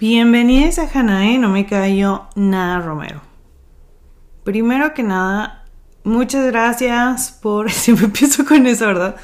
Bienvenidos 0.00 0.78
a 0.78 0.88
Hanae, 0.88 1.38
no 1.38 1.48
me 1.48 1.66
callo 1.66 2.28
nada 2.36 2.78
Romero. 2.78 3.20
Primero 4.44 4.94
que 4.94 5.02
nada, 5.02 5.64
muchas 6.04 6.46
gracias 6.46 7.32
por. 7.32 7.68
Siempre 7.72 8.04
empiezo 8.04 8.44
con 8.44 8.68
eso, 8.68 8.86
¿verdad? 8.86 9.16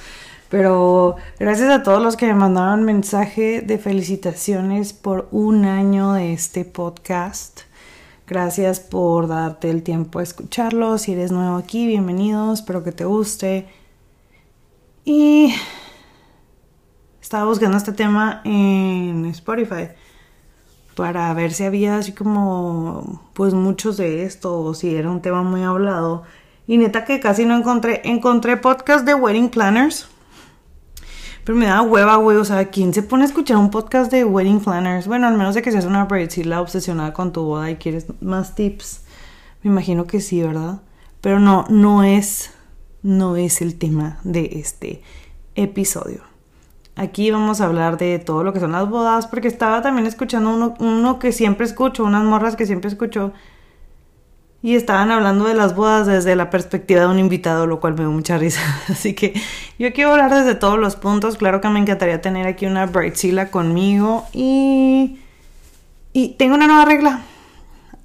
Pero 0.48 1.14
gracias 1.38 1.70
a 1.70 1.84
todos 1.84 2.02
los 2.02 2.16
que 2.16 2.26
me 2.26 2.34
mandaron 2.34 2.82
mensaje 2.82 3.60
de 3.60 3.78
felicitaciones 3.78 4.92
por 4.92 5.28
un 5.30 5.64
año 5.64 6.14
de 6.14 6.32
este 6.32 6.64
podcast. 6.64 7.60
Gracias 8.26 8.80
por 8.80 9.28
darte 9.28 9.70
el 9.70 9.84
tiempo 9.84 10.18
a 10.18 10.24
escucharlo. 10.24 10.98
Si 10.98 11.12
eres 11.12 11.30
nuevo 11.30 11.54
aquí, 11.54 11.86
bienvenido. 11.86 12.52
Espero 12.52 12.82
que 12.82 12.90
te 12.90 13.04
guste. 13.04 13.68
Y 15.04 15.54
estaba 17.22 17.44
buscando 17.44 17.76
este 17.76 17.92
tema 17.92 18.40
en 18.44 19.24
Spotify 19.26 19.90
para 20.94 21.32
ver 21.34 21.52
si 21.52 21.64
había 21.64 21.98
así 21.98 22.12
como 22.12 23.22
pues 23.34 23.54
muchos 23.54 23.96
de 23.96 24.24
esto 24.24 24.60
o 24.60 24.74
si 24.74 24.94
era 24.94 25.10
un 25.10 25.20
tema 25.20 25.42
muy 25.42 25.62
hablado. 25.62 26.22
Y 26.66 26.78
neta 26.78 27.04
que 27.04 27.20
casi 27.20 27.44
no 27.44 27.56
encontré. 27.56 28.00
Encontré 28.04 28.56
podcast 28.56 29.04
de 29.04 29.14
wedding 29.14 29.50
planners. 29.50 30.08
Pero 31.44 31.58
me 31.58 31.66
da 31.66 31.82
hueva, 31.82 32.16
güey. 32.16 32.38
O 32.38 32.44
sea, 32.44 32.70
¿quién 32.70 32.94
se 32.94 33.02
pone 33.02 33.24
a 33.24 33.26
escuchar 33.26 33.58
un 33.58 33.70
podcast 33.70 34.10
de 34.10 34.24
wedding 34.24 34.60
planners? 34.60 35.06
Bueno, 35.06 35.26
al 35.26 35.36
menos 35.36 35.54
de 35.54 35.62
que 35.62 35.72
seas 35.72 35.84
una 35.84 36.08
la 36.44 36.60
obsesionada 36.60 37.12
con 37.12 37.32
tu 37.32 37.42
boda 37.42 37.70
y 37.70 37.76
quieres 37.76 38.06
más 38.20 38.54
tips. 38.54 39.02
Me 39.62 39.70
imagino 39.70 40.06
que 40.06 40.20
sí, 40.20 40.42
¿verdad? 40.42 40.80
Pero 41.20 41.40
no, 41.40 41.66
no 41.68 42.02
es, 42.02 42.50
no 43.02 43.36
es 43.36 43.60
el 43.60 43.76
tema 43.76 44.18
de 44.24 44.50
este 44.54 45.02
episodio. 45.54 46.33
Aquí 46.96 47.30
vamos 47.32 47.60
a 47.60 47.64
hablar 47.64 47.98
de 47.98 48.20
todo 48.20 48.44
lo 48.44 48.52
que 48.52 48.60
son 48.60 48.72
las 48.72 48.88
bodas, 48.88 49.26
porque 49.26 49.48
estaba 49.48 49.82
también 49.82 50.06
escuchando 50.06 50.74
uno, 50.78 51.18
que 51.18 51.32
siempre 51.32 51.66
escucho, 51.66 52.04
unas 52.04 52.22
morras 52.22 52.54
que 52.54 52.66
siempre 52.66 52.88
escucho, 52.88 53.32
y 54.62 54.76
estaban 54.76 55.10
hablando 55.10 55.46
de 55.46 55.54
las 55.54 55.74
bodas 55.74 56.06
desde 56.06 56.36
la 56.36 56.50
perspectiva 56.50 57.02
de 57.02 57.08
un 57.08 57.18
invitado, 57.18 57.66
lo 57.66 57.80
cual 57.80 57.94
me 57.94 58.00
dio 58.00 58.10
mucha 58.10 58.38
risa. 58.38 58.60
Así 58.88 59.14
que 59.14 59.34
yo 59.78 59.92
quiero 59.92 60.12
hablar 60.12 60.32
desde 60.32 60.54
todos 60.54 60.78
los 60.78 60.96
puntos. 60.96 61.36
Claro 61.36 61.60
que 61.60 61.68
me 61.68 61.80
encantaría 61.80 62.22
tener 62.22 62.46
aquí 62.46 62.64
una 62.64 62.86
Brightzilla 62.86 63.50
conmigo 63.50 64.24
y, 64.32 65.18
y 66.12 66.28
tengo 66.38 66.54
una 66.54 66.66
nueva 66.66 66.86
regla. 66.86 67.24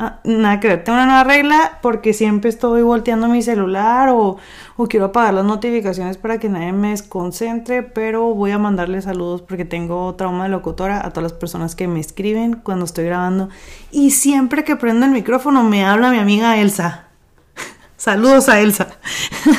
Ah, 0.01 0.21
nada 0.23 0.61
que 0.61 0.69
ver, 0.69 0.83
tengo 0.85 0.97
una 0.97 1.05
nueva 1.05 1.25
regla 1.25 1.79
porque 1.81 2.13
siempre 2.13 2.49
estoy 2.49 2.83
volteando 2.83 3.27
mi 3.27 3.41
celular 3.41 4.07
o, 4.07 4.37
o, 4.77 4.87
quiero 4.87 5.07
apagar 5.07 5.33
las 5.33 5.43
notificaciones 5.43 6.15
para 6.15 6.39
que 6.39 6.47
nadie 6.47 6.71
me 6.71 6.91
desconcentre, 6.91 7.83
pero 7.83 8.33
voy 8.33 8.51
a 8.51 8.57
mandarle 8.57 9.01
saludos 9.01 9.41
porque 9.41 9.65
tengo 9.65 10.15
trauma 10.15 10.45
de 10.45 10.51
locutora 10.51 11.05
a 11.05 11.09
todas 11.09 11.23
las 11.23 11.33
personas 11.33 11.75
que 11.75 11.89
me 11.89 11.99
escriben 11.99 12.53
cuando 12.63 12.85
estoy 12.85 13.03
grabando 13.07 13.49
y 13.91 14.11
siempre 14.11 14.63
que 14.63 14.77
prendo 14.77 15.05
el 15.05 15.11
micrófono 15.11 15.63
me 15.63 15.83
habla 15.83 16.11
mi 16.11 16.19
amiga 16.19 16.57
Elsa. 16.57 17.09
saludos 17.97 18.47
a 18.47 18.61
Elsa. 18.61 18.87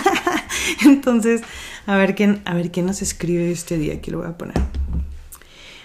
Entonces, 0.86 1.42
a 1.86 1.96
ver 1.96 2.14
quién, 2.14 2.41
a 2.46 2.55
ver 2.55 2.70
quién 2.70 2.86
nos 2.86 3.02
escribe 3.02 3.50
este 3.50 3.77
día, 3.77 3.92
aquí 3.92 4.11
lo 4.11 4.20
voy 4.20 4.28
a 4.28 4.38
poner. 4.38 4.56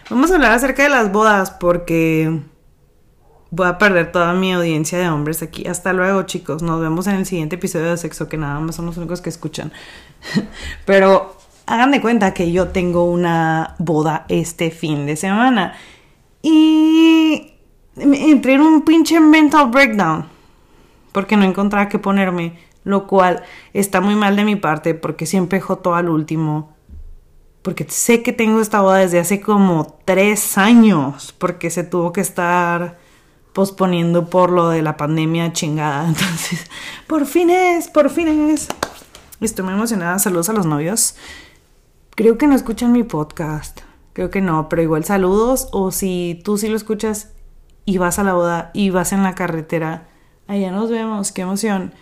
Vamos 0.09 0.31
a 0.31 0.35
hablar 0.35 0.53
acerca 0.53 0.83
de 0.83 0.89
las 0.89 1.11
bodas 1.11 1.51
porque 1.51 2.39
voy 3.55 3.67
a 3.67 3.77
perder 3.77 4.11
toda 4.11 4.33
mi 4.33 4.51
audiencia 4.51 4.99
de 4.99 5.09
hombres 5.09 5.41
aquí. 5.41 5.65
Hasta 5.65 5.93
luego, 5.93 6.23
chicos. 6.23 6.61
Nos 6.61 6.81
vemos 6.81 7.07
en 7.07 7.15
el 7.15 7.25
siguiente 7.25 7.55
episodio 7.55 7.89
de 7.89 7.97
Sexo, 7.97 8.27
que 8.27 8.37
nada 8.37 8.59
más 8.59 8.75
son 8.75 8.85
los 8.85 8.97
únicos 8.97 9.21
que 9.21 9.29
escuchan. 9.29 9.71
Pero 10.85 11.37
hagan 11.65 11.91
de 11.91 12.01
cuenta 12.01 12.33
que 12.33 12.51
yo 12.51 12.67
tengo 12.67 13.05
una 13.05 13.75
boda 13.79 14.25
este 14.27 14.71
fin 14.71 15.05
de 15.05 15.15
semana. 15.15 15.73
Y 16.41 17.53
entré 17.95 18.55
en 18.55 18.61
un 18.61 18.81
pinche 18.81 19.21
mental 19.21 19.69
breakdown. 19.69 20.25
Porque 21.13 21.37
no 21.37 21.45
encontraba 21.45 21.87
qué 21.87 21.97
ponerme. 21.97 22.59
Lo 22.83 23.07
cual 23.07 23.43
está 23.73 24.01
muy 24.01 24.15
mal 24.15 24.35
de 24.35 24.44
mi 24.44 24.57
parte 24.57 24.95
porque 24.95 25.25
siempre 25.25 25.61
joto 25.61 25.95
al 25.95 26.09
último. 26.09 26.75
Porque 27.61 27.85
sé 27.88 28.21
que 28.21 28.33
tengo 28.33 28.59
esta 28.59 28.81
boda 28.81 28.97
desde 28.97 29.19
hace 29.19 29.39
como 29.39 29.97
tres 30.03 30.57
años. 30.57 31.33
Porque 31.38 31.69
se 31.69 31.85
tuvo 31.85 32.11
que 32.11 32.19
estar 32.19 33.04
posponiendo 33.55 34.29
por 34.29 34.51
lo 34.51 34.67
de 34.67 34.81
la 34.81 34.97
pandemia 34.97 35.53
chingada. 35.53 36.05
Entonces, 36.07 36.69
por 37.07 37.25
fin 37.25 37.49
es, 37.49 37.88
por 37.88 38.09
fin 38.09 38.27
es. 38.49 38.67
Estoy 39.39 39.63
muy 39.63 39.73
emocionada. 39.73 40.19
Saludos 40.19 40.49
a 40.49 40.53
los 40.53 40.66
novios. 40.66 41.16
Creo 42.15 42.38
que 42.38 42.47
no 42.47 42.55
escuchan 42.55 42.91
mi 42.91 43.03
podcast. 43.03 43.79
Creo 44.11 44.29
que 44.29 44.41
no, 44.41 44.67
pero 44.67 44.81
igual 44.81 45.05
saludos. 45.05 45.69
O 45.71 45.91
si 45.91 46.41
tú 46.44 46.57
sí 46.57 46.67
lo 46.67 46.75
escuchas 46.75 47.31
y 47.85 47.97
vas 47.97 48.19
a 48.19 48.25
la 48.25 48.33
boda 48.33 48.71
y 48.73 48.89
vas 48.89 49.13
en 49.13 49.23
la 49.23 49.35
carretera, 49.35 50.09
allá 50.47 50.71
nos 50.71 50.91
vemos. 50.91 51.31
Qué 51.31 51.44
emoción. 51.44 51.94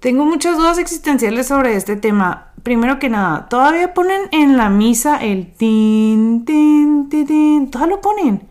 Tengo 0.00 0.24
muchas 0.24 0.56
dudas 0.56 0.78
existenciales 0.78 1.46
sobre 1.46 1.76
este 1.76 1.94
tema. 1.94 2.52
Primero 2.64 2.98
que 2.98 3.08
nada, 3.08 3.48
todavía 3.48 3.94
ponen 3.94 4.22
en 4.32 4.56
la 4.56 4.68
misa 4.68 5.18
el 5.18 5.52
tin, 5.52 6.44
tin, 6.44 7.08
tin, 7.08 7.26
tin. 7.26 7.70
Todavía 7.70 7.96
lo 7.96 8.00
ponen. 8.00 8.48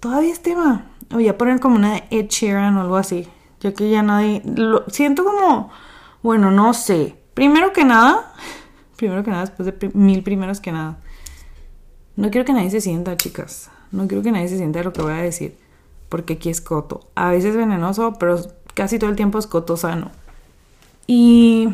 Todavía 0.00 0.32
es 0.32 0.42
tema. 0.42 0.93
Voy 1.10 1.28
a 1.28 1.38
poner 1.38 1.60
como 1.60 1.76
una 1.76 1.94
de 1.94 2.04
Ed 2.10 2.26
Sheeran 2.28 2.76
o 2.76 2.80
algo 2.82 2.96
así. 2.96 3.28
Ya 3.60 3.72
que 3.72 3.90
ya 3.90 4.02
nadie. 4.02 4.42
Siento 4.88 5.24
como. 5.24 5.70
Bueno, 6.22 6.50
no 6.50 6.74
sé. 6.74 7.16
Primero 7.34 7.72
que 7.72 7.84
nada. 7.84 8.32
Primero 8.96 9.24
que 9.24 9.30
nada, 9.30 9.46
después 9.46 9.66
de 9.66 9.90
mil 9.94 10.22
primeros 10.22 10.60
que 10.60 10.72
nada. 10.72 10.98
No 12.16 12.30
quiero 12.30 12.44
que 12.44 12.52
nadie 12.52 12.70
se 12.70 12.80
sienta, 12.80 13.16
chicas. 13.16 13.70
No 13.90 14.06
quiero 14.06 14.22
que 14.22 14.30
nadie 14.30 14.48
se 14.48 14.56
sienta 14.56 14.78
de 14.78 14.84
lo 14.84 14.92
que 14.92 15.02
voy 15.02 15.12
a 15.12 15.16
decir. 15.16 15.56
Porque 16.08 16.34
aquí 16.34 16.48
es 16.48 16.60
coto. 16.60 17.00
A 17.14 17.30
veces 17.30 17.56
venenoso, 17.56 18.14
pero 18.18 18.40
casi 18.74 18.98
todo 18.98 19.10
el 19.10 19.16
tiempo 19.16 19.38
es 19.38 19.46
coto 19.46 19.76
sano. 19.76 20.10
Y. 21.06 21.68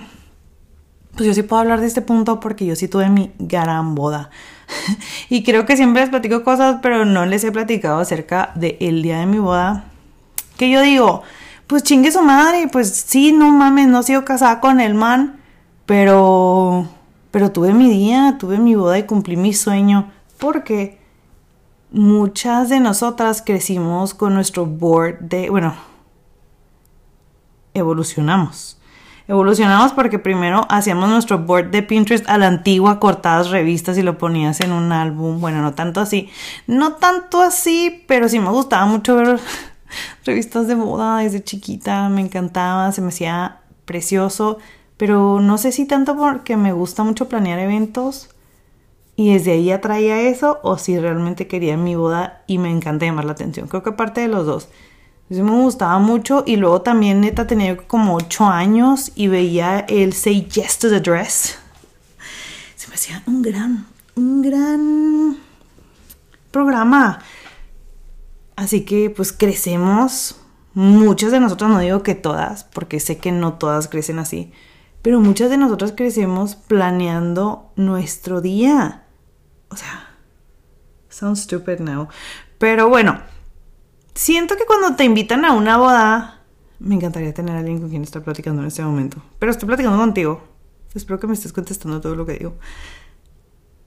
Pues 1.13 1.27
yo 1.27 1.35
sí 1.35 1.43
puedo 1.43 1.61
hablar 1.61 1.81
de 1.81 1.87
este 1.87 2.03
punto 2.03 2.39
porque 2.41 2.65
yo 2.65 2.77
sí 2.77 2.89
tuve 2.89 3.09
mi 3.11 3.33
gran 3.39 3.95
boda. 3.95 4.31
y 5.29 5.43
creo 5.43 5.67
que 5.67 5.77
siempre 5.77 6.03
les 6.03 6.11
platico 6.11 6.45
cosas, 6.45 6.79
pero 6.83 7.05
no 7.05 7.27
les 7.27 7.45
he 7.45 7.53
platicado 7.53 8.01
acerca 8.01 8.53
del 8.55 9.03
día 9.03 9.21
de 9.21 9.27
mi 9.27 9.39
boda. 9.39 9.85
Que 10.57 10.71
yo 10.71 10.83
digo, 10.83 11.23
pues 11.67 11.83
chingue 11.83 12.11
su 12.13 12.23
madre, 12.23 12.69
pues 12.71 12.91
sí, 12.91 13.33
no 13.33 13.51
mames, 13.51 13.89
no 13.89 14.01
he 14.01 14.03
sido 14.03 14.25
casada 14.25 14.61
con 14.61 14.81
el 14.81 14.95
man, 14.95 15.41
pero, 15.87 16.89
pero 17.31 17.53
tuve 17.53 17.73
mi 17.73 17.89
día, 17.89 18.37
tuve 18.39 18.59
mi 18.59 18.75
boda 18.75 18.99
y 18.99 19.05
cumplí 19.05 19.37
mi 19.37 19.55
sueño, 19.55 20.11
porque 20.39 20.99
muchas 21.93 22.69
de 22.69 22.81
nosotras 22.81 23.43
crecimos 23.45 24.15
con 24.15 24.35
nuestro 24.35 24.67
board 24.67 25.21
de, 25.21 25.51
bueno, 25.51 25.75
evolucionamos 27.75 28.80
Evolucionamos 29.31 29.93
porque 29.93 30.19
primero 30.19 30.67
hacíamos 30.69 31.09
nuestro 31.09 31.39
board 31.39 31.71
de 31.71 31.85
Pinterest 31.85 32.29
a 32.29 32.37
la 32.37 32.49
antigua, 32.49 32.99
cortadas 32.99 33.51
revistas 33.51 33.97
y 33.97 34.03
lo 34.03 34.19
ponías 34.19 34.61
en 34.61 34.73
un 34.73 34.91
álbum. 34.91 35.41
Bueno, 35.41 35.63
no 35.63 35.73
tanto 35.73 36.01
así. 36.01 36.29
No 36.67 36.95
tanto 36.95 37.41
así, 37.41 38.05
pero 38.09 38.29
sí 38.29 38.41
me 38.41 38.51
gustaba 38.51 38.87
mucho 38.87 39.15
ver 39.15 39.39
revistas 40.25 40.67
de 40.67 40.75
moda 40.75 41.19
desde 41.19 41.45
chiquita. 41.45 42.09
Me 42.09 42.23
encantaba, 42.23 42.91
se 42.91 43.03
me 43.03 43.11
hacía 43.11 43.61
precioso. 43.85 44.59
Pero 44.97 45.39
no 45.39 45.59
sé 45.59 45.71
si 45.71 45.85
tanto 45.85 46.17
porque 46.17 46.57
me 46.57 46.73
gusta 46.73 47.05
mucho 47.05 47.29
planear 47.29 47.61
eventos 47.61 48.31
y 49.15 49.33
desde 49.33 49.53
ahí 49.53 49.71
atraía 49.71 50.23
eso 50.23 50.59
o 50.65 50.77
si 50.77 50.99
realmente 50.99 51.47
quería 51.47 51.77
mi 51.77 51.95
boda 51.95 52.43
y 52.49 52.59
me 52.59 52.69
encanta 52.69 53.07
llamar 53.07 53.27
la 53.27 53.33
atención. 53.33 53.69
Creo 53.69 53.85
que 53.85 53.91
aparte 53.91 54.23
de 54.23 54.29
los 54.29 54.45
dos. 54.45 54.69
Eso 55.31 55.45
me 55.45 55.53
gustaba 55.53 55.99
mucho 56.01 56.43
y 56.45 56.57
luego 56.57 56.83
también 56.83 57.21
neta 57.21 57.47
tenía 57.47 57.77
como 57.77 58.17
8 58.17 58.47
años 58.47 59.13
y 59.15 59.29
veía 59.29 59.79
el 59.89 60.13
Say 60.13 60.49
Yes 60.51 60.81
to 60.81 60.91
the 60.91 60.99
Dress. 60.99 61.57
Se 62.75 62.89
me 62.89 62.95
hacía 62.95 63.23
un 63.27 63.41
gran, 63.41 63.87
un 64.17 64.43
gran 64.43 65.37
programa. 66.51 67.21
Así 68.57 68.85
que 68.85 69.09
pues 69.09 69.33
crecemos. 69.33 70.37
Muchas 70.75 71.31
de 71.31 71.41
nosotras, 71.41 71.71
no 71.71 71.79
digo 71.79 72.03
que 72.03 72.15
todas, 72.15 72.65
porque 72.65 73.01
sé 73.01 73.19
que 73.19 73.33
no 73.33 73.55
todas 73.55 73.89
crecen 73.89 74.21
así, 74.21 74.53
pero 75.03 75.19
muchas 75.19 75.51
de 75.51 75.57
nosotras 75.57 75.93
crecemos 75.97 76.55
planeando 76.55 77.73
nuestro 77.75 78.41
día. 78.41 79.05
O 79.69 79.77
sea, 79.77 80.11
sounds 81.09 81.41
stupid 81.41 81.81
now. 81.81 82.09
Pero 82.59 82.89
bueno, 82.89 83.21
Siento 84.15 84.57
que 84.57 84.67
cuando 84.67 84.97
te 84.97 85.05
invitan 85.05 85.45
a 85.45 85.53
una 85.53 85.77
boda, 85.77 86.41
me 86.79 86.95
encantaría 86.95 87.33
tener 87.33 87.57
a 87.57 87.59
alguien 87.61 87.81
con 87.81 87.91
quien 87.91 88.03
estar 88.03 88.23
platicando 88.23 88.63
en 88.63 88.69
este 88.69 88.83
momento. 88.83 89.19
Pero 89.39 89.53
estoy 89.53 89.67
platicando 89.67 89.99
contigo. 89.99 90.43
Espero 90.95 91.21
que 91.21 91.27
me 91.27 91.35
estés 91.35 91.53
contestando 91.53 92.01
todo 92.01 92.17
lo 92.17 92.27
que 92.27 92.33
digo. 92.33 92.55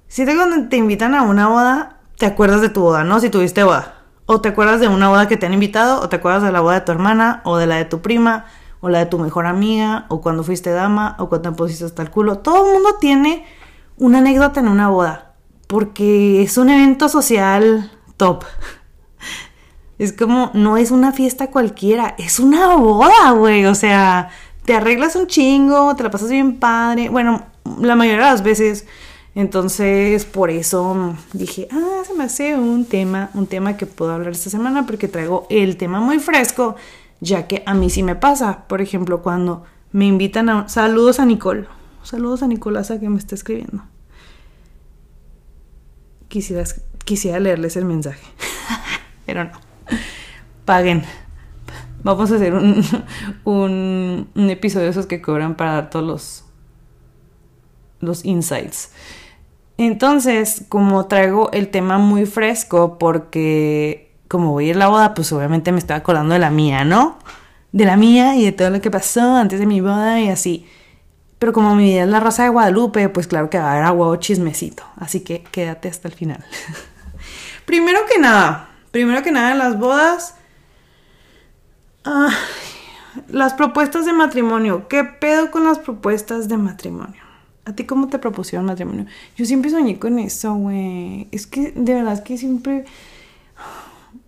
Siento 0.08 0.32
que 0.34 0.38
cuando 0.38 0.70
te 0.70 0.78
invitan 0.78 1.16
a 1.16 1.24
una 1.24 1.48
boda, 1.48 2.00
te 2.18 2.26
acuerdas 2.26 2.62
de 2.62 2.70
tu 2.70 2.82
boda, 2.82 3.04
¿no? 3.04 3.20
Si 3.20 3.30
tuviste 3.30 3.64
boda. 3.64 3.96
O 4.26 4.40
te 4.40 4.50
acuerdas 4.50 4.80
de 4.80 4.88
una 4.88 5.10
boda 5.10 5.28
que 5.28 5.36
te 5.36 5.46
han 5.46 5.54
invitado, 5.54 6.02
o 6.02 6.08
te 6.08 6.16
acuerdas 6.16 6.44
de 6.44 6.52
la 6.52 6.62
boda 6.62 6.76
de 6.76 6.82
tu 6.82 6.92
hermana, 6.92 7.42
o 7.44 7.58
de 7.58 7.68
la 7.68 7.76
de 7.76 7.86
tu 7.86 8.02
prima, 8.02 8.46
o 8.80 8.90
la 8.90 9.00
de 9.00 9.06
tu 9.08 9.20
mejor 9.20 9.48
amiga, 9.48 10.06
o 10.10 10.22
cuando 10.22 10.44
fuiste 10.44 10.70
dama, 10.70 11.16
o 11.20 11.30
cuando 11.30 11.50
te 11.50 11.56
pusiste 11.58 11.84
hasta 11.84 12.04
el 12.04 12.12
culo. 12.12 12.38
Todo 12.38 12.66
el 12.68 12.74
mundo 12.74 12.98
tiene 13.02 13.46
una 13.98 14.20
anécdota 14.20 14.60
en 14.60 14.70
una 14.70 14.88
boda. 14.88 15.34
Porque 15.68 16.44
es 16.44 16.58
un 16.58 16.70
evento 16.70 17.10
social 17.10 17.92
top. 18.16 18.44
Es 20.00 20.14
como, 20.14 20.52
no 20.54 20.78
es 20.78 20.92
una 20.92 21.12
fiesta 21.12 21.48
cualquiera, 21.52 22.16
es 22.18 22.40
una 22.40 22.76
boda, 22.76 23.32
güey. 23.32 23.66
O 23.66 23.76
sea, 23.76 24.30
te 24.66 24.74
arreglas 24.74 25.16
un 25.16 25.28
chingo, 25.28 25.96
te 25.96 26.04
la 26.04 26.12
pasas 26.12 26.30
bien 26.30 26.60
padre. 26.60 27.10
Bueno, 27.10 27.46
la 27.80 27.96
mayoría 27.96 28.26
de 28.26 28.32
las 28.32 28.44
veces. 28.44 28.86
Entonces, 29.36 30.26
por 30.26 30.52
eso 30.52 31.16
dije, 31.34 31.68
ah, 31.72 32.04
se 32.06 32.14
me 32.14 32.26
hace 32.26 32.56
un 32.56 32.86
tema, 32.86 33.32
un 33.34 33.48
tema 33.48 33.78
que 33.78 33.88
puedo 33.88 34.12
hablar 34.12 34.32
esta 34.32 34.52
semana 34.52 34.86
porque 34.86 35.08
traigo 35.08 35.48
el 35.50 35.76
tema 35.76 36.00
muy 36.00 36.20
fresco, 36.20 36.76
ya 37.20 37.48
que 37.48 37.64
a 37.66 37.74
mí 37.74 37.90
sí 37.90 38.04
me 38.04 38.16
pasa. 38.16 38.68
Por 38.68 38.82
ejemplo, 38.82 39.24
cuando 39.24 39.64
me 39.92 40.06
invitan 40.06 40.50
a... 40.50 40.70
Saludos 40.70 41.20
a 41.20 41.26
Nicole. 41.26 41.68
Saludos 42.04 42.44
a 42.44 42.48
Nicolasa 42.48 43.00
que 43.00 43.10
me 43.10 43.18
está 43.18 43.34
escribiendo. 43.34 43.84
Quisiera, 46.28 46.64
quisiera 47.06 47.40
leerles 47.40 47.76
el 47.76 47.86
mensaje, 47.86 48.26
pero 49.26 49.46
no. 49.46 49.73
Paguen. 50.66 51.04
Vamos 52.04 52.32
a 52.32 52.36
hacer 52.36 52.54
un, 53.46 54.30
un, 54.36 54.50
episodio 54.50 54.86
de 54.86 54.92
esos 54.92 55.06
que 55.06 55.22
cobran 55.22 55.56
para 55.56 55.74
dar 55.74 55.90
todos 55.90 56.06
los, 56.06 56.46
los 58.00 58.26
insights. 58.26 58.92
Entonces, 59.78 60.66
como 60.70 61.06
traigo 61.08 61.52
el 61.52 61.70
tema 61.70 61.98
muy 61.98 62.26
fresco, 62.26 62.98
porque 62.98 64.14
como 64.28 64.52
voy 64.52 64.68
a 64.68 64.70
ir 64.70 64.76
a 64.76 64.80
la 64.80 64.88
boda, 64.88 65.14
pues 65.14 65.32
obviamente 65.32 65.72
me 65.72 65.80
estoy 65.80 65.96
acordando 65.96 66.34
de 66.34 66.40
la 66.40 66.50
mía, 66.50 66.84
¿no? 66.84 67.18
De 67.72 67.86
la 67.86 67.98
mía 67.98 68.36
y 68.36 68.46
de 68.46 68.52
todo 68.52 68.70
lo 68.70 68.82
que 68.82 68.92
pasó 68.92 69.36
antes 69.36 69.60
de 69.60 69.66
mi 69.66 69.82
boda 69.82 70.20
y 70.20 70.30
así. 70.30 70.68
Pero 71.40 71.54
como 71.54 71.76
mi 71.76 71.86
vida 71.86 72.04
es 72.04 72.10
la 72.10 72.20
raza 72.20 72.44
de 72.44 72.50
Guadalupe, 72.50 73.10
pues 73.10 73.28
claro 73.28 73.50
que 73.50 73.58
va 73.58 73.66
a 73.66 73.72
haber 73.74 73.84
agua 73.84 74.20
chismecito. 74.20 74.84
Así 74.96 75.22
que 75.22 75.44
quédate 75.44 75.90
hasta 75.90 76.08
el 76.08 76.14
final. 76.14 76.44
primero 77.66 78.00
que 78.12 78.20
nada, 78.20 78.70
primero 78.92 79.24
que 79.24 79.32
nada 79.32 79.52
en 79.52 79.58
las 79.58 79.78
bodas. 79.78 80.36
Las 83.28 83.54
propuestas 83.54 84.06
de 84.06 84.14
matrimonio. 84.14 84.88
¿Qué 84.88 85.04
pedo 85.04 85.52
con 85.52 85.66
las 85.66 85.80
propuestas 85.80 86.48
de 86.48 86.58
matrimonio? 86.58 87.22
¿A 87.66 87.74
ti 87.74 87.86
cómo 87.86 88.08
te 88.08 88.20
propusieron 88.20 88.66
matrimonio? 88.66 89.06
Yo 89.38 89.46
siempre 89.46 89.72
soñé 89.72 89.98
con 89.98 90.20
eso, 90.20 90.54
güey. 90.56 91.28
Es 91.32 91.48
que 91.48 91.72
de 91.72 91.94
verdad 91.94 92.14
es 92.14 92.22
que 92.22 92.38
siempre. 92.38 92.86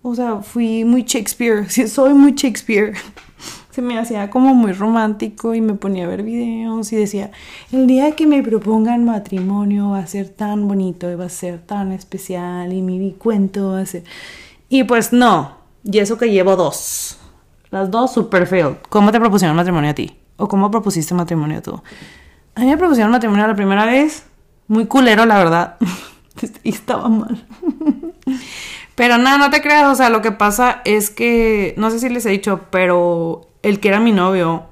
O 0.02 0.16
sea, 0.16 0.38
fui 0.38 0.86
muy 0.86 1.04
Shakespeare. 1.04 1.70
soy 1.90 2.14
muy 2.14 2.34
Shakespeare. 2.34 2.94
Se 3.72 3.82
me 3.82 4.00
hacía 4.00 4.30
como 4.30 4.56
muy 4.56 4.72
romántico 4.72 5.54
y 5.54 5.60
me 5.60 5.74
ponía 5.74 6.06
a 6.06 6.08
ver 6.08 6.24
videos 6.24 6.94
y 6.94 6.96
decía: 6.96 7.32
el 7.74 7.88
día 7.88 8.16
que 8.16 8.26
me 8.26 8.42
propongan 8.42 9.04
matrimonio 9.04 9.90
va 9.90 10.00
a 10.00 10.08
ser 10.08 10.30
tan 10.30 10.66
bonito 10.70 11.12
y 11.12 11.16
va 11.16 11.26
a 11.26 11.30
ser 11.30 11.60
tan 11.60 11.92
especial 11.92 12.72
y 12.72 12.82
mi 12.82 13.12
cuento 13.14 13.72
va 13.72 13.82
a 13.82 13.86
ser. 13.86 14.06
Y 14.70 14.86
pues 14.86 15.12
no. 15.12 15.58
Y 15.84 16.00
eso 16.00 16.18
que 16.18 16.32
llevo 16.32 16.56
dos. 16.56 17.20
Las 17.76 17.92
dos 17.92 18.14
super 18.14 18.48
fail. 18.48 18.78
¿Cómo 18.88 19.12
te 19.12 19.20
propusieron 19.20 19.54
matrimonio 19.54 19.92
a 19.92 19.94
ti? 19.94 20.18
¿O 20.38 20.48
cómo 20.48 20.72
propusiste 20.72 21.14
matrimonio 21.14 21.62
tú? 21.62 21.84
A 22.56 22.62
mí 22.62 22.68
me 22.68 22.78
propusieron 22.78 23.12
matrimonio 23.12 23.46
la 23.46 23.54
primera 23.54 23.86
vez. 23.86 24.26
Muy 24.70 24.86
culero, 24.86 25.26
la 25.26 25.38
verdad. 25.38 25.76
y 26.64 26.70
estaba 26.70 27.10
mal. 27.10 27.46
pero 28.96 29.18
nada, 29.18 29.38
no 29.38 29.50
te 29.50 29.62
creas. 29.62 29.92
O 29.92 29.96
sea, 29.96 30.10
lo 30.10 30.22
que 30.22 30.32
pasa 30.32 30.82
es 30.86 31.10
que. 31.10 31.74
No 31.76 31.92
sé 31.92 32.00
si 32.00 32.08
les 32.08 32.26
he 32.26 32.30
dicho, 32.30 32.62
pero 32.70 33.42
el 33.62 33.82
que 33.82 33.90
era 33.90 34.00
mi 34.00 34.14
novio 34.14 34.68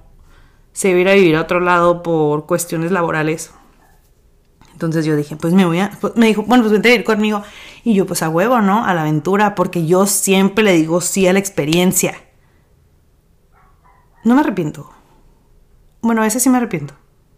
se 0.72 0.92
iba 0.92 1.10
a 1.10 1.12
a 1.12 1.16
vivir 1.18 1.36
a 1.36 1.42
otro 1.42 1.60
lado 1.60 2.04
por 2.04 2.46
cuestiones 2.46 2.94
laborales. 2.94 3.52
Entonces 4.72 5.04
yo 5.04 5.18
dije, 5.18 5.36
pues 5.36 5.54
me 5.54 5.66
voy 5.66 5.80
a. 5.80 5.92
Pues, 6.00 6.16
me 6.16 6.28
dijo, 6.28 6.44
bueno, 6.44 6.64
pues 6.64 6.72
vente 6.72 6.90
a 6.90 6.96
ir 6.96 7.04
conmigo. 7.04 7.44
Y 7.84 7.96
yo, 7.96 8.06
pues 8.06 8.24
a 8.24 8.30
huevo, 8.30 8.62
¿no? 8.62 8.86
A 8.86 8.94
la 8.94 9.02
aventura, 9.02 9.56
porque 9.56 9.86
yo 9.86 10.08
siempre 10.08 10.64
le 10.64 10.72
digo 10.72 11.02
sí 11.02 11.28
a 11.28 11.34
la 11.34 11.40
experiencia. 11.40 12.16
No 14.24 14.36
me 14.36 14.42
arrepiento. 14.42 14.90
Bueno, 16.02 16.22
a 16.22 16.25
veces 16.25 16.44
sí 16.44 16.50
me 16.50 16.58
arrepiento. 16.58 16.94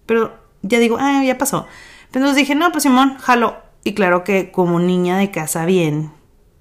Pero 0.05 0.37
ya 0.61 0.79
digo, 0.79 0.97
ah, 0.99 1.23
ya 1.23 1.37
pasó. 1.37 1.67
Entonces 2.07 2.35
dije, 2.35 2.55
no, 2.55 2.71
pues 2.71 2.83
Simón, 2.83 3.17
jalo. 3.19 3.57
Y 3.83 3.93
claro 3.93 4.23
que 4.23 4.51
como 4.51 4.79
niña 4.79 5.17
de 5.17 5.31
casa 5.31 5.65
bien, 5.65 6.11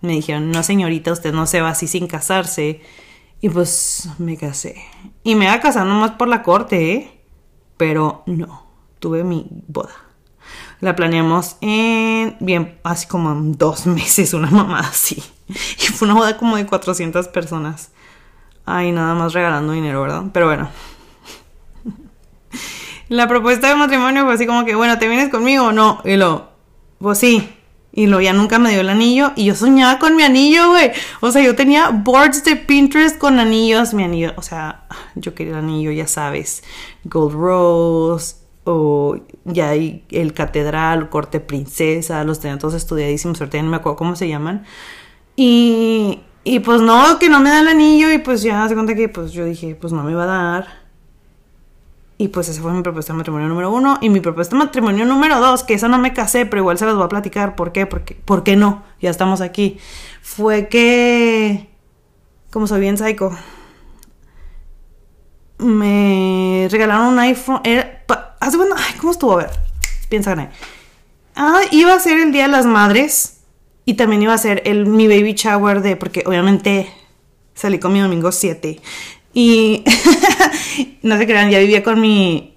me 0.00 0.12
dijeron, 0.12 0.50
no 0.50 0.62
señorita, 0.62 1.12
usted 1.12 1.32
no 1.32 1.47
se 1.47 1.61
va 1.61 1.71
así 1.71 1.87
sin 1.87 2.06
casarse. 2.06 2.82
Y 3.41 3.49
pues 3.49 4.09
me 4.19 4.37
casé. 4.37 4.76
Y 5.23 5.35
me 5.35 5.47
iba 5.47 5.55
a 5.55 5.61
casar 5.61 6.17
por 6.17 6.29
la 6.29 6.43
corte, 6.43 6.93
¿eh? 6.93 7.25
Pero 7.76 8.23
no, 8.26 8.67
tuve 8.99 9.25
mi 9.25 9.49
boda. 9.69 9.94
La 10.81 10.94
planeamos 10.97 11.56
en, 11.61 12.37
bien, 12.41 12.79
así 12.85 13.06
como 13.06 13.32
en 13.32 13.56
dos 13.56 13.87
meses, 13.87 14.35
una 14.35 14.50
mamá 14.50 14.81
así. 14.81 15.23
Y 15.49 15.93
fue 15.93 16.06
una 16.06 16.15
boda 16.15 16.37
como 16.37 16.56
de 16.56 16.67
400 16.67 17.29
personas. 17.29 17.91
Ay, 18.66 18.93
nada 18.93 19.14
más 19.14 19.32
regalando 19.32 19.72
dinero, 19.72 20.02
¿verdad? 20.02 20.25
Pero 20.32 20.46
bueno, 20.46 20.69
la 23.08 23.28
propuesta 23.28 23.69
de 23.69 23.76
matrimonio 23.76 24.25
fue 24.25 24.34
así 24.34 24.46
como 24.46 24.64
que, 24.64 24.75
bueno, 24.75 24.99
¿te 24.99 25.08
vienes 25.08 25.28
conmigo 25.28 25.64
o 25.64 25.72
no? 25.72 26.00
Y 26.05 26.16
lo, 26.16 26.49
pues 26.99 27.19
sí. 27.19 27.49
Y 27.96 28.06
lo 28.06 28.20
ya 28.20 28.32
nunca 28.32 28.58
me 28.58 28.70
dio 28.70 28.81
el 28.81 28.88
anillo. 28.88 29.32
Y 29.37 29.44
yo 29.44 29.55
soñaba 29.55 30.00
con 30.00 30.16
mi 30.16 30.25
anillo, 30.25 30.70
güey. 30.70 30.90
O 31.20 31.31
sea, 31.31 31.43
yo 31.43 31.55
tenía 31.55 31.90
boards 31.90 32.43
de 32.43 32.56
Pinterest 32.56 33.19
con 33.19 33.38
anillos. 33.38 33.94
Mi 33.94 34.02
anillo, 34.02 34.32
o 34.37 34.43
sea, 34.43 34.88
yo 35.14 35.32
quería 35.34 35.52
el 35.52 35.58
anillo, 35.61 35.93
ya 35.93 36.08
sabes. 36.08 36.64
Gold 37.05 37.34
Rose. 37.34 38.37
O 38.64 39.19
ya 39.44 39.75
el 39.75 40.32
catedral, 40.34 41.08
corte 41.08 41.38
princesa. 41.38 42.25
Los 42.25 42.40
tenía 42.40 42.58
todos 42.58 42.75
estudiadísimos. 42.75 43.40
Ahorita 43.40 43.62
no 43.62 43.70
me 43.70 43.76
acuerdo 43.76 43.96
cómo 43.96 44.16
se 44.16 44.26
llaman. 44.26 44.64
Y, 45.37 46.20
y 46.44 46.61
pues 46.61 46.82
no, 46.82 47.19
que 47.19 47.29
no 47.31 47.41
me 47.41 47.49
da 47.49 47.61
el 47.61 47.69
anillo. 47.69 48.12
Y 48.12 48.19
pues 48.19 48.43
ya 48.43 48.69
se 48.69 48.75
cuenta 48.75 48.94
que 48.94 49.08
pues 49.08 49.32
yo 49.32 49.44
dije, 49.44 49.75
pues 49.75 49.93
no 49.93 50.02
me 50.02 50.14
va 50.14 50.25
a 50.25 50.26
dar. 50.26 50.85
Y 52.17 52.29
pues 52.29 52.49
esa 52.49 52.62
fue 52.62 52.73
mi 52.73 52.82
propuesta 52.82 53.12
de 53.12 53.17
matrimonio 53.17 53.49
número 53.49 53.73
uno. 53.73 53.99
Y 54.00 54.11
mi 54.11 54.20
propuesta 54.20 54.55
de 54.55 54.64
matrimonio 54.64 55.05
número 55.06 55.41
dos, 55.41 55.64
que 55.64 55.75
esa 55.75 55.88
no 55.88 55.99
me 55.99 56.12
casé, 56.12 56.46
pero 56.46 56.61
igual 56.61 56.79
se 56.79 56.87
las 56.87 56.94
voy 56.94 57.05
a 57.05 57.08
platicar. 57.08 57.56
¿Por 57.56 57.73
qué? 57.73 57.87
Porque, 57.87 58.14
¿Por 58.14 58.44
qué 58.44 58.56
no? 58.56 58.85
Ya 59.00 59.11
estamos 59.11 59.41
aquí. 59.41 59.79
Fue 60.23 60.69
que, 60.69 61.70
como 62.50 62.67
soy 62.67 62.81
bien 62.81 62.99
psycho, 62.99 63.31
me 65.58 66.69
regalaron 66.70 67.06
un 67.06 67.19
iPhone. 67.19 67.62
¿Hace 68.40 68.56
bueno? 68.56 68.75
Ay, 68.79 68.94
¿cómo 68.99 69.12
estuvo? 69.12 69.32
A 69.32 69.37
ver, 69.37 69.50
piensa 70.08 70.32
en 70.32 70.50
Ah, 71.37 71.61
iba 71.73 71.94
a 71.94 71.99
ser 72.00 72.20
el 72.20 72.32
Día 72.32 72.44
de 72.44 72.52
las 72.52 72.67
Madres. 72.67 73.34
Y 73.85 73.95
también 73.95 74.23
iba 74.23 74.33
a 74.33 74.39
ser 74.39 74.63
el, 74.65 74.87
mi 74.87 75.09
baby 75.09 75.35
shower 75.35 75.83
de... 75.83 75.97
Porque 75.97 76.25
obviamente 76.27 76.88
salí 77.55 77.79
con 77.79 77.93
mi 77.93 78.00
domingo 78.00 78.33
7. 78.33 78.81
Y 79.35 79.85
no 81.03 81.19
se 81.19 81.26
crean, 81.26 81.50
ya 81.50 81.59
vivía 81.59 81.83
con 81.83 82.00
mi, 82.00 82.57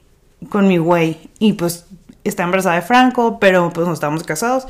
con 0.50 0.67
mi 0.67 0.77
güey. 0.77 1.17
Y 1.39 1.53
pues 1.53 1.86
está 2.24 2.43
embarazada 2.43 2.75
de 2.75 2.81
Franco, 2.81 3.39
pero 3.39 3.72
pues 3.72 3.88
no 3.88 3.93
estábamos 3.93 4.24
casados. 4.24 4.67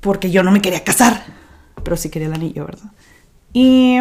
Porque 0.00 0.30
yo 0.30 0.42
no 0.42 0.50
me 0.50 0.60
quería 0.60 0.82
casar. 0.82 1.24
Pero 1.82 1.96
sí 1.96 2.10
quería 2.10 2.28
el 2.28 2.34
anillo, 2.34 2.66
¿verdad? 2.66 2.90
Y 3.52 3.98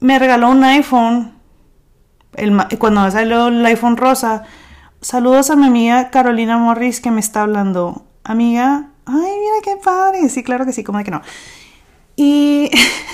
me 0.00 0.18
regaló 0.18 0.50
un 0.50 0.64
iPhone. 0.64 1.32
El, 2.34 2.56
cuando 2.78 3.10
salió 3.10 3.48
el 3.48 3.64
iPhone 3.64 3.96
rosa. 3.96 4.44
Saludos 5.00 5.50
a 5.50 5.56
mi 5.56 5.66
amiga 5.66 6.10
Carolina 6.10 6.58
Morris 6.58 7.00
que 7.00 7.10
me 7.10 7.20
está 7.20 7.42
hablando. 7.42 8.04
Amiga, 8.22 8.89
ay, 9.10 9.32
mira 9.38 9.56
qué 9.62 9.76
padre. 9.82 10.28
Sí, 10.28 10.42
claro 10.42 10.64
que 10.64 10.72
sí, 10.72 10.84
como 10.84 10.98
de 10.98 11.04
que 11.04 11.10
no. 11.10 11.22
Y 12.16 12.70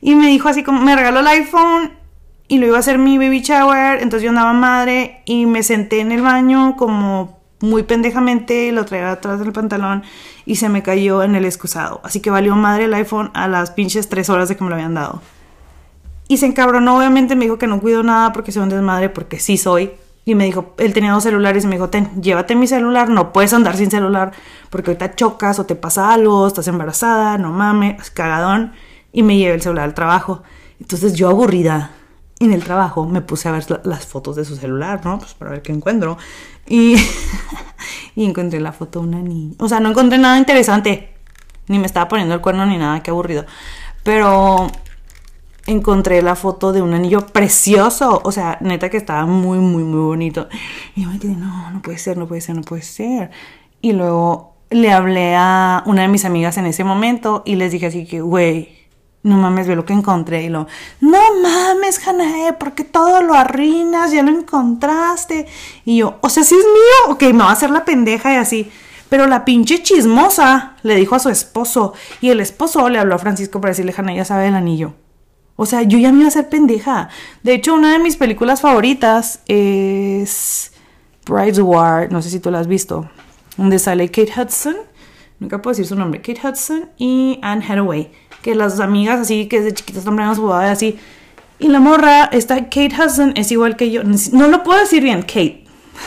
Y 0.00 0.14
me 0.14 0.28
dijo 0.28 0.48
así 0.48 0.62
como, 0.62 0.80
me 0.80 0.96
regaló 0.96 1.20
el 1.20 1.26
iPhone 1.26 1.92
y 2.48 2.58
lo 2.58 2.66
iba 2.66 2.76
a 2.76 2.80
hacer 2.80 2.98
mi 2.98 3.18
baby 3.18 3.40
shower. 3.40 4.02
Entonces 4.02 4.22
yo 4.22 4.30
andaba 4.30 4.52
madre 4.52 5.22
y 5.26 5.46
me 5.46 5.62
senté 5.62 6.00
en 6.00 6.12
el 6.12 6.22
baño 6.22 6.76
como 6.76 7.38
muy 7.60 7.82
pendejamente, 7.82 8.72
lo 8.72 8.86
traía 8.86 9.12
atrás 9.12 9.38
del 9.38 9.52
pantalón 9.52 10.02
y 10.46 10.56
se 10.56 10.70
me 10.70 10.82
cayó 10.82 11.22
en 11.22 11.34
el 11.34 11.44
excusado. 11.44 12.00
Así 12.02 12.20
que 12.20 12.30
valió 12.30 12.56
madre 12.56 12.84
el 12.84 12.94
iPhone 12.94 13.30
a 13.34 13.48
las 13.48 13.70
pinches 13.70 14.08
tres 14.08 14.30
horas 14.30 14.48
de 14.48 14.56
que 14.56 14.64
me 14.64 14.70
lo 14.70 14.76
habían 14.76 14.94
dado. 14.94 15.20
Y 16.28 16.38
se 16.38 16.46
encabronó, 16.46 16.96
obviamente 16.96 17.36
me 17.36 17.44
dijo 17.44 17.58
que 17.58 17.66
no 17.66 17.80
cuido 17.80 18.02
nada 18.02 18.32
porque 18.32 18.52
soy 18.52 18.62
un 18.62 18.68
desmadre, 18.70 19.10
porque 19.10 19.38
sí 19.38 19.58
soy. 19.58 19.90
Y 20.24 20.34
me 20.34 20.44
dijo, 20.44 20.74
él 20.78 20.92
tenía 20.92 21.12
dos 21.12 21.22
celulares 21.22 21.64
y 21.64 21.66
me 21.66 21.76
dijo, 21.76 21.88
ten, 21.88 22.20
llévate 22.20 22.54
mi 22.54 22.66
celular, 22.66 23.08
no 23.08 23.32
puedes 23.32 23.52
andar 23.52 23.76
sin 23.76 23.90
celular 23.90 24.32
porque 24.68 24.90
ahorita 24.90 25.14
chocas 25.14 25.58
o 25.58 25.66
te 25.66 25.74
pasa 25.74 26.12
algo, 26.12 26.46
estás 26.46 26.68
embarazada, 26.68 27.38
no 27.38 27.50
mames, 27.50 28.10
cagadón 28.10 28.72
y 29.12 29.22
me 29.22 29.36
llevé 29.36 29.54
el 29.54 29.62
celular 29.62 29.84
al 29.84 29.94
trabajo. 29.94 30.42
Entonces 30.78 31.14
yo 31.14 31.28
aburrida 31.28 31.90
en 32.40 32.52
el 32.52 32.64
trabajo 32.64 33.06
me 33.06 33.20
puse 33.20 33.48
a 33.48 33.52
ver 33.52 33.64
las 33.84 34.06
fotos 34.06 34.36
de 34.36 34.44
su 34.44 34.56
celular, 34.56 35.04
¿no? 35.04 35.18
Pues 35.18 35.34
para 35.34 35.52
ver 35.52 35.62
qué 35.62 35.72
encuentro. 35.72 36.16
Y, 36.66 36.96
y 38.14 38.24
encontré 38.24 38.60
la 38.60 38.72
foto 38.72 39.00
de 39.00 39.08
una 39.08 39.20
niña. 39.20 39.54
O 39.58 39.68
sea, 39.68 39.80
no 39.80 39.90
encontré 39.90 40.18
nada 40.18 40.38
interesante. 40.38 41.14
Ni 41.68 41.78
me 41.78 41.86
estaba 41.86 42.08
poniendo 42.08 42.34
el 42.34 42.40
cuerno 42.40 42.64
ni 42.66 42.78
nada, 42.78 43.02
qué 43.02 43.10
aburrido. 43.10 43.44
Pero 44.02 44.70
encontré 45.66 46.22
la 46.22 46.36
foto 46.36 46.72
de 46.72 46.82
un 46.82 46.94
anillo 46.94 47.26
precioso. 47.26 48.20
O 48.24 48.32
sea, 48.32 48.58
neta 48.60 48.88
que 48.90 48.96
estaba 48.96 49.26
muy, 49.26 49.58
muy, 49.58 49.82
muy 49.82 50.00
bonito. 50.00 50.48
Y 50.96 51.02
yo 51.02 51.08
me 51.10 51.18
quedé, 51.18 51.34
no, 51.34 51.70
no 51.70 51.82
puede 51.82 51.98
ser, 51.98 52.16
no 52.16 52.26
puede 52.26 52.40
ser, 52.40 52.56
no 52.56 52.62
puede 52.62 52.82
ser. 52.82 53.30
Y 53.80 53.92
luego 53.92 54.54
le 54.70 54.92
hablé 54.92 55.34
a 55.36 55.82
una 55.86 56.02
de 56.02 56.08
mis 56.08 56.24
amigas 56.24 56.56
en 56.56 56.66
ese 56.66 56.84
momento 56.84 57.42
y 57.44 57.56
les 57.56 57.72
dije 57.72 57.86
así 57.86 58.06
que, 58.06 58.20
güey, 58.20 58.80
no 59.22 59.36
mames, 59.36 59.66
ve 59.66 59.76
lo 59.76 59.84
que 59.84 59.92
encontré. 59.92 60.44
Y 60.44 60.48
lo, 60.48 60.66
no 61.00 61.18
mames, 61.42 62.06
Hanae, 62.06 62.54
porque 62.54 62.84
todo 62.84 63.22
lo 63.22 63.34
arruinas, 63.34 64.12
ya 64.12 64.22
lo 64.22 64.30
encontraste. 64.30 65.46
Y 65.84 65.98
yo, 65.98 66.18
o 66.20 66.28
sea, 66.28 66.44
si 66.44 66.54
es 66.54 66.64
mío, 66.64 67.14
ok, 67.14 67.22
me 67.34 67.44
va 67.44 67.50
a 67.50 67.52
hacer 67.52 67.70
la 67.70 67.84
pendeja 67.84 68.32
y 68.32 68.36
así. 68.36 68.70
Pero 69.08 69.26
la 69.26 69.44
pinche 69.44 69.82
chismosa 69.82 70.76
le 70.82 70.94
dijo 70.94 71.16
a 71.16 71.18
su 71.18 71.28
esposo. 71.28 71.94
Y 72.20 72.30
el 72.30 72.40
esposo 72.40 72.88
le 72.88 72.98
habló 72.98 73.16
a 73.16 73.18
Francisco 73.18 73.60
para 73.60 73.72
decirle, 73.72 73.94
Hanae, 73.96 74.16
ya 74.16 74.24
sabe 74.24 74.48
el 74.48 74.54
anillo. 74.54 74.94
O 75.62 75.66
sea, 75.66 75.82
yo 75.82 75.98
ya 75.98 76.10
me 76.10 76.20
iba 76.20 76.24
a 76.24 76.28
hacer 76.28 76.48
pendeja. 76.48 77.10
De 77.42 77.52
hecho, 77.52 77.74
una 77.74 77.92
de 77.92 77.98
mis 77.98 78.16
películas 78.16 78.62
favoritas 78.62 79.40
es 79.46 80.72
Bride's 81.26 81.58
War. 81.58 82.10
No 82.10 82.22
sé 82.22 82.30
si 82.30 82.40
tú 82.40 82.50
la 82.50 82.60
has 82.60 82.66
visto. 82.66 83.10
Donde 83.58 83.78
sale 83.78 84.10
Kate 84.10 84.32
Hudson. 84.34 84.76
Nunca 85.38 85.60
puedo 85.60 85.72
decir 85.72 85.86
su 85.86 85.96
nombre. 85.96 86.22
Kate 86.22 86.40
Hudson 86.42 86.88
y 86.96 87.38
Anne 87.42 87.62
Hathaway 87.68 88.10
que 88.40 88.54
las 88.54 88.80
amigas 88.80 89.20
así 89.20 89.48
que 89.48 89.60
desde 89.60 89.74
chiquitas 89.74 89.98
están 89.98 90.16
planeando 90.16 90.40
su 90.40 90.50
así. 90.50 90.98
Y 91.58 91.68
la 91.68 91.78
morra, 91.78 92.30
esta 92.32 92.56
Kate 92.70 92.94
Hudson, 92.98 93.34
es 93.36 93.52
igual 93.52 93.76
que 93.76 93.90
yo. 93.90 94.00
No 94.32 94.48
lo 94.48 94.62
puedo 94.62 94.80
decir 94.80 95.02
bien, 95.02 95.20
Kate. 95.20 95.64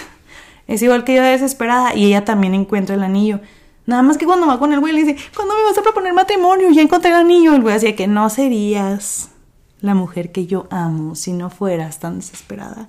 Es 0.68 0.82
igual 0.82 1.04
que 1.04 1.14
yo 1.14 1.22
desesperada 1.22 1.94
y 1.94 2.06
ella 2.06 2.26
también 2.26 2.56
encuentra 2.56 2.96
el 2.96 3.04
anillo. 3.04 3.40
Nada 3.86 4.02
más 4.02 4.18
que 4.18 4.26
cuando 4.26 4.48
va 4.48 4.58
con 4.58 4.74
el 4.74 4.80
güey 4.80 4.94
le 4.94 5.04
dice, 5.04 5.16
¿cuándo 5.36 5.54
me 5.54 5.64
vas 5.64 5.78
a 5.78 5.84
proponer 5.84 6.12
matrimonio? 6.14 6.72
Ya 6.72 6.82
encontré 6.82 7.12
el 7.12 7.18
anillo. 7.18 7.54
El 7.54 7.62
güey 7.62 7.76
decía 7.76 7.96
que 7.96 8.08
no 8.08 8.32
serías 8.32 9.30
la 9.84 9.94
mujer 9.94 10.32
que 10.32 10.46
yo 10.48 10.66
amo 10.72 11.14
si 11.14 11.34
no 11.34 11.50
fueras 11.50 12.00
tan 12.00 12.16
desesperada. 12.16 12.88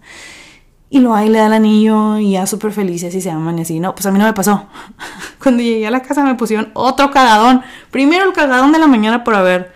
Y 0.90 1.00
lo 1.00 1.12
ahí 1.12 1.28
le 1.28 1.40
da 1.40 1.46
el 1.46 1.52
anillo 1.52 2.18
y 2.18 2.32
ya 2.32 2.46
súper 2.46 2.70
feliz 2.70 3.02
y 3.02 3.20
se 3.20 3.30
aman 3.30 3.58
y 3.58 3.62
así. 3.62 3.80
No, 3.80 3.96
pues 3.96 4.06
a 4.06 4.12
mí 4.12 4.18
no 4.18 4.24
me 4.24 4.32
pasó. 4.32 4.66
Cuando 5.42 5.60
llegué 5.60 5.88
a 5.88 5.90
la 5.90 6.02
casa 6.02 6.22
me 6.22 6.36
pusieron 6.36 6.70
otro 6.72 7.10
cagadón. 7.10 7.62
Primero 7.90 8.24
el 8.24 8.32
cagadón 8.32 8.70
de 8.70 8.78
la 8.78 8.86
mañana 8.86 9.24
por 9.24 9.34
haber 9.34 9.74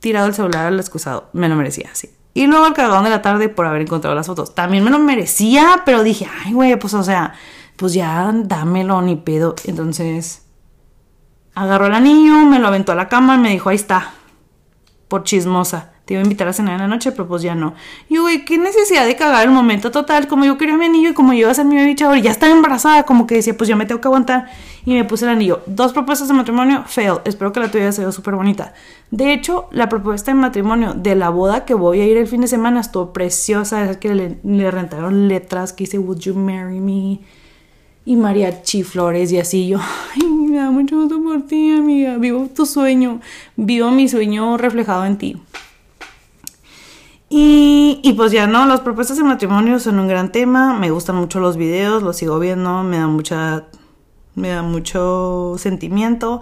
tirado 0.00 0.28
el 0.28 0.34
celular 0.34 0.66
al 0.66 0.80
excusado. 0.80 1.28
Me 1.34 1.46
lo 1.46 1.56
merecía, 1.56 1.90
sí. 1.92 2.08
Y 2.32 2.46
luego 2.46 2.66
el 2.66 2.72
cagadón 2.72 3.04
de 3.04 3.10
la 3.10 3.20
tarde 3.20 3.50
por 3.50 3.66
haber 3.66 3.82
encontrado 3.82 4.16
las 4.16 4.26
fotos. 4.26 4.54
También 4.54 4.82
me 4.82 4.90
lo 4.90 4.98
merecía, 4.98 5.82
pero 5.84 6.02
dije, 6.02 6.26
ay, 6.46 6.54
güey, 6.54 6.74
pues 6.76 6.94
o 6.94 7.02
sea, 7.02 7.34
pues 7.76 7.92
ya 7.92 8.32
dámelo, 8.34 9.02
ni 9.02 9.16
pedo. 9.16 9.56
Entonces, 9.64 10.46
agarró 11.54 11.84
el 11.84 11.94
anillo, 11.94 12.46
me 12.46 12.58
lo 12.58 12.68
aventó 12.68 12.92
a 12.92 12.94
la 12.94 13.08
cama 13.10 13.34
y 13.34 13.38
me 13.40 13.50
dijo, 13.50 13.68
ahí 13.68 13.76
está, 13.76 14.14
por 15.08 15.24
chismosa 15.24 15.90
te 16.10 16.14
iba 16.14 16.22
a 16.22 16.24
invitar 16.24 16.48
a 16.48 16.52
cenar 16.52 16.74
en 16.74 16.80
la 16.80 16.88
noche, 16.88 17.12
pero 17.12 17.28
pues 17.28 17.40
ya 17.40 17.54
no. 17.54 17.72
Y 18.08 18.18
güey, 18.18 18.44
qué 18.44 18.58
necesidad 18.58 19.06
de 19.06 19.14
cagar 19.14 19.46
el 19.46 19.52
momento 19.52 19.92
total. 19.92 20.26
Como 20.26 20.44
yo 20.44 20.58
quería 20.58 20.76
mi 20.76 20.86
anillo 20.86 21.10
y 21.10 21.14
como 21.14 21.32
yo 21.34 21.42
iba 21.42 21.52
a 21.52 21.54
ser 21.54 21.66
mi 21.66 21.76
baby 21.76 21.94
y 22.18 22.22
ya 22.22 22.32
estaba 22.32 22.52
embarazada, 22.52 23.04
como 23.04 23.28
que 23.28 23.36
decía, 23.36 23.56
pues 23.56 23.70
yo 23.70 23.76
me 23.76 23.86
tengo 23.86 24.00
que 24.00 24.08
aguantar. 24.08 24.50
Y 24.84 24.94
me 24.94 25.04
puse 25.04 25.24
el 25.24 25.30
anillo. 25.30 25.60
Dos 25.66 25.92
propuestas 25.92 26.26
de 26.26 26.34
matrimonio, 26.34 26.82
fail. 26.84 27.18
Espero 27.24 27.52
que 27.52 27.60
la 27.60 27.70
tuya 27.70 27.92
sea 27.92 28.10
súper 28.10 28.34
bonita. 28.34 28.74
De 29.12 29.32
hecho, 29.32 29.68
la 29.70 29.88
propuesta 29.88 30.32
de 30.32 30.34
matrimonio 30.34 30.94
de 30.94 31.14
la 31.14 31.28
boda 31.28 31.64
que 31.64 31.74
voy 31.74 32.00
a 32.00 32.06
ir 32.06 32.16
el 32.16 32.26
fin 32.26 32.40
de 32.40 32.48
semana 32.48 32.80
estuvo 32.80 33.12
preciosa. 33.12 33.88
Es 33.88 33.98
que 33.98 34.12
le, 34.12 34.38
le 34.42 34.68
rentaron 34.72 35.28
letras 35.28 35.72
que 35.72 35.84
dice, 35.84 36.00
Would 36.00 36.18
you 36.18 36.34
marry 36.34 36.80
me? 36.80 37.20
y 38.04 38.16
mariachi 38.16 38.82
flores 38.82 39.30
y 39.30 39.38
así 39.38 39.68
yo, 39.68 39.78
ay, 40.14 40.26
me 40.26 40.56
da 40.56 40.70
mucho 40.70 40.96
gusto 40.96 41.22
por 41.22 41.46
ti, 41.46 41.70
amiga, 41.70 42.16
vivo 42.16 42.48
tu 42.52 42.66
sueño, 42.66 43.20
vivo 43.56 43.90
mi 43.92 44.08
sueño 44.08 44.56
reflejado 44.56 45.04
en 45.04 45.16
ti. 45.16 45.36
Y, 47.32 48.00
y, 48.02 48.12
pues 48.14 48.32
ya 48.32 48.48
no, 48.48 48.66
las 48.66 48.80
propuestas 48.80 49.16
de 49.16 49.22
matrimonio 49.22 49.78
son 49.78 50.00
un 50.00 50.08
gran 50.08 50.32
tema, 50.32 50.76
me 50.76 50.90
gustan 50.90 51.14
mucho 51.14 51.38
los 51.38 51.56
videos, 51.56 52.02
los 52.02 52.16
sigo 52.16 52.40
viendo, 52.40 52.82
me 52.82 52.98
da 52.98 53.06
mucha, 53.06 53.66
me 54.34 54.48
da 54.48 54.62
mucho 54.62 55.54
sentimiento. 55.56 56.40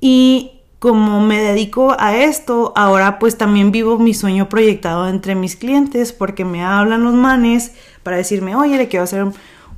Y 0.00 0.52
como 0.78 1.20
me 1.20 1.42
dedico 1.42 1.94
a 1.98 2.16
esto, 2.16 2.72
ahora 2.74 3.18
pues 3.18 3.36
también 3.36 3.70
vivo 3.70 3.98
mi 3.98 4.14
sueño 4.14 4.48
proyectado 4.48 5.08
entre 5.08 5.34
mis 5.34 5.56
clientes 5.56 6.12
porque 6.12 6.44
me 6.44 6.64
hablan 6.64 7.04
los 7.04 7.14
manes 7.14 7.74
para 8.02 8.16
decirme, 8.16 8.56
oye, 8.56 8.78
le 8.78 8.88
quiero 8.88 9.04
hacer 9.04 9.26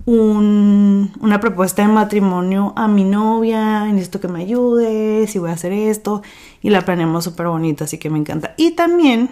un, 0.04 1.12
una 1.20 1.40
propuesta 1.40 1.82
de 1.82 1.88
matrimonio 1.88 2.72
a 2.76 2.88
mi 2.88 3.04
novia, 3.04 3.84
necesito 3.86 4.20
que 4.20 4.28
me 4.28 4.42
ayudes 4.42 5.34
y 5.34 5.38
voy 5.38 5.50
a 5.50 5.54
hacer 5.54 5.72
esto 5.72 6.22
y 6.60 6.70
la 6.70 6.82
planeamos 6.82 7.24
súper 7.24 7.48
bonita, 7.48 7.84
así 7.84 7.98
que 7.98 8.08
me 8.08 8.18
encanta. 8.18 8.54
Y 8.56 8.72
también 8.72 9.30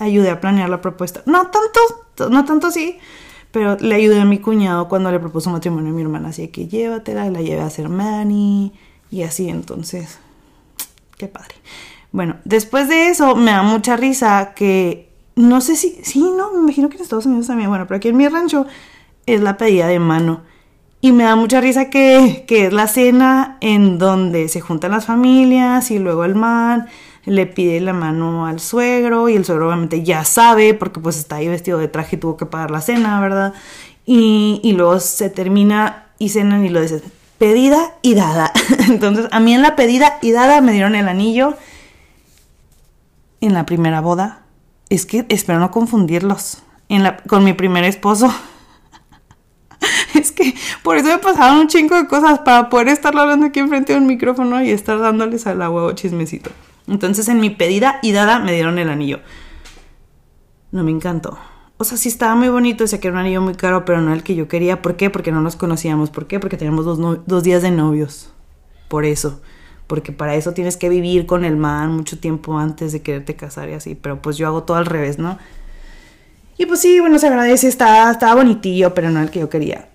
ayudé 0.00 0.30
a 0.30 0.40
planear 0.40 0.68
la 0.68 0.80
propuesta. 0.80 1.22
No 1.26 1.48
tanto, 1.48 2.28
no 2.30 2.44
tanto 2.44 2.66
así, 2.66 2.98
pero 3.52 3.76
le 3.76 3.94
ayudé 3.94 4.20
a 4.20 4.24
mi 4.24 4.38
cuñado 4.38 4.88
cuando 4.88 5.12
le 5.12 5.20
propuso 5.20 5.50
matrimonio 5.50 5.92
a 5.92 5.94
mi 5.94 6.02
hermana. 6.02 6.30
Así 6.30 6.48
que 6.48 6.66
llévatela, 6.66 7.30
la 7.30 7.42
llevé 7.42 7.60
a 7.60 7.66
hacer 7.66 7.88
mani 7.88 8.72
y 9.10 9.22
así, 9.22 9.48
entonces, 9.48 10.18
qué 11.16 11.28
padre. 11.28 11.54
Bueno, 12.12 12.36
después 12.44 12.88
de 12.88 13.08
eso 13.08 13.36
me 13.36 13.52
da 13.52 13.62
mucha 13.62 13.96
risa 13.96 14.52
que, 14.54 15.10
no 15.36 15.60
sé 15.60 15.76
si, 15.76 16.00
sí, 16.02 16.20
no, 16.20 16.52
me 16.52 16.58
imagino 16.62 16.88
que 16.88 16.96
en 16.96 17.02
Estados 17.02 17.26
Unidos 17.26 17.46
también, 17.46 17.68
bueno, 17.68 17.86
pero 17.86 17.98
aquí 17.98 18.08
en 18.08 18.16
mi 18.16 18.26
rancho 18.28 18.66
es 19.26 19.40
la 19.40 19.56
pedida 19.56 19.86
de 19.86 20.00
mano. 20.00 20.42
Y 21.02 21.12
me 21.12 21.24
da 21.24 21.34
mucha 21.34 21.60
risa 21.60 21.88
que, 21.88 22.44
que 22.46 22.66
es 22.66 22.72
la 22.72 22.86
cena 22.86 23.56
en 23.60 23.98
donde 23.98 24.48
se 24.48 24.60
juntan 24.60 24.90
las 24.90 25.06
familias 25.06 25.90
y 25.90 25.98
luego 25.98 26.24
el 26.24 26.34
man 26.34 26.88
le 27.24 27.46
pide 27.46 27.80
la 27.80 27.92
mano 27.92 28.46
al 28.46 28.60
suegro 28.60 29.28
y 29.28 29.36
el 29.36 29.44
suegro 29.44 29.66
obviamente 29.66 30.02
ya 30.02 30.24
sabe 30.24 30.74
porque 30.74 31.00
pues 31.00 31.18
está 31.18 31.36
ahí 31.36 31.48
vestido 31.48 31.78
de 31.78 31.88
traje 31.88 32.16
y 32.16 32.18
tuvo 32.18 32.36
que 32.36 32.46
pagar 32.46 32.70
la 32.70 32.80
cena, 32.80 33.20
¿verdad? 33.20 33.54
Y, 34.06 34.60
y 34.62 34.72
luego 34.72 34.98
se 35.00 35.30
termina 35.30 36.06
y 36.18 36.30
cenan 36.30 36.64
y 36.64 36.68
lo 36.70 36.80
dicen, 36.80 37.02
pedida 37.38 37.94
y 38.02 38.14
dada. 38.14 38.52
Entonces 38.88 39.26
a 39.30 39.40
mí 39.40 39.54
en 39.54 39.62
la 39.62 39.76
pedida 39.76 40.18
y 40.22 40.32
dada 40.32 40.60
me 40.60 40.72
dieron 40.72 40.94
el 40.94 41.08
anillo 41.08 41.56
en 43.40 43.54
la 43.54 43.66
primera 43.66 44.00
boda. 44.00 44.42
Es 44.88 45.06
que 45.06 45.26
espero 45.28 45.58
no 45.58 45.70
confundirlos. 45.70 46.62
En 46.88 47.04
la, 47.04 47.18
con 47.18 47.44
mi 47.44 47.52
primer 47.52 47.84
esposo. 47.84 48.32
es 50.14 50.32
que 50.32 50.54
por 50.82 50.96
eso 50.96 51.08
me 51.08 51.18
pasaron 51.18 51.58
un 51.58 51.68
chingo 51.68 51.94
de 51.94 52.08
cosas 52.08 52.40
para 52.40 52.68
poder 52.68 52.88
estar 52.88 53.16
hablando 53.16 53.46
aquí 53.46 53.60
enfrente 53.60 53.92
de 53.92 53.98
un 54.00 54.06
micrófono 54.06 54.62
y 54.62 54.70
estar 54.70 54.98
dándoles 54.98 55.46
al 55.46 55.58
huevo 55.58 55.92
chismecito. 55.92 56.50
Entonces 56.90 57.28
en 57.28 57.40
mi 57.40 57.50
pedida 57.50 58.00
y 58.02 58.10
dada 58.10 58.40
me 58.40 58.52
dieron 58.52 58.78
el 58.78 58.90
anillo. 58.90 59.20
No 60.72 60.82
me 60.82 60.90
encantó. 60.90 61.38
O 61.78 61.84
sea, 61.84 61.96
sí 61.96 62.08
estaba 62.08 62.34
muy 62.34 62.48
bonito, 62.48 62.86
sé 62.86 63.00
que 63.00 63.08
era 63.08 63.14
un 63.14 63.20
anillo 63.20 63.40
muy 63.40 63.54
caro, 63.54 63.84
pero 63.84 64.00
no 64.00 64.12
el 64.12 64.22
que 64.24 64.34
yo 64.34 64.48
quería. 64.48 64.82
¿Por 64.82 64.96
qué? 64.96 65.08
Porque 65.08 65.30
no 65.32 65.40
nos 65.40 65.56
conocíamos. 65.56 66.10
¿Por 66.10 66.26
qué? 66.26 66.40
Porque 66.40 66.56
teníamos 66.56 66.84
dos, 66.84 67.42
días 67.44 67.62
de 67.62 67.70
novios. 67.70 68.30
Por 68.88 69.04
eso. 69.04 69.40
Porque 69.86 70.12
para 70.12 70.34
eso 70.34 70.52
tienes 70.52 70.76
que 70.76 70.88
vivir 70.88 71.26
con 71.26 71.44
el 71.44 71.56
man 71.56 71.92
mucho 71.92 72.18
tiempo 72.18 72.58
antes 72.58 72.92
de 72.92 73.02
quererte 73.02 73.36
casar 73.36 73.68
y 73.70 73.74
así. 73.74 73.94
Pero 73.94 74.20
pues 74.20 74.36
yo 74.36 74.48
hago 74.48 74.64
todo 74.64 74.76
al 74.76 74.86
revés, 74.86 75.18
¿no? 75.18 75.38
Y 76.58 76.66
pues 76.66 76.80
sí, 76.80 77.00
bueno, 77.00 77.18
se 77.18 77.28
agradece, 77.28 77.68
estaba, 77.68 78.10
estaba 78.10 78.34
bonitillo, 78.34 78.94
pero 78.94 79.10
no 79.10 79.22
el 79.22 79.30
que 79.30 79.40
yo 79.40 79.48
quería. 79.48 79.88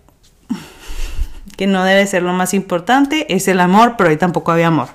Que 1.57 1.67
no 1.67 1.85
debe 1.85 2.05
ser 2.07 2.23
lo 2.23 2.33
más 2.33 2.53
importante, 2.53 3.33
es 3.33 3.47
el 3.47 3.61
amor, 3.61 3.95
pero 3.97 4.09
ahí 4.09 4.17
tampoco 4.17 4.51
había 4.51 4.67
amor. 4.67 4.89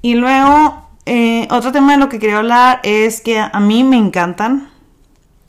Y 0.00 0.14
luego 0.14 0.81
eh, 1.04 1.48
otro 1.50 1.72
tema 1.72 1.92
de 1.92 1.98
lo 1.98 2.08
que 2.08 2.18
quería 2.18 2.38
hablar 2.38 2.80
es 2.84 3.20
que 3.20 3.38
a 3.38 3.60
mí 3.60 3.82
me 3.82 3.96
encantan 3.96 4.70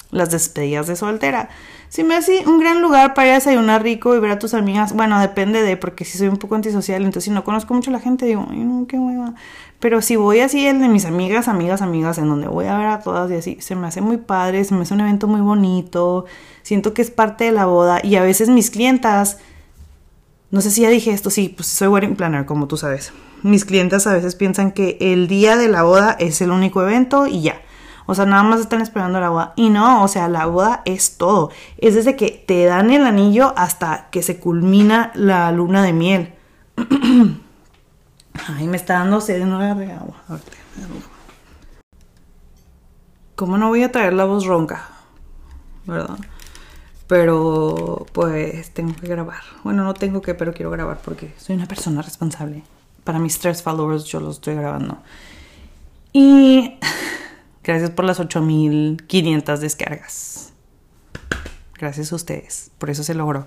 las 0.09 0.31
despedidas 0.31 0.87
de 0.87 0.95
soltera. 0.95 1.49
Si 1.89 2.03
me 2.03 2.15
hace 2.15 2.47
un 2.47 2.59
gran 2.59 2.81
lugar 2.81 3.13
para 3.13 3.27
ir 3.27 3.31
a 3.33 3.35
desayunar 3.35 3.83
rico 3.83 4.15
y 4.15 4.19
ver 4.19 4.31
a 4.31 4.39
tus 4.39 4.55
amigas, 4.55 4.93
bueno, 4.93 5.19
depende 5.19 5.61
de, 5.61 5.77
porque 5.77 6.05
si 6.05 6.17
soy 6.17 6.27
un 6.27 6.37
poco 6.37 6.55
antisocial, 6.55 7.03
entonces 7.03 7.25
si 7.25 7.29
no 7.29 7.43
conozco 7.43 7.75
mucho 7.75 7.91
a 7.91 7.93
la 7.93 7.99
gente, 7.99 8.25
digo, 8.25 8.47
ay, 8.49 8.63
no, 8.63 8.87
qué 8.87 8.97
hueva. 8.97 9.35
Pero 9.79 10.01
si 10.01 10.15
voy 10.15 10.39
así, 10.39 10.65
el 10.65 10.79
de 10.79 10.87
mis 10.87 11.05
amigas, 11.05 11.47
amigas, 11.47 11.83
amigas, 11.83 12.17
en 12.17 12.29
donde 12.29 12.47
voy 12.47 12.65
a 12.65 12.77
ver 12.77 12.87
a 12.87 13.01
todas 13.01 13.29
y 13.29 13.35
así, 13.35 13.57
se 13.59 13.75
me 13.75 13.85
hace 13.85 14.01
muy 14.01 14.17
padre, 14.17 14.63
se 14.63 14.73
me 14.73 14.81
hace 14.81 14.95
un 14.95 15.01
evento 15.01 15.27
muy 15.27 15.41
bonito, 15.41 16.25
siento 16.63 16.95
que 16.95 17.03
es 17.03 17.11
parte 17.11 17.43
de 17.43 17.51
la 17.51 17.67
boda 17.67 17.99
y 18.03 18.15
a 18.15 18.23
veces 18.23 18.49
mis 18.49 18.71
clientas, 18.71 19.37
no 20.49 20.61
sé 20.61 20.71
si 20.71 20.81
ya 20.81 20.89
dije 20.89 21.11
esto, 21.11 21.29
sí, 21.29 21.49
pues 21.55 21.67
soy 21.67 21.89
wedding 21.89 22.15
planner, 22.15 22.45
como 22.45 22.67
tú 22.67 22.75
sabes 22.75 23.13
mis 23.43 23.65
clientes 23.65 24.07
a 24.07 24.13
veces 24.13 24.35
piensan 24.35 24.71
que 24.71 24.97
el 24.99 25.27
día 25.27 25.57
de 25.57 25.67
la 25.67 25.83
boda 25.83 26.15
es 26.19 26.41
el 26.41 26.51
único 26.51 26.81
evento 26.81 27.27
y 27.27 27.41
ya. 27.41 27.61
O 28.05 28.15
sea, 28.15 28.25
nada 28.25 28.43
más 28.43 28.59
están 28.59 28.81
esperando 28.81 29.19
la 29.19 29.29
boda. 29.29 29.53
Y 29.55 29.69
no, 29.69 30.03
o 30.03 30.07
sea, 30.07 30.27
la 30.27 30.45
boda 30.45 30.81
es 30.85 31.17
todo. 31.17 31.51
Es 31.77 31.95
desde 31.95 32.15
que 32.15 32.43
te 32.45 32.65
dan 32.65 32.91
el 32.91 33.05
anillo 33.05 33.53
hasta 33.55 34.09
que 34.11 34.23
se 34.23 34.39
culmina 34.39 35.11
la 35.15 35.51
luna 35.51 35.83
de 35.83 35.93
miel. 35.93 36.33
Ay, 38.47 38.67
me 38.67 38.77
está 38.77 38.95
dando 38.95 39.21
sed, 39.21 39.45
no 39.45 39.57
agarré 39.57 39.91
agua. 39.93 40.15
¿Cómo 43.35 43.57
no 43.57 43.69
voy 43.69 43.83
a 43.83 43.91
traer 43.91 44.13
la 44.13 44.25
voz 44.25 44.45
ronca? 44.45 44.89
¿Verdad? 45.85 46.17
Pero 47.07 48.05
pues 48.11 48.73
tengo 48.73 48.95
que 48.95 49.07
grabar. 49.07 49.41
Bueno, 49.63 49.83
no 49.83 49.93
tengo 49.93 50.21
que, 50.21 50.33
pero 50.33 50.53
quiero 50.53 50.71
grabar 50.71 50.99
porque 51.03 51.33
soy 51.37 51.55
una 51.55 51.67
persona 51.67 52.01
responsable 52.01 52.63
para 53.03 53.19
mis 53.19 53.39
tres 53.39 53.61
followers 53.61 54.05
yo 54.05 54.19
lo 54.19 54.31
estoy 54.31 54.55
grabando. 54.55 54.97
Y 56.11 56.75
gracias 57.63 57.89
por 57.89 58.05
las 58.05 58.19
8500 58.19 59.59
descargas. 59.59 60.53
Gracias 61.77 62.11
a 62.11 62.15
ustedes. 62.15 62.71
Por 62.77 62.89
eso 62.89 63.03
se 63.03 63.13
logró. 63.13 63.45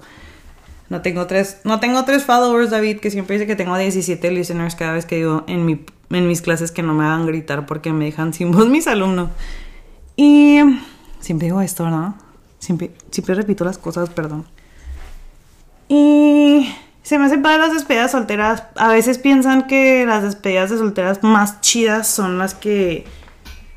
No 0.88 1.02
tengo 1.02 1.26
tres, 1.26 1.58
no 1.64 1.80
tengo 1.80 2.04
tres 2.04 2.24
followers, 2.24 2.70
David, 2.70 3.00
que 3.00 3.10
siempre 3.10 3.34
dice 3.34 3.46
que 3.46 3.56
tengo 3.56 3.76
17 3.76 4.30
listeners 4.30 4.76
cada 4.76 4.92
vez 4.92 5.04
que 5.04 5.16
digo 5.16 5.42
en 5.48 5.64
mi, 5.64 5.84
en 6.10 6.28
mis 6.28 6.42
clases 6.42 6.70
que 6.70 6.82
no 6.82 6.94
me 6.94 7.04
hagan 7.04 7.26
gritar 7.26 7.66
porque 7.66 7.92
me 7.92 8.04
dejan 8.04 8.32
sin 8.32 8.52
voz 8.52 8.68
mis 8.68 8.86
alumnos. 8.86 9.30
Y 10.14 10.60
siempre 11.18 11.46
digo 11.46 11.60
esto, 11.60 11.84
¿verdad? 11.84 12.14
Siempre, 12.60 12.92
siempre 13.10 13.34
repito 13.34 13.64
las 13.64 13.78
cosas, 13.78 14.10
perdón. 14.10 14.46
Y 15.88 16.68
se 17.06 17.20
me 17.20 17.26
hacen 17.26 17.40
para 17.40 17.58
las 17.58 17.72
despedidas 17.72 18.10
solteras. 18.10 18.64
A 18.74 18.88
veces 18.88 19.18
piensan 19.18 19.68
que 19.68 20.04
las 20.06 20.24
despedidas 20.24 20.70
de 20.70 20.78
solteras 20.78 21.22
más 21.22 21.60
chidas 21.60 22.08
son 22.08 22.36
las 22.36 22.56
que 22.56 23.04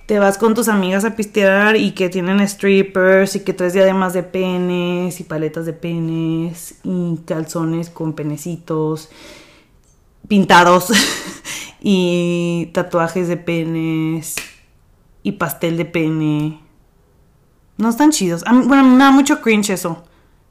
te 0.07 0.17
vas 0.17 0.39
con 0.39 0.55
tus 0.55 0.67
amigas 0.67 1.05
a 1.05 1.15
pistear 1.15 1.75
y 1.75 1.91
que 1.91 2.09
tienen 2.09 2.39
strippers 2.47 3.35
y 3.35 3.41
que 3.41 3.53
traes 3.53 3.73
diademas 3.73 4.13
de 4.13 4.23
penes 4.23 5.19
y 5.19 5.23
paletas 5.25 5.67
de 5.67 5.73
penes 5.73 6.79
y 6.83 7.17
calzones 7.27 7.91
con 7.91 8.13
penecitos 8.13 9.09
pintados 10.27 10.87
y 11.81 12.71
tatuajes 12.73 13.27
de 13.27 13.37
penes 13.37 14.37
y 15.21 15.33
pastel 15.33 15.77
de 15.77 15.85
pene. 15.85 16.61
No 17.77 17.89
están 17.89 18.09
chidos. 18.09 18.43
bueno, 18.43 18.85
me 18.85 18.97
da 18.97 19.11
mucho 19.11 19.39
cringe 19.39 19.69
eso. 19.69 20.03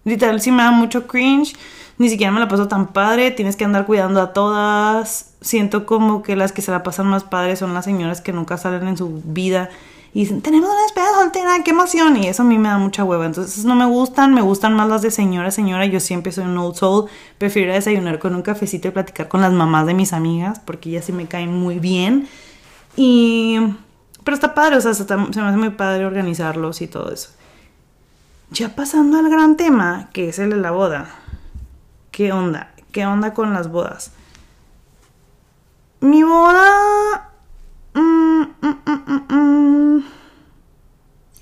Literal, 0.05 0.41
sí 0.41 0.53
me 0.53 0.63
da 0.63 0.71
mucho 0.71 1.09
cringe 1.09 1.57
ni 1.99 2.09
siquiera 2.09 2.33
me 2.33 2.41
la 2.41 2.49
paso 2.49 2.69
tan 2.69 2.89
padre, 2.89 3.31
tienes 3.31 3.57
que 3.57 3.65
andar 3.65 3.87
cuidando 3.87 4.21
a 4.21 4.33
todas. 4.33 5.35
Siento 5.41 5.85
como 5.85 6.23
que 6.23 6.37
las 6.37 6.53
que 6.53 6.63
se 6.63 6.71
la 6.71 6.83
pasan 6.83 7.07
más 7.07 7.25
padre 7.25 7.57
son 7.57 7.75
las 7.75 7.85
señoras 7.85 8.21
que 8.21 8.33
nunca 8.33 8.57
salen 8.57 8.87
en 8.89 8.97
su 8.97 9.21
vida 9.25 9.69
y 10.15 10.21
dicen, 10.21 10.41
tenemos 10.41 10.71
una 10.71 10.83
despedida 10.83 11.15
soltera, 11.15 11.63
qué 11.65 11.71
emoción. 11.71 12.17
Y 12.17 12.29
eso 12.29 12.43
a 12.43 12.47
mí 12.47 12.59
me 12.59 12.69
da 12.69 12.79
mucha 12.79 13.05
hueva. 13.05 13.27
Entonces 13.27 13.65
no 13.65 13.75
me 13.75 13.85
gustan, 13.85 14.35
me 14.35 14.41
gustan 14.41 14.75
más 14.75 14.89
las 14.89 15.03
de 15.03 15.11
señora, 15.11 15.51
señora. 15.51 15.85
Yo 15.87 16.01
siempre 16.01 16.33
soy 16.33 16.45
un 16.45 16.57
old 16.57 16.77
soul. 16.77 17.11
Prefiero 17.37 17.73
desayunar 17.73 18.19
con 18.19 18.35
un 18.35 18.43
cafecito 18.43 18.89
y 18.89 18.91
platicar 18.91 19.29
con 19.29 19.43
las 19.43 19.53
mamás 19.53 19.87
de 19.87 19.95
mis 19.95 20.13
amigas 20.13 20.61
porque 20.61 20.91
ellas 20.91 21.05
sí 21.05 21.13
me 21.13 21.27
caen 21.27 21.55
muy 21.55 21.79
bien. 21.79 22.27
Y... 22.97 23.59
Pero 24.25 24.35
está 24.35 24.55
padre, 24.55 24.77
o 24.77 24.81
sea, 24.81 24.93
se 24.93 25.05
me 25.17 25.23
hace 25.23 25.57
muy 25.57 25.71
padre 25.71 26.05
organizarlos 26.05 26.83
y 26.83 26.87
todo 26.87 27.13
eso. 27.13 27.31
Ya 28.51 28.75
pasando 28.75 29.19
al 29.19 29.31
gran 29.31 29.57
tema, 29.57 30.11
que 30.13 30.29
es 30.29 30.39
el 30.39 30.51
de 30.51 30.57
la 30.57 30.71
boda. 30.71 31.15
¿Qué 32.19 32.33
onda? 32.33 32.75
¿Qué 32.91 33.07
onda 33.07 33.33
con 33.33 33.53
las 33.53 33.71
bodas? 33.71 34.11
Mi 36.01 36.25
boda... 36.25 37.31
Mm, 37.95 38.43
mm, 38.61 39.35
mm, 39.37 40.05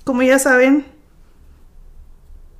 como 0.03 0.21
ya 0.21 0.37
saben, 0.37 0.85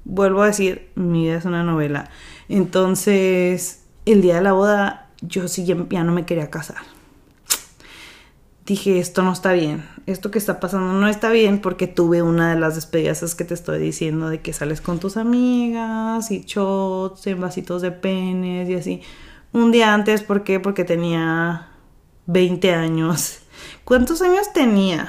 vuelvo 0.03 0.41
a 0.41 0.47
decir, 0.47 0.89
mi 0.95 1.25
vida 1.25 1.37
es 1.37 1.45
una 1.45 1.61
novela. 1.61 2.09
Entonces, 2.49 3.83
el 4.07 4.23
día 4.23 4.37
de 4.37 4.41
la 4.41 4.53
boda, 4.53 5.11
yo 5.21 5.47
sí 5.47 5.63
ya 5.63 6.03
no 6.03 6.11
me 6.11 6.25
quería 6.25 6.49
casar 6.49 6.96
dije, 8.67 8.99
esto 8.99 9.23
no 9.23 9.31
está 9.31 9.53
bien, 9.53 9.85
esto 10.05 10.29
que 10.29 10.37
está 10.37 10.59
pasando 10.59 10.91
no 10.91 11.07
está 11.07 11.31
bien 11.31 11.59
porque 11.59 11.87
tuve 11.87 12.21
una 12.21 12.53
de 12.53 12.59
las 12.59 12.75
despedidas 12.75 13.33
que 13.33 13.45
te 13.45 13.53
estoy 13.53 13.79
diciendo 13.79 14.29
de 14.29 14.41
que 14.41 14.51
sales 14.51 14.81
con 14.81 14.99
tus 14.99 15.15
amigas 15.15 16.29
y 16.31 16.41
shots 16.41 17.25
en 17.27 17.39
vasitos 17.39 17.81
de 17.81 17.91
penes 17.91 18.69
y 18.69 18.75
así. 18.75 19.01
Un 19.53 19.71
día 19.71 19.93
antes, 19.93 20.21
¿por 20.21 20.43
qué? 20.43 20.59
Porque 20.59 20.83
tenía 20.83 21.69
20 22.25 22.73
años. 22.73 23.39
¿Cuántos 23.85 24.21
años 24.21 24.51
tenía? 24.53 25.07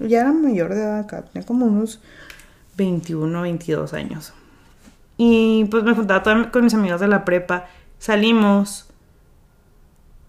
Ya 0.00 0.22
era 0.22 0.32
mayor 0.32 0.74
de 0.74 0.82
edad 0.82 0.98
acá, 0.98 1.22
tenía 1.22 1.46
como 1.46 1.66
unos 1.66 2.00
21, 2.76 3.40
22 3.40 3.94
años. 3.94 4.32
Y 5.16 5.64
pues 5.66 5.84
me 5.84 5.94
juntaba 5.94 6.50
con 6.50 6.64
mis 6.64 6.74
amigas 6.74 7.00
de 7.00 7.06
la 7.06 7.24
prepa, 7.24 7.66
salimos 8.00 8.86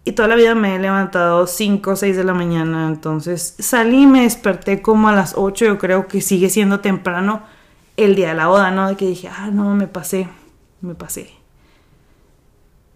y 0.07 0.13
toda 0.13 0.29
la 0.29 0.35
vida 0.35 0.55
me 0.55 0.73
he 0.73 0.79
levantado 0.79 1.47
5 1.47 1.91
o 1.91 1.95
6 1.97 2.15
de 2.15 2.23
la 2.23 2.33
mañana. 2.33 2.87
Entonces 2.87 3.55
salí 3.59 4.03
y 4.03 4.07
me 4.07 4.21
desperté 4.21 4.81
como 4.81 5.09
a 5.09 5.13
las 5.13 5.33
8. 5.35 5.65
Yo 5.65 5.77
creo 5.77 6.07
que 6.07 6.21
sigue 6.21 6.49
siendo 6.49 6.79
temprano 6.79 7.41
el 7.97 8.15
día 8.15 8.29
de 8.29 8.35
la 8.35 8.47
boda, 8.47 8.71
¿no? 8.71 8.87
De 8.87 8.95
que 8.95 9.05
dije, 9.05 9.27
ah, 9.27 9.49
no, 9.51 9.75
me 9.75 9.87
pasé, 9.87 10.29
me 10.79 10.95
pasé. 10.95 11.31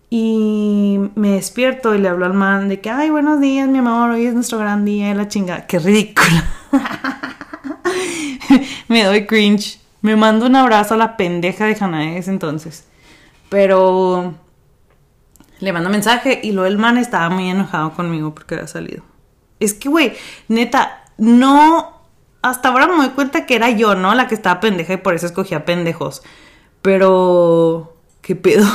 Y 0.10 1.02
me 1.16 1.32
despierto 1.32 1.94
y 1.96 1.98
le 1.98 2.08
hablo 2.08 2.26
al 2.26 2.34
man 2.34 2.70
de 2.70 2.80
que, 2.80 2.90
ay, 2.90 3.10
buenos 3.10 3.42
días, 3.42 3.68
mi 3.68 3.80
amor, 3.80 4.12
hoy 4.12 4.26
es 4.26 4.34
nuestro 4.34 4.60
gran 4.60 4.86
día 4.86 5.14
la 5.14 5.28
chingada. 5.28 5.68
Qué 5.68 5.80
ridícula. 5.80 6.46
me 8.88 9.04
doy 9.04 9.28
cringe. 9.28 9.82
Me 10.00 10.16
mando 10.16 10.46
un 10.46 10.56
abrazo 10.56 10.94
a 10.94 10.98
la 10.98 11.18
pendeja 11.18 11.66
de 11.66 12.18
ese 12.18 12.32
entonces. 12.32 12.88
Pero 13.50 14.34
le 15.62 15.72
mando 15.72 15.90
mensaje 15.90 16.42
y 16.44 16.52
luego 16.52 16.68
el 16.68 16.78
man 16.78 16.98
estaba 16.98 17.30
muy 17.30 17.50
enojado 17.50 17.94
conmigo 17.94 18.34
porque 18.34 18.56
había 18.56 18.68
salido. 18.68 19.04
Es 19.60 19.74
que, 19.74 19.90
güey, 19.90 20.14
neta, 20.48 21.06
no. 21.18 22.02
Hasta 22.42 22.70
ahora 22.70 22.88
me 22.88 22.96
doy 22.96 23.10
cuenta 23.10 23.46
que 23.46 23.56
era 23.56 23.70
yo, 23.70 23.94
¿no? 23.94 24.16
La 24.16 24.28
que 24.28 24.34
estaba 24.34 24.60
pendeja 24.60 24.94
y 24.94 24.98
por 24.98 25.14
eso 25.14 25.28
escogía 25.28 25.64
pendejos. 25.64 26.24
Pero. 26.82 27.96
¿Qué 28.22 28.36
pedo? 28.36 28.66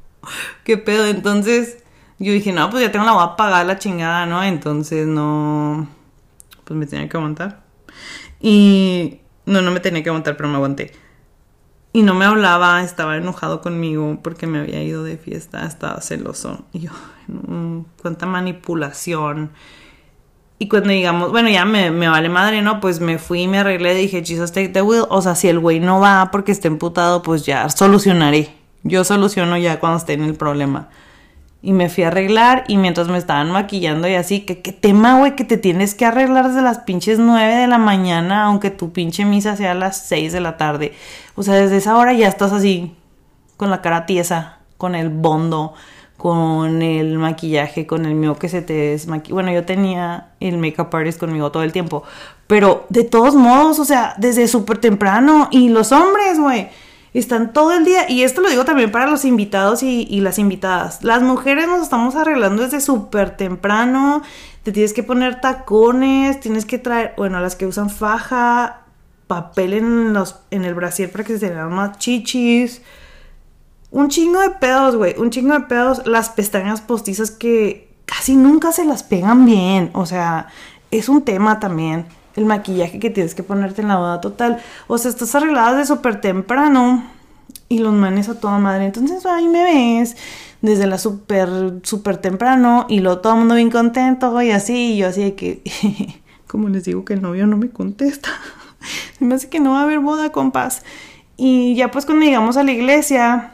¿Qué 0.64 0.76
pedo? 0.76 1.06
Entonces 1.06 1.78
yo 2.18 2.32
dije, 2.32 2.52
no, 2.52 2.68
pues 2.70 2.82
ya 2.82 2.90
tengo 2.90 3.04
la 3.04 3.12
voy 3.12 3.24
a 3.24 3.36
pagar 3.36 3.66
la 3.66 3.78
chingada, 3.78 4.26
¿no? 4.26 4.42
Entonces 4.42 5.06
no. 5.06 5.86
Pues 6.64 6.76
me 6.76 6.86
tenía 6.86 7.08
que 7.08 7.16
aguantar. 7.16 7.62
Y. 8.40 9.20
No, 9.46 9.62
no 9.62 9.70
me 9.70 9.78
tenía 9.78 10.02
que 10.02 10.08
aguantar, 10.08 10.36
pero 10.36 10.48
me 10.48 10.56
aguanté. 10.56 10.92
Y 11.96 12.02
no 12.02 12.12
me 12.12 12.24
hablaba, 12.24 12.82
estaba 12.82 13.16
enojado 13.16 13.60
conmigo 13.60 14.18
porque 14.20 14.48
me 14.48 14.58
había 14.58 14.82
ido 14.82 15.04
de 15.04 15.16
fiesta, 15.16 15.64
estaba 15.64 16.00
celoso. 16.00 16.64
Y 16.72 16.80
yo, 16.80 16.90
cuánta 18.02 18.26
manipulación. 18.26 19.52
Y 20.58 20.66
cuando 20.66 20.88
digamos, 20.88 21.30
bueno, 21.30 21.48
ya 21.50 21.64
me, 21.64 21.90
vale 21.90 22.28
madre, 22.28 22.62
¿no? 22.62 22.80
Pues 22.80 22.98
me 22.98 23.18
fui 23.18 23.42
y 23.42 23.46
me 23.48 23.58
arreglé, 23.58 23.94
dije, 23.94 24.24
Jesus, 24.24 24.50
take 24.50 24.70
the 24.70 24.82
wheel. 24.82 25.04
O 25.08 25.22
sea, 25.22 25.36
si 25.36 25.46
el 25.46 25.60
güey 25.60 25.78
no 25.78 26.00
va 26.00 26.30
porque 26.32 26.50
esté 26.50 26.66
emputado, 26.66 27.22
pues 27.22 27.46
ya 27.46 27.68
solucionaré. 27.68 28.52
Yo 28.82 29.04
soluciono 29.04 29.56
ya 29.56 29.78
cuando 29.78 29.98
esté 29.98 30.14
en 30.14 30.24
el 30.24 30.34
problema. 30.34 30.88
Y 31.64 31.72
me 31.72 31.88
fui 31.88 32.04
a 32.04 32.08
arreglar 32.08 32.64
y 32.68 32.76
mientras 32.76 33.08
me 33.08 33.16
estaban 33.16 33.50
maquillando 33.50 34.06
y 34.06 34.16
así, 34.16 34.40
que 34.40 34.60
qué 34.60 34.70
tema, 34.70 35.18
güey, 35.18 35.34
que 35.34 35.44
te 35.44 35.56
tienes 35.56 35.94
que 35.94 36.04
arreglar 36.04 36.48
desde 36.48 36.60
las 36.60 36.80
pinches 36.80 37.18
9 37.18 37.54
de 37.54 37.66
la 37.66 37.78
mañana, 37.78 38.44
aunque 38.44 38.70
tu 38.70 38.92
pinche 38.92 39.24
misa 39.24 39.56
sea 39.56 39.70
a 39.70 39.74
las 39.74 39.96
6 40.06 40.34
de 40.34 40.40
la 40.40 40.58
tarde. 40.58 40.92
O 41.36 41.42
sea, 41.42 41.54
desde 41.54 41.78
esa 41.78 41.96
hora 41.96 42.12
ya 42.12 42.28
estás 42.28 42.52
así, 42.52 42.94
con 43.56 43.70
la 43.70 43.80
cara 43.80 44.04
tiesa, 44.04 44.58
con 44.76 44.94
el 44.94 45.08
bondo, 45.08 45.72
con 46.18 46.82
el 46.82 47.16
maquillaje, 47.16 47.86
con 47.86 48.04
el 48.04 48.14
mío 48.14 48.36
que 48.36 48.50
se 48.50 48.60
te 48.60 48.74
desmaquilla. 48.74 49.32
Bueno, 49.32 49.50
yo 49.50 49.64
tenía 49.64 50.32
el 50.40 50.58
makeup 50.58 50.94
artist 50.94 51.18
conmigo 51.18 51.50
todo 51.50 51.62
el 51.62 51.72
tiempo. 51.72 52.02
Pero 52.46 52.84
de 52.90 53.04
todos 53.04 53.34
modos, 53.34 53.78
o 53.78 53.86
sea, 53.86 54.14
desde 54.18 54.48
súper 54.48 54.76
temprano. 54.76 55.48
Y 55.50 55.70
los 55.70 55.92
hombres, 55.92 56.38
güey 56.38 56.68
están 57.18 57.52
todo 57.52 57.72
el 57.72 57.84
día, 57.84 58.10
y 58.10 58.22
esto 58.22 58.40
lo 58.40 58.50
digo 58.50 58.64
también 58.64 58.90
para 58.90 59.06
los 59.06 59.24
invitados 59.24 59.82
y, 59.82 60.20
las 60.20 60.38
invitadas, 60.38 61.02
las 61.04 61.22
mujeres 61.22 61.68
nos 61.68 61.82
estamos 61.82 62.16
arreglando 62.16 62.62
desde 62.62 62.80
súper 62.80 63.36
temprano, 63.36 64.22
te 64.64 64.72
tienes 64.72 64.92
que 64.92 65.04
poner 65.04 65.40
tacones, 65.40 66.40
tienes 66.40 66.64
que 66.64 66.78
traer, 66.78 67.14
bueno, 67.16 67.38
las 67.40 67.54
que 67.54 67.66
usan 67.66 67.88
faja, 67.88 68.80
papel 69.26 69.74
en, 69.74 70.12
los, 70.12 70.40
en 70.50 70.64
el 70.64 70.74
brasier 70.74 71.10
para 71.12 71.24
que 71.24 71.38
se 71.38 71.50
vean 71.50 71.72
más 71.72 71.98
chichis. 71.98 72.82
Un 73.90 74.08
chingo 74.08 74.40
de 74.40 74.50
pedos, 74.50 74.96
güey. 74.96 75.14
Un 75.18 75.30
chingo 75.30 75.54
de 75.54 75.60
pedos. 75.60 76.06
Las 76.06 76.30
pestañas 76.30 76.80
postizas 76.80 77.30
que 77.30 77.94
casi 78.06 78.36
nunca 78.36 78.72
se 78.72 78.84
las 78.84 79.02
pegan 79.02 79.46
bien. 79.46 79.90
O 79.94 80.04
sea, 80.04 80.48
es 80.90 81.08
un 81.08 81.22
tema 81.22 81.60
también 81.60 82.06
el 82.36 82.44
maquillaje 82.46 82.98
que 82.98 83.10
tienes 83.10 83.34
que 83.34 83.42
ponerte 83.42 83.82
en 83.82 83.88
la 83.88 83.96
boda 83.96 84.20
total. 84.20 84.60
O 84.86 84.98
sea, 84.98 85.10
estás 85.10 85.34
arreglada 85.34 85.76
de 85.76 85.86
súper 85.86 86.20
temprano 86.20 87.04
y 87.68 87.78
los 87.78 87.92
manes 87.92 88.28
a 88.28 88.38
toda 88.38 88.58
madre. 88.58 88.86
Entonces 88.86 89.24
ahí 89.26 89.48
me 89.48 89.62
ves 89.62 90.16
desde 90.62 90.86
la 90.86 90.98
súper, 90.98 91.48
súper 91.82 92.16
temprano 92.16 92.86
y 92.88 93.00
lo 93.00 93.18
todo 93.18 93.34
el 93.34 93.40
mundo 93.40 93.54
bien 93.54 93.70
contento 93.70 94.40
y 94.42 94.50
así. 94.50 94.94
Y 94.94 94.96
yo 94.98 95.08
así 95.08 95.22
de 95.22 95.34
que, 95.34 95.62
como 96.46 96.68
les 96.68 96.84
digo 96.84 97.04
que 97.04 97.14
el 97.14 97.22
novio 97.22 97.46
no 97.46 97.56
me 97.56 97.70
contesta. 97.70 98.30
me 99.20 99.34
hace 99.34 99.48
que 99.48 99.60
no 99.60 99.72
va 99.72 99.80
a 99.80 99.82
haber 99.84 100.00
boda, 100.00 100.32
compás. 100.32 100.82
Y 101.36 101.74
ya 101.74 101.90
pues 101.90 102.06
cuando 102.06 102.24
llegamos 102.24 102.56
a 102.56 102.62
la 102.62 102.72
iglesia, 102.72 103.52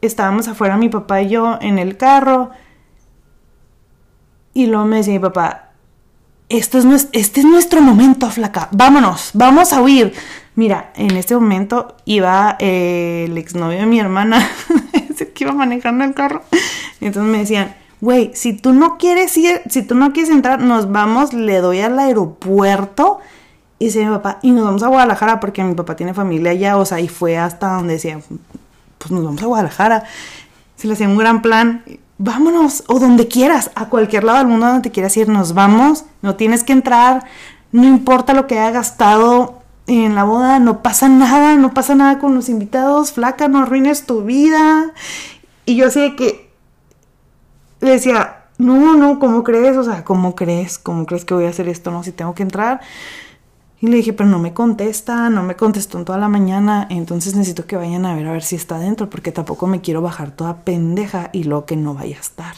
estábamos 0.00 0.48
afuera 0.48 0.76
mi 0.76 0.88
papá 0.88 1.22
y 1.22 1.30
yo 1.30 1.58
en 1.60 1.78
el 1.78 1.96
carro. 1.96 2.50
Y 4.52 4.66
luego 4.66 4.84
me 4.84 4.96
decía 4.96 5.14
mi 5.14 5.20
papá, 5.20 5.69
este 6.50 6.78
es 6.78 7.44
nuestro 7.44 7.80
momento, 7.80 8.28
flaca. 8.28 8.68
Vámonos, 8.72 9.30
vamos 9.34 9.72
a 9.72 9.80
huir. 9.80 10.12
Mira, 10.56 10.92
en 10.96 11.16
este 11.16 11.34
momento 11.34 11.96
iba 12.04 12.56
eh, 12.58 13.26
el 13.28 13.38
exnovio 13.38 13.78
de 13.78 13.86
mi 13.86 14.00
hermana, 14.00 14.46
que 15.16 15.44
iba 15.44 15.52
manejando 15.52 16.04
el 16.04 16.12
carro. 16.12 16.42
Y 17.00 17.06
entonces 17.06 17.30
me 17.30 17.38
decían, 17.38 17.76
güey, 18.00 18.32
si 18.34 18.52
tú 18.52 18.72
no 18.72 18.98
quieres 18.98 19.36
ir, 19.36 19.62
si 19.68 19.82
tú 19.82 19.94
no 19.94 20.12
quieres 20.12 20.30
entrar, 20.30 20.60
nos 20.60 20.90
vamos, 20.90 21.32
le 21.32 21.58
doy 21.60 21.80
al 21.80 21.98
aeropuerto. 21.98 23.20
Y 23.78 23.86
dice 23.86 24.04
mi 24.04 24.10
papá, 24.10 24.40
y 24.42 24.50
nos 24.50 24.64
vamos 24.64 24.82
a 24.82 24.88
Guadalajara 24.88 25.38
porque 25.38 25.62
mi 25.62 25.74
papá 25.74 25.94
tiene 25.94 26.14
familia 26.14 26.50
allá, 26.50 26.76
o 26.76 26.84
sea, 26.84 26.98
y 26.98 27.06
fue 27.06 27.38
hasta 27.38 27.76
donde 27.76 27.94
decía, 27.94 28.20
pues 28.98 29.10
nos 29.12 29.24
vamos 29.24 29.40
a 29.42 29.46
Guadalajara. 29.46 30.04
Se 30.74 30.88
le 30.88 30.94
hacía 30.94 31.08
un 31.08 31.16
gran 31.16 31.42
plan 31.42 31.84
vámonos, 32.22 32.84
o 32.86 32.98
donde 32.98 33.28
quieras, 33.28 33.70
a 33.74 33.88
cualquier 33.88 34.24
lado 34.24 34.38
del 34.38 34.46
mundo 34.46 34.66
donde 34.66 34.82
te 34.82 34.90
quieras 34.90 35.16
ir, 35.16 35.28
nos 35.28 35.54
vamos, 35.54 36.04
no 36.20 36.36
tienes 36.36 36.64
que 36.64 36.74
entrar, 36.74 37.24
no 37.72 37.84
importa 37.84 38.34
lo 38.34 38.46
que 38.46 38.58
haya 38.58 38.72
gastado 38.72 39.62
en 39.86 40.14
la 40.14 40.24
boda, 40.24 40.58
no 40.58 40.82
pasa 40.82 41.08
nada, 41.08 41.56
no 41.56 41.72
pasa 41.72 41.94
nada 41.94 42.18
con 42.18 42.34
los 42.34 42.50
invitados, 42.50 43.12
flaca, 43.12 43.48
no 43.48 43.60
arruines 43.62 44.04
tu 44.04 44.22
vida. 44.22 44.92
Y 45.64 45.76
yo 45.76 45.90
sé 45.90 46.14
que 46.14 46.52
le 47.80 47.92
decía, 47.92 48.44
no, 48.58 48.94
no, 48.96 49.18
¿cómo 49.18 49.42
crees? 49.42 49.78
O 49.78 49.82
sea, 49.82 50.04
¿cómo 50.04 50.34
crees? 50.34 50.78
¿Cómo 50.78 51.06
crees 51.06 51.24
que 51.24 51.32
voy 51.32 51.46
a 51.46 51.48
hacer 51.48 51.68
esto? 51.68 51.90
No, 51.90 52.02
si 52.02 52.12
tengo 52.12 52.34
que 52.34 52.42
entrar. 52.42 52.80
Y 53.80 53.86
le 53.86 53.96
dije, 53.96 54.12
pero 54.12 54.28
no 54.28 54.38
me 54.38 54.52
contesta, 54.52 55.30
no 55.30 55.42
me 55.42 55.56
contestó 55.56 55.98
en 55.98 56.04
toda 56.04 56.18
la 56.18 56.28
mañana, 56.28 56.86
entonces 56.90 57.34
necesito 57.34 57.66
que 57.66 57.76
vayan 57.76 58.04
a 58.04 58.14
ver 58.14 58.26
a 58.26 58.32
ver 58.32 58.42
si 58.42 58.54
está 58.54 58.78
dentro, 58.78 59.08
porque 59.08 59.32
tampoco 59.32 59.66
me 59.66 59.80
quiero 59.80 60.02
bajar 60.02 60.32
toda 60.32 60.64
pendeja 60.64 61.30
y 61.32 61.44
luego 61.44 61.64
que 61.64 61.76
no 61.76 61.94
vaya 61.94 62.18
a 62.18 62.20
estar. 62.20 62.54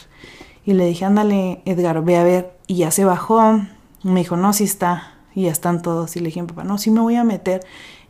Y 0.65 0.73
le 0.73 0.85
dije, 0.85 1.05
ándale, 1.05 1.61
Edgar, 1.65 2.03
ve 2.03 2.17
a 2.17 2.23
ver. 2.23 2.53
Y 2.67 2.75
ya 2.75 2.91
se 2.91 3.05
bajó. 3.05 3.61
Me 4.03 4.21
dijo, 4.21 4.37
no, 4.37 4.53
sí 4.53 4.63
está. 4.63 5.13
Y 5.35 5.43
ya 5.43 5.51
están 5.51 5.81
todos. 5.81 6.15
Y 6.15 6.19
le 6.19 6.27
dije, 6.27 6.43
papá, 6.43 6.63
no, 6.63 6.77
sí 6.77 6.89
me 6.91 7.01
voy 7.01 7.15
a 7.15 7.23
meter. 7.23 7.65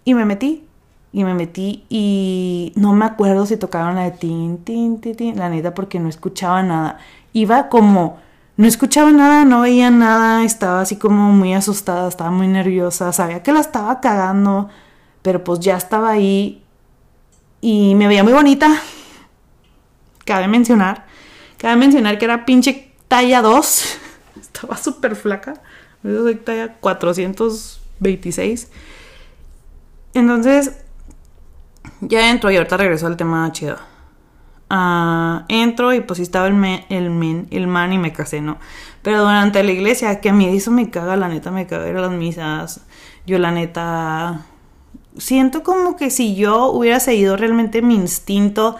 Y 0.05 0.13
me 0.13 0.25
metí. 0.25 0.63
Y 1.11 1.23
me 1.23 1.35
metí 1.35 1.85
y 1.89 2.73
no 2.75 2.93
me 2.93 3.05
acuerdo 3.05 3.45
si 3.45 3.55
tocaban 3.55 3.95
la 3.95 4.03
de 4.03 4.11
tin, 4.11 4.57
tin, 4.57 4.99
tin, 4.99 5.15
tin, 5.15 5.37
la 5.37 5.47
neta, 5.47 5.75
porque 5.75 5.99
no 5.99 6.09
escuchaba 6.09 6.63
nada. 6.63 6.97
Iba 7.33 7.69
como 7.69 8.17
no 8.55 8.67
escuchaba 8.67 9.11
nada, 9.11 9.45
no 9.45 9.61
veía 9.61 9.89
nada, 9.89 10.43
estaba 10.43 10.81
así 10.81 10.97
como 10.97 11.31
muy 11.31 11.53
asustada, 11.53 12.07
estaba 12.07 12.29
muy 12.29 12.47
nerviosa, 12.47 13.11
sabía 13.11 13.41
que 13.41 13.51
la 13.51 13.61
estaba 13.61 13.99
cagando, 13.99 14.69
pero 15.21 15.43
pues 15.43 15.59
ya 15.59 15.75
estaba 15.75 16.11
ahí 16.11 16.63
y 17.61 17.95
me 17.95 18.07
veía 18.07 18.23
muy 18.23 18.33
bonita. 18.33 18.79
Cabe 20.25 20.47
mencionar, 20.47 21.05
cabe 21.57 21.75
mencionar 21.77 22.17
que 22.19 22.25
era 22.25 22.45
pinche 22.45 22.93
talla 23.07 23.41
2, 23.41 23.97
estaba 24.41 24.77
súper 24.77 25.15
flaca, 25.15 25.55
yo 26.03 26.21
soy 26.23 26.35
talla 26.35 26.75
426. 26.79 28.69
Entonces, 30.13 30.73
ya 32.01 32.29
entro 32.29 32.51
y 32.51 32.57
ahorita 32.57 32.77
regreso 32.77 33.07
al 33.07 33.17
tema 33.17 33.51
chido. 33.51 33.92
Ah, 34.69 35.45
entro 35.49 35.93
y 35.93 36.01
pues 36.01 36.19
estaba 36.19 36.47
el, 36.47 36.55
el, 36.89 37.47
el 37.51 37.67
man 37.67 37.93
y 37.93 37.97
me 37.97 38.13
casé, 38.13 38.41
¿no? 38.41 38.57
Pero 39.01 39.21
durante 39.21 39.61
la 39.63 39.71
iglesia, 39.71 40.19
que 40.21 40.29
a 40.29 40.33
mí 40.33 40.45
eso 40.47 40.71
me 40.71 40.89
caga, 40.89 41.15
la 41.15 41.27
neta 41.27 41.51
me 41.51 41.67
caga 41.67 41.89
ir 41.89 41.97
a 41.97 42.01
las 42.01 42.11
misas. 42.11 42.81
Yo 43.25 43.37
la 43.37 43.51
neta 43.51 44.45
siento 45.17 45.63
como 45.63 45.95
que 45.95 46.09
si 46.09 46.35
yo 46.35 46.71
hubiera 46.71 46.99
seguido 46.99 47.37
realmente 47.37 47.81
mi 47.81 47.95
instinto 47.95 48.77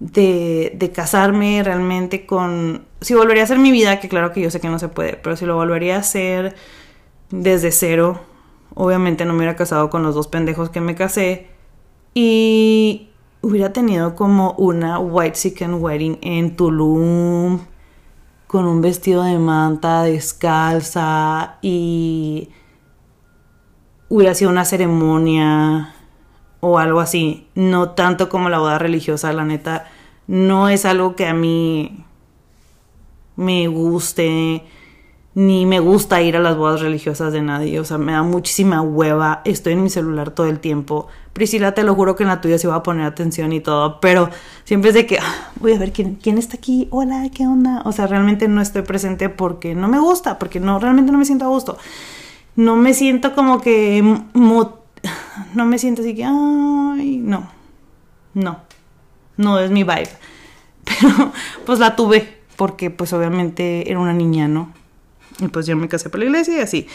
de, 0.00 0.72
de 0.74 0.90
casarme 0.90 1.62
realmente 1.62 2.26
con... 2.26 2.84
Si 3.00 3.14
volvería 3.14 3.42
a 3.42 3.44
hacer 3.44 3.58
mi 3.58 3.70
vida, 3.70 4.00
que 4.00 4.08
claro 4.08 4.32
que 4.32 4.40
yo 4.40 4.50
sé 4.50 4.60
que 4.60 4.68
no 4.68 4.78
se 4.78 4.88
puede, 4.88 5.14
pero 5.14 5.36
si 5.36 5.46
lo 5.46 5.54
volvería 5.54 5.96
a 5.96 6.00
hacer 6.00 6.56
desde 7.30 7.72
cero, 7.72 8.20
obviamente 8.74 9.24
no 9.24 9.32
me 9.32 9.38
hubiera 9.38 9.56
casado 9.56 9.90
con 9.90 10.02
los 10.02 10.14
dos 10.14 10.28
pendejos 10.28 10.70
que 10.70 10.80
me 10.80 10.94
casé. 10.94 11.48
Y 12.14 13.11
hubiera 13.42 13.72
tenido 13.72 14.14
como 14.14 14.52
una 14.52 14.98
white 14.98 15.36
chicken 15.36 15.74
wedding 15.74 16.18
en 16.22 16.56
Tulum 16.56 17.60
con 18.46 18.66
un 18.66 18.80
vestido 18.80 19.24
de 19.24 19.38
manta 19.38 20.04
descalza 20.04 21.58
y 21.60 22.50
hubiera 24.08 24.34
sido 24.34 24.50
una 24.50 24.64
ceremonia 24.64 25.94
o 26.60 26.78
algo 26.78 27.00
así, 27.00 27.48
no 27.56 27.90
tanto 27.90 28.28
como 28.28 28.48
la 28.48 28.58
boda 28.58 28.78
religiosa, 28.78 29.32
la 29.32 29.44
neta, 29.44 29.90
no 30.28 30.68
es 30.68 30.84
algo 30.84 31.16
que 31.16 31.26
a 31.26 31.34
mí 31.34 32.04
me 33.34 33.66
guste 33.66 34.64
ni 35.34 35.64
me 35.64 35.80
gusta 35.80 36.20
ir 36.20 36.36
a 36.36 36.40
las 36.40 36.56
bodas 36.56 36.80
religiosas 36.80 37.32
de 37.32 37.40
nadie, 37.40 37.80
o 37.80 37.84
sea, 37.84 37.96
me 37.96 38.12
da 38.12 38.22
muchísima 38.22 38.82
hueva, 38.82 39.40
estoy 39.44 39.72
en 39.72 39.82
mi 39.82 39.90
celular 39.90 40.30
todo 40.30 40.46
el 40.46 40.60
tiempo. 40.60 41.08
Priscila, 41.32 41.72
te 41.72 41.84
lo 41.84 41.94
juro 41.94 42.14
que 42.16 42.24
en 42.24 42.28
la 42.28 42.42
tuya 42.42 42.58
se 42.58 42.68
va 42.68 42.76
a 42.76 42.82
poner 42.82 43.06
atención 43.06 43.52
y 43.54 43.60
todo, 43.60 44.00
pero 44.00 44.28
siempre 44.64 44.90
es 44.90 44.94
de 44.94 45.06
que 45.06 45.18
ah, 45.18 45.50
voy 45.60 45.72
a 45.72 45.78
ver 45.78 45.92
quién, 45.92 46.16
quién 46.16 46.36
está 46.36 46.58
aquí, 46.58 46.88
hola, 46.90 47.30
¿qué 47.34 47.46
onda? 47.46 47.80
O 47.86 47.92
sea, 47.92 48.06
realmente 48.06 48.46
no 48.48 48.60
estoy 48.60 48.82
presente 48.82 49.30
porque 49.30 49.74
no 49.74 49.88
me 49.88 49.98
gusta, 49.98 50.38
porque 50.38 50.60
no, 50.60 50.78
realmente 50.78 51.12
no 51.12 51.18
me 51.18 51.24
siento 51.24 51.46
a 51.46 51.48
gusto. 51.48 51.78
No 52.54 52.76
me 52.76 52.92
siento 52.92 53.34
como 53.34 53.62
que, 53.62 54.02
no 54.34 55.64
me 55.64 55.78
siento 55.78 56.02
así 56.02 56.14
que, 56.14 56.24
ay, 56.24 57.16
no, 57.24 57.48
no, 58.34 58.58
no 59.38 59.58
es 59.58 59.70
mi 59.70 59.84
vibe. 59.84 60.10
Pero 60.84 61.32
pues 61.64 61.78
la 61.78 61.96
tuve 61.96 62.42
porque 62.56 62.90
pues 62.90 63.14
obviamente 63.14 63.90
era 63.90 63.98
una 63.98 64.12
niña, 64.12 64.48
¿no? 64.48 64.81
Y 65.38 65.48
pues 65.48 65.66
yo 65.66 65.76
me 65.76 65.88
casé 65.88 66.10
por 66.10 66.20
la 66.20 66.26
iglesia 66.26 66.56
y 66.56 66.60
así. 66.60 66.86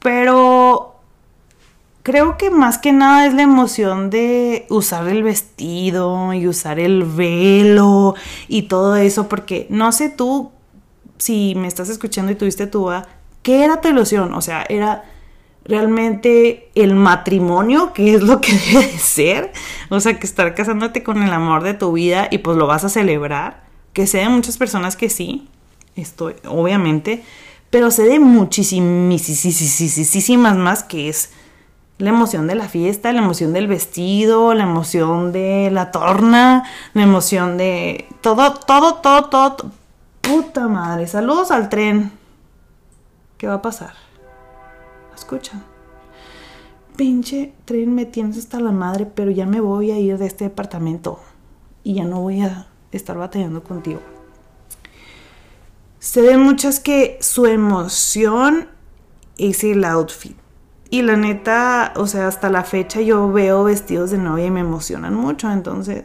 Pero 0.00 0.96
creo 2.06 2.38
que 2.38 2.50
más 2.50 2.78
que 2.78 2.92
nada 2.92 3.26
es 3.26 3.34
la 3.34 3.42
emoción 3.42 4.10
de 4.10 4.64
usar 4.68 5.08
el 5.08 5.24
vestido 5.24 6.32
y 6.34 6.46
usar 6.46 6.78
el 6.78 7.02
velo 7.02 8.14
y 8.46 8.62
todo 8.62 8.94
eso, 8.94 9.28
porque 9.28 9.66
no 9.70 9.90
sé 9.90 10.08
tú 10.08 10.52
si 11.18 11.54
me 11.56 11.66
estás 11.66 11.88
escuchando 11.88 12.30
y 12.30 12.36
tuviste 12.36 12.68
tu 12.68 12.82
boda, 12.82 13.08
¿qué 13.42 13.64
era 13.64 13.80
tu 13.80 13.88
ilusión? 13.88 14.34
O 14.34 14.40
sea, 14.40 14.64
era 14.68 15.04
realmente 15.64 16.70
el 16.74 16.94
matrimonio, 16.94 17.92
que 17.92 18.14
es 18.14 18.22
lo 18.22 18.40
que 18.40 18.52
debe 18.72 18.86
de 18.86 18.98
ser, 18.98 19.52
o 19.88 19.98
sea, 19.98 20.18
que 20.18 20.26
estar 20.26 20.54
casándote 20.54 21.02
con 21.02 21.22
el 21.22 21.32
amor 21.32 21.62
de 21.62 21.74
tu 21.74 21.92
vida 21.92 22.28
y 22.30 22.38
pues 22.38 22.56
lo 22.56 22.66
vas 22.66 22.84
a 22.84 22.88
celebrar, 22.88 23.64
que 23.92 24.06
sé 24.06 24.18
de 24.18 24.28
muchas 24.28 24.58
personas 24.58 24.96
que 24.96 25.10
sí, 25.10 25.48
estoy, 25.96 26.34
obviamente, 26.46 27.24
pero 27.70 27.90
sé 27.90 28.04
de 28.04 28.18
muchísimas 28.20 28.80
más 30.56 30.82
que 30.84 31.08
es 31.08 31.30
la 31.98 32.10
emoción 32.10 32.46
de 32.46 32.54
la 32.54 32.68
fiesta, 32.68 33.12
la 33.12 33.20
emoción 33.20 33.52
del 33.52 33.68
vestido, 33.68 34.52
la 34.54 34.64
emoción 34.64 35.32
de 35.32 35.70
la 35.72 35.90
torna, 35.90 36.64
la 36.92 37.02
emoción 37.02 37.56
de 37.56 38.06
todo, 38.20 38.54
todo, 38.54 38.96
todo, 38.96 39.24
todo. 39.24 39.70
Puta 40.20 40.68
madre, 40.68 41.06
saludos 41.06 41.50
al 41.50 41.68
tren. 41.68 42.12
¿Qué 43.38 43.46
va 43.46 43.54
a 43.54 43.62
pasar? 43.62 43.94
Escucha. 45.14 45.62
Pinche 46.96 47.52
tren, 47.64 47.94
me 47.94 48.06
tienes 48.06 48.38
hasta 48.38 48.60
la 48.60 48.72
madre, 48.72 49.06
pero 49.06 49.30
ya 49.30 49.46
me 49.46 49.60
voy 49.60 49.90
a 49.90 49.98
ir 49.98 50.18
de 50.18 50.26
este 50.26 50.44
departamento 50.44 51.20
y 51.82 51.94
ya 51.94 52.04
no 52.04 52.20
voy 52.20 52.40
a 52.40 52.66
estar 52.92 53.16
batallando 53.16 53.62
contigo. 53.62 54.00
Se 55.98 56.20
ven 56.20 56.40
muchas 56.40 56.80
que 56.80 57.18
su 57.20 57.46
emoción 57.46 58.68
es 59.38 59.64
el 59.64 59.84
outfit. 59.84 60.36
Y 60.88 61.02
la 61.02 61.16
neta, 61.16 61.92
o 61.96 62.06
sea, 62.06 62.28
hasta 62.28 62.48
la 62.48 62.62
fecha 62.62 63.00
yo 63.00 63.30
veo 63.32 63.64
vestidos 63.64 64.10
de 64.10 64.18
novia 64.18 64.46
y 64.46 64.50
me 64.50 64.60
emocionan 64.60 65.14
mucho. 65.14 65.50
Entonces, 65.50 66.04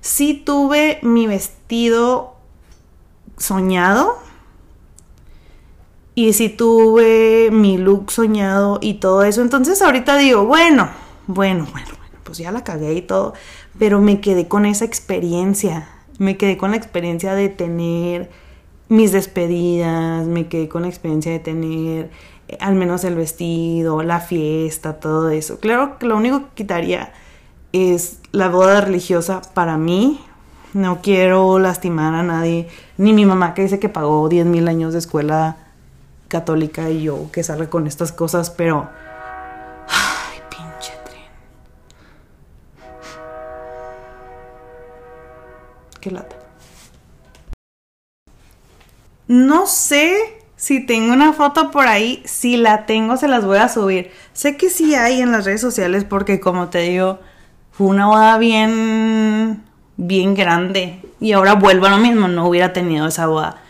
sí 0.00 0.34
tuve 0.44 0.98
mi 1.02 1.26
vestido 1.26 2.34
soñado. 3.36 4.18
Y 6.14 6.32
sí 6.32 6.48
tuve 6.48 7.50
mi 7.52 7.78
look 7.78 8.10
soñado 8.10 8.78
y 8.82 8.94
todo 8.94 9.22
eso. 9.22 9.40
Entonces 9.40 9.80
ahorita 9.80 10.16
digo, 10.16 10.44
bueno, 10.46 10.90
bueno, 11.28 11.66
bueno, 11.70 11.88
bueno, 11.96 12.18
pues 12.24 12.38
ya 12.38 12.50
la 12.50 12.64
cagué 12.64 12.94
y 12.94 13.02
todo. 13.02 13.34
Pero 13.78 14.00
me 14.00 14.20
quedé 14.20 14.48
con 14.48 14.66
esa 14.66 14.84
experiencia. 14.84 15.88
Me 16.18 16.36
quedé 16.36 16.58
con 16.58 16.72
la 16.72 16.76
experiencia 16.76 17.34
de 17.34 17.48
tener 17.48 18.30
mis 18.88 19.12
despedidas, 19.12 20.26
me 20.26 20.48
quedé 20.48 20.68
con 20.68 20.82
la 20.82 20.88
experiencia 20.88 21.30
de 21.32 21.38
tener 21.38 22.10
eh, 22.48 22.56
al 22.60 22.74
menos 22.74 23.04
el 23.04 23.14
vestido, 23.14 24.02
la 24.02 24.20
fiesta, 24.20 25.00
todo 25.00 25.30
eso. 25.30 25.60
Claro 25.60 25.98
que 25.98 26.06
lo 26.06 26.16
único 26.16 26.40
que 26.40 26.62
quitaría 26.62 27.12
es 27.72 28.20
la 28.32 28.48
boda 28.48 28.80
religiosa 28.80 29.42
para 29.54 29.76
mí. 29.76 30.20
No 30.74 31.00
quiero 31.02 31.58
lastimar 31.58 32.14
a 32.14 32.22
nadie, 32.22 32.68
ni 32.98 33.12
mi 33.12 33.24
mamá 33.24 33.54
que 33.54 33.62
dice 33.62 33.78
que 33.78 33.88
pagó 33.88 34.28
10 34.28 34.46
mil 34.46 34.68
años 34.68 34.92
de 34.92 34.98
escuela 34.98 35.56
católica 36.28 36.90
y 36.90 37.04
yo 37.04 37.30
que 37.32 37.42
sale 37.42 37.68
con 37.68 37.86
estas 37.86 38.12
cosas, 38.12 38.50
pero... 38.50 38.88
Ay, 39.88 40.40
pinche 40.50 40.92
tren. 41.04 41.22
Qué 46.00 46.10
lata. 46.10 46.37
No 49.28 49.66
sé 49.66 50.16
si 50.56 50.84
tengo 50.84 51.12
una 51.12 51.32
foto 51.32 51.70
por 51.70 51.86
ahí. 51.86 52.22
Si 52.24 52.56
la 52.56 52.86
tengo, 52.86 53.16
se 53.16 53.28
las 53.28 53.44
voy 53.44 53.58
a 53.58 53.68
subir. 53.68 54.10
Sé 54.32 54.56
que 54.56 54.70
sí 54.70 54.94
hay 54.94 55.20
en 55.20 55.30
las 55.30 55.44
redes 55.44 55.60
sociales 55.60 56.04
porque, 56.04 56.40
como 56.40 56.68
te 56.68 56.78
digo, 56.78 57.20
fue 57.70 57.86
una 57.86 58.06
boda 58.06 58.38
bien, 58.38 59.62
bien 59.96 60.34
grande. 60.34 61.00
Y 61.20 61.32
ahora 61.32 61.54
vuelvo 61.54 61.86
a 61.86 61.90
lo 61.90 61.98
mismo, 61.98 62.26
no 62.26 62.48
hubiera 62.48 62.72
tenido 62.72 63.06
esa 63.06 63.26
boda. 63.26 63.62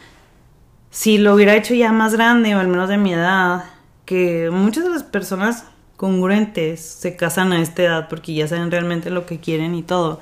Si 0.90 1.18
lo 1.18 1.34
hubiera 1.34 1.54
hecho 1.54 1.74
ya 1.74 1.92
más 1.92 2.14
grande, 2.14 2.54
o 2.54 2.60
al 2.60 2.68
menos 2.68 2.88
de 2.88 2.96
mi 2.96 3.12
edad, 3.12 3.64
que 4.06 4.48
muchas 4.50 4.84
de 4.84 4.90
las 4.90 5.02
personas 5.02 5.64
congruentes 5.96 6.80
se 6.80 7.16
casan 7.16 7.52
a 7.52 7.60
esta 7.60 7.82
edad 7.82 8.08
porque 8.08 8.32
ya 8.32 8.48
saben 8.48 8.70
realmente 8.70 9.10
lo 9.10 9.26
que 9.26 9.40
quieren 9.40 9.74
y 9.74 9.82
todo 9.82 10.20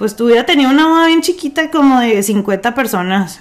pues 0.00 0.16
tuviera 0.16 0.46
tenido 0.46 0.70
una 0.70 0.88
boda 0.88 1.08
bien 1.08 1.20
chiquita 1.20 1.70
como 1.70 2.00
de 2.00 2.22
50 2.22 2.74
personas. 2.74 3.38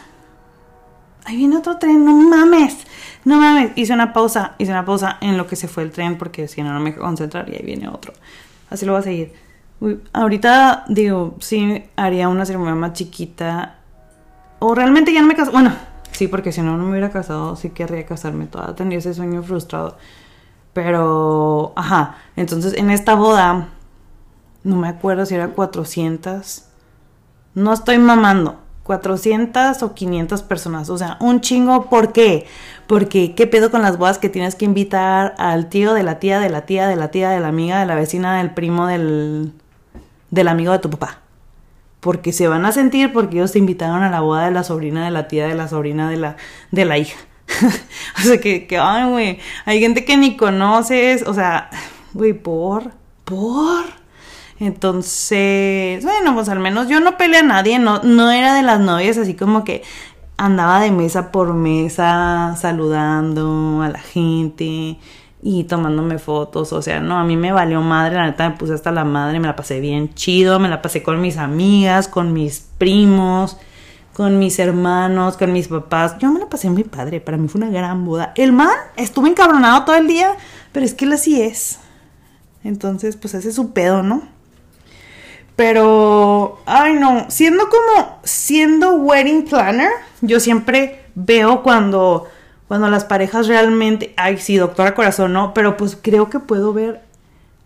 Ahí 1.29 1.37
viene 1.37 1.57
otro 1.57 1.77
tren, 1.77 2.03
no 2.03 2.11
mames. 2.15 2.75
No 3.23 3.37
mames, 3.37 3.73
hice 3.75 3.93
una 3.93 4.13
pausa, 4.13 4.55
hice 4.57 4.71
una 4.71 4.83
pausa 4.83 5.19
en 5.21 5.37
lo 5.37 5.45
que 5.45 5.55
se 5.55 5.67
fue 5.67 5.83
el 5.83 5.91
tren 5.91 6.17
porque 6.17 6.47
si 6.47 6.63
no, 6.63 6.73
no 6.73 6.79
me 6.79 6.95
concentrar 6.95 7.47
y 7.49 7.55
ahí 7.55 7.63
viene 7.63 7.87
otro. 7.87 8.13
Así 8.71 8.83
lo 8.83 8.93
voy 8.93 9.01
a 9.01 9.03
seguir. 9.03 9.33
ahorita 10.11 10.85
digo, 10.87 11.35
sí 11.39 11.83
haría 11.95 12.29
una 12.29 12.47
ceremonia 12.47 12.73
más 12.73 12.93
chiquita. 12.93 13.75
O 14.57 14.73
realmente 14.73 15.13
ya 15.13 15.21
no 15.21 15.27
me 15.27 15.35
caso. 15.35 15.51
Bueno, 15.51 15.71
sí, 16.13 16.27
porque 16.27 16.51
si 16.51 16.63
no, 16.63 16.77
no 16.77 16.85
me 16.85 16.89
hubiera 16.89 17.11
casado, 17.11 17.55
sí 17.55 17.69
querría 17.69 18.07
casarme 18.07 18.47
toda. 18.47 18.73
Tendría 18.73 18.97
ese 18.97 19.13
sueño 19.13 19.43
frustrado. 19.43 19.97
Pero, 20.73 21.73
ajá, 21.75 22.15
entonces 22.37 22.73
en 22.73 22.89
esta 22.89 23.13
boda, 23.13 23.69
no 24.63 24.77
me 24.77 24.87
acuerdo 24.87 25.27
si 25.27 25.35
era 25.35 25.49
400. 25.49 26.65
No 27.53 27.71
estoy 27.71 27.99
mamando. 27.99 28.57
400 28.89 29.83
o 29.83 29.93
500 29.93 30.41
personas. 30.41 30.89
O 30.89 30.97
sea, 30.97 31.17
un 31.19 31.41
chingo. 31.41 31.91
¿Por 31.91 32.11
qué? 32.11 32.47
Porque, 32.87 33.35
¿qué 33.35 33.45
pedo 33.45 33.69
con 33.69 33.83
las 33.83 33.99
bodas 33.99 34.17
que 34.17 34.29
tienes 34.29 34.55
que 34.55 34.65
invitar 34.65 35.35
al 35.37 35.69
tío 35.69 35.93
de 35.93 36.01
la 36.01 36.17
tía, 36.17 36.39
de 36.39 36.49
la 36.49 36.65
tía, 36.65 36.87
de 36.87 36.95
la 36.95 37.11
tía, 37.11 37.29
de 37.29 37.39
la 37.39 37.49
amiga, 37.49 37.79
de 37.79 37.85
la 37.85 37.93
vecina, 37.93 38.39
del 38.39 38.49
primo, 38.49 38.87
del, 38.87 39.53
del 40.31 40.47
amigo 40.47 40.71
de 40.71 40.79
tu 40.79 40.89
papá? 40.89 41.19
Porque 41.99 42.33
se 42.33 42.47
van 42.47 42.65
a 42.65 42.71
sentir 42.71 43.13
porque 43.13 43.35
ellos 43.37 43.51
te 43.51 43.59
invitaron 43.59 44.01
a 44.01 44.09
la 44.09 44.21
boda 44.21 44.45
de 44.45 44.51
la 44.51 44.63
sobrina, 44.63 45.05
de 45.05 45.11
la 45.11 45.27
tía, 45.27 45.47
de 45.47 45.53
la 45.53 45.67
sobrina, 45.67 46.09
de 46.09 46.17
la, 46.17 46.37
de 46.71 46.85
la 46.85 46.97
hija. 46.97 47.19
o 48.17 48.21
sea, 48.21 48.39
que, 48.41 48.65
que 48.65 48.79
ay, 48.79 49.07
güey, 49.07 49.39
hay 49.65 49.79
gente 49.79 50.03
que 50.03 50.17
ni 50.17 50.35
conoces, 50.35 51.27
o 51.27 51.35
sea, 51.35 51.69
güey, 52.15 52.33
por, 52.33 52.93
por. 53.23 53.98
Entonces, 54.59 56.03
bueno, 56.03 56.35
pues 56.35 56.49
al 56.49 56.59
menos 56.59 56.89
yo 56.89 56.99
no 56.99 57.17
peleé 57.17 57.39
a 57.39 57.43
nadie, 57.43 57.79
no, 57.79 58.01
no 58.03 58.29
era 58.29 58.55
de 58.55 58.61
las 58.61 58.79
novias 58.79 59.17
así 59.17 59.33
como 59.33 59.63
que 59.63 59.83
andaba 60.35 60.81
de 60.81 60.91
mesa 60.91 61.31
por 61.31 61.53
mesa 61.53 62.55
saludando 62.57 63.81
a 63.81 63.89
la 63.89 63.99
gente 63.99 64.97
y 65.41 65.63
tomándome 65.63 66.19
fotos, 66.19 66.73
o 66.73 66.81
sea, 66.81 66.99
no, 66.99 67.17
a 67.17 67.23
mí 67.23 67.37
me 67.37 67.53
valió 67.53 67.81
madre, 67.81 68.17
la 68.17 68.25
neta 68.25 68.49
me 68.49 68.57
puse 68.57 68.73
hasta 68.73 68.91
la 68.91 69.05
madre, 69.05 69.39
me 69.39 69.47
la 69.47 69.55
pasé 69.55 69.79
bien 69.79 70.13
chido, 70.13 70.59
me 70.59 70.67
la 70.67 70.81
pasé 70.81 71.01
con 71.01 71.21
mis 71.21 71.37
amigas, 71.37 72.09
con 72.09 72.33
mis 72.33 72.67
primos, 72.77 73.57
con 74.13 74.37
mis 74.37 74.59
hermanos, 74.59 75.37
con 75.37 75.53
mis 75.53 75.69
papás. 75.69 76.17
Yo 76.19 76.29
me 76.29 76.41
la 76.41 76.49
pasé 76.49 76.69
muy 76.69 76.83
padre, 76.83 77.21
para 77.21 77.37
mí 77.37 77.47
fue 77.47 77.61
una 77.61 77.69
gran 77.69 78.03
boda. 78.03 78.33
El 78.35 78.51
man 78.51 78.69
estuvo 78.97 79.27
encabronado 79.27 79.85
todo 79.85 79.95
el 79.95 80.07
día, 80.07 80.35
pero 80.73 80.85
es 80.85 80.93
que 80.93 81.05
él 81.05 81.13
así 81.13 81.41
es. 81.41 81.79
Entonces, 82.65 83.15
pues 83.15 83.33
ese 83.33 83.47
es 83.47 83.55
su 83.55 83.71
pedo, 83.71 84.03
¿no? 84.03 84.38
Pero, 85.59 86.61
ay 86.65 86.93
no, 86.93 87.25
siendo 87.27 87.67
como, 87.67 88.21
siendo 88.23 88.93
wedding 88.93 89.43
planner, 89.43 89.91
yo 90.21 90.39
siempre 90.39 91.03
veo 91.15 91.63
cuando, 91.63 92.29
cuando 92.69 92.89
las 92.89 93.03
parejas 93.03 93.49
realmente, 93.49 94.13
ay 94.15 94.37
sí, 94.37 94.55
doctora 94.55 94.95
corazón, 94.95 95.33
no, 95.33 95.53
pero 95.53 95.75
pues 95.75 95.97
creo 96.01 96.29
que 96.29 96.39
puedo 96.39 96.71
ver 96.71 97.01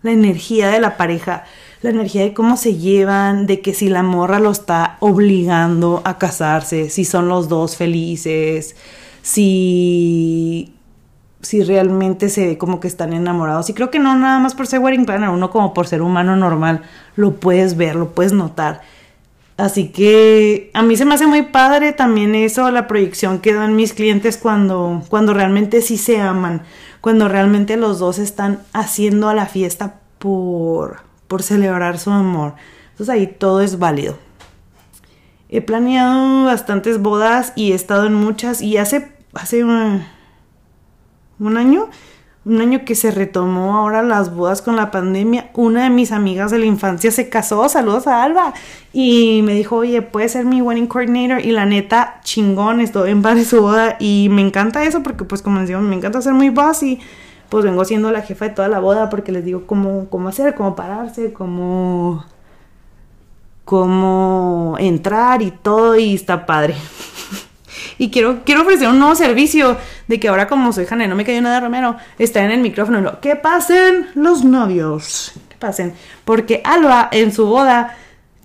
la 0.02 0.10
energía 0.10 0.70
de 0.70 0.80
la 0.80 0.96
pareja 0.96 1.44
la 1.82 1.90
energía 1.90 2.22
de 2.22 2.34
cómo 2.34 2.56
se 2.56 2.74
llevan, 2.78 3.46
de 3.46 3.60
que 3.60 3.74
si 3.74 3.88
la 3.88 4.02
morra 4.02 4.40
lo 4.40 4.50
está 4.50 4.96
obligando 4.98 6.02
a 6.04 6.18
casarse, 6.18 6.90
si 6.90 7.04
son 7.04 7.28
los 7.28 7.48
dos 7.48 7.76
felices, 7.76 8.74
si, 9.22 10.73
si 11.44 11.62
realmente 11.62 12.28
se 12.28 12.46
ve 12.46 12.58
como 12.58 12.80
que 12.80 12.88
están 12.88 13.12
enamorados. 13.12 13.68
Y 13.70 13.74
creo 13.74 13.90
que 13.90 13.98
no 13.98 14.16
nada 14.16 14.38
más 14.38 14.54
por 14.54 14.66
ser 14.66 14.80
wedding 14.80 15.06
planner, 15.06 15.28
uno 15.28 15.50
como 15.50 15.74
por 15.74 15.86
ser 15.86 16.02
humano 16.02 16.36
normal, 16.36 16.82
lo 17.16 17.36
puedes 17.36 17.76
ver, 17.76 17.96
lo 17.96 18.10
puedes 18.10 18.32
notar. 18.32 18.80
Así 19.56 19.88
que 19.88 20.70
a 20.74 20.82
mí 20.82 20.96
se 20.96 21.04
me 21.04 21.14
hace 21.14 21.26
muy 21.26 21.42
padre 21.42 21.92
también 21.92 22.34
eso, 22.34 22.70
la 22.70 22.88
proyección 22.88 23.38
que 23.38 23.54
dan 23.54 23.76
mis 23.76 23.92
clientes 23.92 24.36
cuando, 24.36 25.02
cuando 25.08 25.32
realmente 25.32 25.80
sí 25.80 25.96
se 25.96 26.20
aman, 26.20 26.62
cuando 27.00 27.28
realmente 27.28 27.76
los 27.76 28.00
dos 28.00 28.18
están 28.18 28.60
haciendo 28.72 29.28
a 29.28 29.34
la 29.34 29.46
fiesta 29.46 30.00
por, 30.18 31.02
por 31.28 31.44
celebrar 31.44 31.98
su 31.98 32.10
amor. 32.10 32.54
Entonces 32.90 33.14
ahí 33.14 33.26
todo 33.28 33.60
es 33.60 33.78
válido. 33.78 34.18
He 35.48 35.60
planeado 35.60 36.46
bastantes 36.46 37.00
bodas 37.00 37.52
y 37.54 37.70
he 37.70 37.74
estado 37.76 38.06
en 38.06 38.14
muchas 38.14 38.60
y 38.60 38.76
hace, 38.76 39.12
hace 39.34 39.64
un 41.38 41.56
año, 41.56 41.88
un 42.44 42.60
año 42.60 42.84
que 42.84 42.94
se 42.94 43.10
retomó 43.10 43.76
ahora 43.76 44.02
las 44.02 44.34
bodas 44.34 44.62
con 44.62 44.76
la 44.76 44.90
pandemia, 44.90 45.50
una 45.54 45.84
de 45.84 45.90
mis 45.90 46.12
amigas 46.12 46.50
de 46.50 46.58
la 46.58 46.66
infancia 46.66 47.10
se 47.10 47.28
casó, 47.28 47.68
saludos 47.68 48.06
a 48.06 48.22
Alba, 48.22 48.52
y 48.92 49.40
me 49.44 49.54
dijo, 49.54 49.76
oye, 49.76 50.02
puedes 50.02 50.32
ser 50.32 50.44
mi 50.44 50.60
wedding 50.60 50.86
coordinator, 50.86 51.44
y 51.44 51.52
la 51.52 51.66
neta, 51.66 52.20
chingón, 52.22 52.80
estoy 52.80 53.10
en 53.10 53.22
paz 53.22 53.36
de 53.36 53.44
su 53.44 53.62
boda, 53.62 53.96
y 53.98 54.28
me 54.30 54.42
encanta 54.42 54.84
eso, 54.84 55.02
porque 55.02 55.24
pues 55.24 55.42
como 55.42 55.60
decíamos, 55.60 55.88
me 55.88 55.96
encanta 55.96 56.20
ser 56.20 56.34
muy 56.34 56.50
bossy, 56.50 57.00
pues 57.54 57.64
vengo 57.64 57.84
siendo 57.84 58.10
la 58.10 58.22
jefa 58.22 58.46
de 58.46 58.50
toda 58.50 58.66
la 58.66 58.80
boda 58.80 59.08
porque 59.08 59.30
les 59.30 59.44
digo 59.44 59.64
cómo, 59.64 60.08
cómo 60.10 60.28
hacer, 60.28 60.56
cómo 60.56 60.74
pararse, 60.74 61.32
cómo, 61.32 62.24
cómo 63.64 64.74
entrar 64.80 65.40
y 65.40 65.52
todo. 65.52 65.96
Y 65.96 66.14
está 66.14 66.46
padre. 66.46 66.74
Y 67.98 68.10
quiero, 68.10 68.42
quiero 68.44 68.62
ofrecer 68.62 68.88
un 68.88 68.98
nuevo 68.98 69.14
servicio 69.14 69.76
de 70.08 70.20
que 70.20 70.28
ahora 70.28 70.46
como 70.48 70.72
soy 70.72 70.86
Jane, 70.86 71.08
no 71.08 71.16
me 71.16 71.24
cayó 71.24 71.40
nada 71.42 71.60
Romero, 71.60 71.96
está 72.18 72.44
en 72.44 72.50
el 72.50 72.60
micrófono 72.60 72.98
y 72.98 73.02
lo, 73.02 73.20
que 73.20 73.36
pasen 73.36 74.08
los 74.14 74.44
novios, 74.44 75.32
que 75.48 75.56
pasen, 75.56 75.94
porque 76.24 76.60
Alba 76.64 77.08
en 77.12 77.32
su 77.32 77.46
boda 77.46 77.96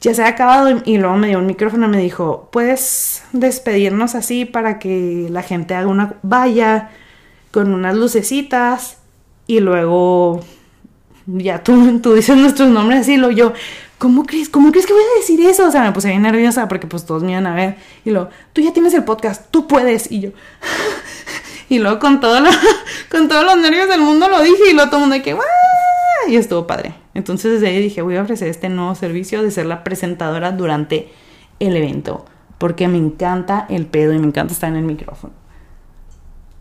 ya 0.01 0.13
se 0.13 0.23
ha 0.23 0.27
acabado 0.27 0.81
y 0.85 0.97
luego 0.97 1.17
me 1.17 1.27
dio 1.27 1.39
un 1.39 1.45
micrófono 1.45 1.87
y 1.87 1.89
me 1.89 1.99
dijo, 1.99 2.49
puedes 2.51 3.23
despedirnos 3.33 4.15
así 4.15 4.45
para 4.45 4.79
que 4.79 5.27
la 5.29 5.43
gente 5.43 5.75
haga 5.75 5.87
una 5.87 6.13
vaya 6.21 6.89
con 7.51 7.73
unas 7.73 7.95
lucecitas 7.95 8.97
y 9.47 9.59
luego 9.59 10.41
ya 11.25 11.63
tú, 11.63 11.99
tú 11.99 12.13
dices 12.13 12.37
nuestros 12.37 12.69
nombres 12.69 13.01
así, 13.01 13.17
lo 13.17 13.29
yo, 13.31 13.53
¿cómo 13.99 14.25
crees? 14.25 14.49
¿Cómo 14.49 14.71
crees 14.71 14.87
que 14.87 14.93
voy 14.93 15.03
a 15.03 15.19
decir 15.19 15.39
eso? 15.41 15.67
O 15.67 15.71
sea, 15.71 15.83
me 15.83 15.91
puse 15.91 16.07
bien 16.07 16.23
nerviosa 16.23 16.67
porque 16.67 16.87
pues 16.87 17.05
todos 17.05 17.21
me 17.21 17.33
iban 17.33 17.45
a 17.45 17.53
ver. 17.53 17.75
Y 18.03 18.09
luego, 18.09 18.29
tú 18.53 18.61
ya 18.61 18.73
tienes 18.73 18.93
el 18.95 19.03
podcast, 19.03 19.51
tú 19.51 19.67
puedes. 19.67 20.11
Y 20.11 20.21
yo, 20.21 20.29
y 21.69 21.77
luego 21.77 21.99
con, 21.99 22.19
todo 22.19 22.39
con 23.11 23.27
todos 23.27 23.45
los 23.45 23.57
nervios 23.57 23.87
del 23.87 24.01
mundo 24.01 24.27
lo 24.27 24.41
dije 24.41 24.71
y 24.71 24.73
luego 24.73 24.89
todo 24.89 24.97
el 24.97 25.01
mundo 25.01 25.15
de 25.15 25.21
que, 25.21 25.37
Y 26.27 26.35
estuvo 26.37 26.65
padre. 26.65 26.95
Entonces 27.13 27.53
desde 27.53 27.67
ahí 27.67 27.81
dije, 27.81 28.01
voy 28.01 28.15
a 28.15 28.23
ofrecer 28.23 28.47
este 28.47 28.69
nuevo 28.69 28.95
servicio 28.95 29.43
de 29.43 29.51
ser 29.51 29.65
la 29.65 29.83
presentadora 29.83 30.51
durante 30.53 31.11
el 31.59 31.75
evento. 31.75 32.25
Porque 32.57 32.87
me 32.87 32.97
encanta 32.97 33.65
el 33.69 33.85
pedo 33.85 34.13
y 34.13 34.19
me 34.19 34.27
encanta 34.27 34.53
estar 34.53 34.69
en 34.69 34.77
el 34.77 34.83
micrófono. 34.83 35.33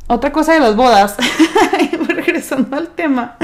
Otra 0.08 0.32
cosa 0.32 0.54
de 0.54 0.60
las 0.60 0.74
bodas, 0.74 1.16
regresando 2.08 2.76
al 2.76 2.88
tema, 2.88 3.36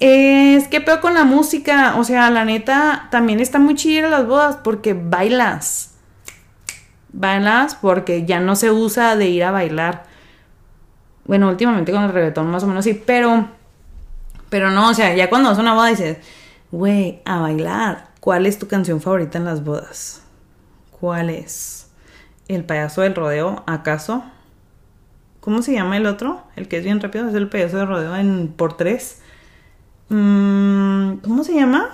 es 0.00 0.68
que 0.68 0.80
peor 0.80 1.00
con 1.00 1.14
la 1.14 1.24
música. 1.24 1.96
O 1.96 2.04
sea, 2.04 2.30
la 2.30 2.44
neta, 2.44 3.08
también 3.10 3.40
está 3.40 3.58
muy 3.58 3.74
chida 3.74 4.08
las 4.08 4.26
bodas 4.26 4.58
porque 4.62 4.94
bailas. 4.94 5.94
Bailas 7.12 7.74
porque 7.76 8.24
ya 8.24 8.40
no 8.40 8.56
se 8.56 8.70
usa 8.70 9.16
de 9.16 9.28
ir 9.28 9.44
a 9.44 9.50
bailar. 9.50 10.04
Bueno, 11.24 11.48
últimamente 11.48 11.92
con 11.92 12.04
el 12.04 12.12
reggaetón 12.12 12.48
más 12.50 12.62
o 12.62 12.66
menos 12.66 12.84
sí, 12.84 12.94
pero. 12.94 13.48
Pero 14.48 14.70
no, 14.70 14.90
o 14.90 14.94
sea, 14.94 15.14
ya 15.14 15.28
cuando 15.28 15.48
vas 15.48 15.58
a 15.58 15.62
una 15.62 15.74
boda 15.74 15.88
dices, 15.88 16.18
güey, 16.70 17.20
a 17.24 17.40
bailar. 17.40 18.08
¿Cuál 18.20 18.46
es 18.46 18.58
tu 18.58 18.68
canción 18.68 19.00
favorita 19.00 19.38
en 19.38 19.44
las 19.44 19.64
bodas? 19.64 20.22
¿Cuál 21.00 21.30
es? 21.30 21.90
¿El 22.48 22.64
payaso 22.64 23.02
del 23.02 23.14
rodeo, 23.14 23.64
acaso? 23.66 24.24
¿Cómo 25.40 25.62
se 25.62 25.72
llama 25.72 25.96
el 25.96 26.06
otro? 26.06 26.42
El 26.56 26.68
que 26.68 26.78
es 26.78 26.84
bien 26.84 27.00
rápido, 27.00 27.28
es 27.28 27.34
el 27.34 27.48
payaso 27.48 27.78
de 27.78 27.86
rodeo 27.86 28.16
en 28.16 28.48
por 28.48 28.76
tres. 28.76 29.22
Mm, 30.08 31.16
¿Cómo 31.16 31.44
se 31.44 31.54
llama? 31.54 31.90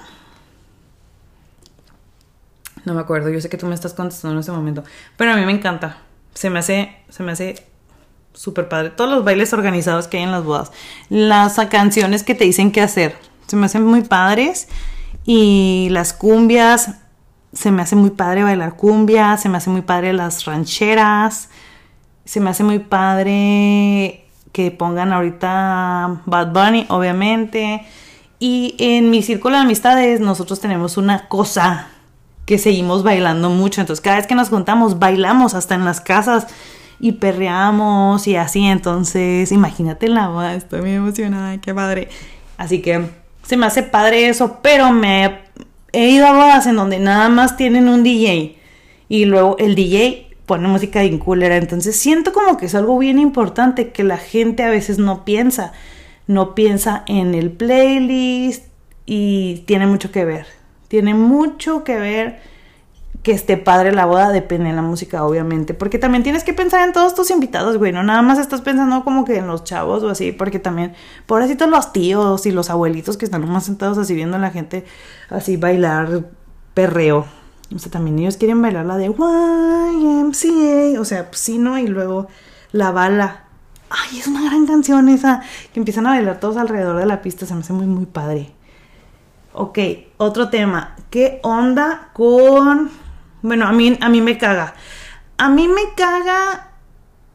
No 2.85 2.95
me 2.95 3.01
acuerdo, 3.01 3.31
yo 3.31 3.41
sé 3.41 3.49
que 3.49 3.57
tú 3.57 3.67
me 3.67 3.75
estás 3.75 3.95
contestando 3.95 4.35
en 4.35 4.41
ese 4.41 4.53
momento. 4.53 4.83
Pero 5.17 5.33
a 5.33 5.37
mí 5.37 5.45
me 5.47 5.53
encanta. 5.53 5.99
Se 6.35 6.51
me 6.51 6.59
hace, 6.59 6.97
se 7.09 7.23
me 7.23 7.33
hace 7.33 7.67
súper 8.33 8.69
padre. 8.69 8.91
Todos 8.91 9.11
los 9.11 9.25
bailes 9.25 9.53
organizados 9.53 10.09
que 10.09 10.19
hay 10.19 10.25
en 10.25 10.33
las 10.33 10.45
bodas. 10.45 10.73
Las 11.09 11.57
canciones 11.71 12.23
que 12.23 12.35
te 12.35 12.45
dicen 12.45 12.73
qué 12.73 12.81
hacer. 12.81 13.17
Se 13.47 13.57
me 13.57 13.67
hacen 13.67 13.85
muy 13.85 14.03
padres. 14.03 14.69
Y 15.25 15.89
las 15.91 16.13
cumbias. 16.13 16.97
Se 17.53 17.71
me 17.71 17.83
hace 17.83 17.97
muy 17.97 18.11
padre 18.11 18.43
bailar 18.43 18.77
cumbia. 18.77 19.37
Se 19.37 19.49
me 19.49 19.59
hace 19.59 19.71
muy 19.71 19.83
padre 19.83 20.13
las 20.13 20.45
rancheras 20.45 21.49
se 22.25 22.41
me 22.41 22.51
hace 22.51 22.65
muy 22.65 22.79
padre 22.79 24.25
que 24.53 24.71
pongan 24.71 25.13
ahorita 25.13 26.23
Bad 26.27 26.53
Bunny, 26.53 26.87
obviamente. 26.89 27.87
Y 28.45 28.75
en 28.79 29.09
mi 29.11 29.23
círculo 29.23 29.55
de 29.55 29.63
amistades 29.63 30.19
nosotros 30.19 30.59
tenemos 30.59 30.97
una 30.97 31.29
cosa 31.29 31.87
que 32.45 32.59
seguimos 32.59 33.05
bailando 33.05 33.51
mucho. 33.51 33.81
Entonces 33.81 34.03
cada 34.03 34.17
vez 34.17 34.27
que 34.27 34.35
nos 34.35 34.49
juntamos 34.49 34.99
bailamos 34.99 35.55
hasta 35.55 35.77
en 35.77 35.85
las 35.85 36.01
casas 36.01 36.49
y 36.99 37.13
perreamos 37.13 38.27
y 38.27 38.35
así. 38.35 38.65
Entonces 38.65 39.53
imagínate 39.53 40.09
la 40.09 40.27
boda, 40.27 40.57
estoy 40.57 40.81
muy 40.81 40.91
emocionada, 40.91 41.57
qué 41.61 41.73
padre. 41.73 42.09
Así 42.57 42.83
que 42.83 43.11
se 43.45 43.57
me 43.57 43.67
hace 43.67 43.85
padre 43.85 44.29
eso, 44.29 44.59
pero 44.61 44.91
me 44.91 45.43
he 45.93 46.09
ido 46.09 46.27
a 46.27 46.33
bodas 46.33 46.67
en 46.67 46.75
donde 46.75 46.99
nada 46.99 47.29
más 47.29 47.57
tienen 47.57 47.89
un 47.89 48.03
DJ 48.03 48.59
y 49.09 49.25
luego 49.25 49.55
el 49.61 49.77
DJ 49.77 50.35
pone 50.47 50.67
música 50.67 50.99
de 50.99 51.17
cooler. 51.21 51.53
Entonces 51.53 51.95
siento 51.95 52.33
como 52.33 52.57
que 52.57 52.67
es 52.67 52.75
algo 52.75 52.99
bien 52.99 53.21
importante 53.21 53.93
que 53.93 54.03
la 54.03 54.17
gente 54.17 54.65
a 54.65 54.69
veces 54.69 54.99
no 54.99 55.25
piensa. 55.25 55.73
No 56.27 56.55
piensa 56.55 57.05
en 57.07 57.35
el 57.35 57.51
playlist 57.51 58.67
y 59.07 59.65
tiene 59.67 59.87
mucho 59.87 60.13
que 60.13 60.25
ver. 60.25 60.47
Tiene 60.89 61.15
mucho 61.15 61.85
que 61.85 61.99
ver 61.99 62.41
que 63.23 63.33
esté 63.33 63.57
padre 63.57 63.93
la 63.93 64.05
boda, 64.05 64.31
depende 64.31 64.71
de 64.71 64.75
la 64.75 64.83
música, 64.83 65.25
obviamente. 65.25 65.75
Porque 65.75 65.99
también 65.99 66.25
tienes 66.25 66.43
que 66.43 66.55
pensar 66.55 66.87
en 66.87 66.93
todos 66.93 67.15
tus 67.15 67.31
invitados, 67.31 67.79
güey. 67.79 67.93
No 67.93 68.03
nada 68.03 68.21
más 68.23 68.39
estás 68.39 68.61
pensando 68.63 69.05
como 69.05 69.25
que 69.25 69.37
en 69.39 69.47
los 69.47 69.63
chavos 69.65 70.03
o 70.03 70.09
así, 70.09 70.33
porque 70.33 70.59
también, 70.59 70.95
pobrecitos 71.27 71.69
los 71.69 71.93
tíos 71.93 72.47
y 72.47 72.51
los 72.51 72.69
abuelitos 72.69 73.17
que 73.17 73.25
están 73.25 73.43
nomás 73.43 73.65
sentados 73.65 73.97
así 73.99 74.15
viendo 74.15 74.37
a 74.37 74.41
la 74.41 74.51
gente 74.51 74.85
así 75.31 75.57
bailar 75.57 76.25
perreo. 76.75 77.27
O 77.75 77.79
sea, 77.79 77.93
también 77.93 78.19
ellos 78.19 78.37
quieren 78.37 78.61
bailar 78.61 78.87
la 78.87 78.97
de 78.97 79.07
YMCA. 79.07 81.01
O 81.01 81.05
sea, 81.05 81.29
pues 81.29 81.41
sí, 81.41 81.59
¿no? 81.59 81.79
Y 81.79 81.87
luego 81.87 82.27
la 82.73 82.91
bala. 82.91 83.45
Ay, 83.93 84.19
es 84.19 84.27
una 84.27 84.43
gran 84.45 84.67
canción 84.67 85.09
esa. 85.09 85.43
Que 85.73 85.81
empiezan 85.81 86.07
a 86.07 86.11
bailar 86.11 86.41
todos 86.41 86.57
alrededor 86.57 86.97
de 86.97 87.07
la 87.07 87.23
pista. 87.23 87.47
Se 87.47 87.55
me 87.55 87.61
hace 87.61 87.73
muy, 87.73 87.87
muy 87.87 88.07
padre. 88.07 88.51
Ok, 89.53 89.79
otro 90.17 90.49
tema. 90.49 90.97
¿Qué 91.11 91.41
onda 91.43 92.09
con 92.15 92.91
bueno, 93.43 93.67
a 93.67 93.73
mí, 93.73 93.99
a 94.01 94.09
mí 94.09 94.21
me 94.21 94.39
caga. 94.39 94.75
A 95.37 95.49
mí 95.49 95.69
me 95.69 95.95
caga 95.97 96.69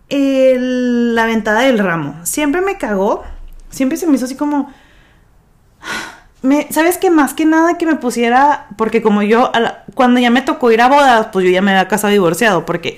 la 0.10 1.26
ventada 1.26 1.62
del 1.62 1.80
ramo. 1.80 2.16
Siempre 2.24 2.62
me 2.62 2.78
cagó. 2.78 3.24
Siempre 3.70 3.98
se 3.98 4.08
me 4.08 4.16
hizo 4.16 4.26
así 4.26 4.36
como... 4.36 4.74
¿Sabes 6.70 6.98
qué? 6.98 7.10
Más 7.10 7.34
que 7.34 7.46
nada 7.46 7.78
que 7.78 7.86
me 7.86 7.96
pusiera... 7.96 8.68
Porque 8.78 9.02
como 9.02 9.22
yo... 9.22 9.52
cuando 9.96 10.22
ya 10.22 10.30
me 10.30 10.42
tocó 10.42 10.72
ir 10.72 10.82
a 10.82 10.88
bodas, 10.88 11.28
pues 11.34 11.46
yo 11.46 11.52
ya 11.52 11.62
me 11.62 11.72
había 11.72 11.90
casado 11.90 12.14
divorciado. 12.14 12.66
Porque, 12.66 12.98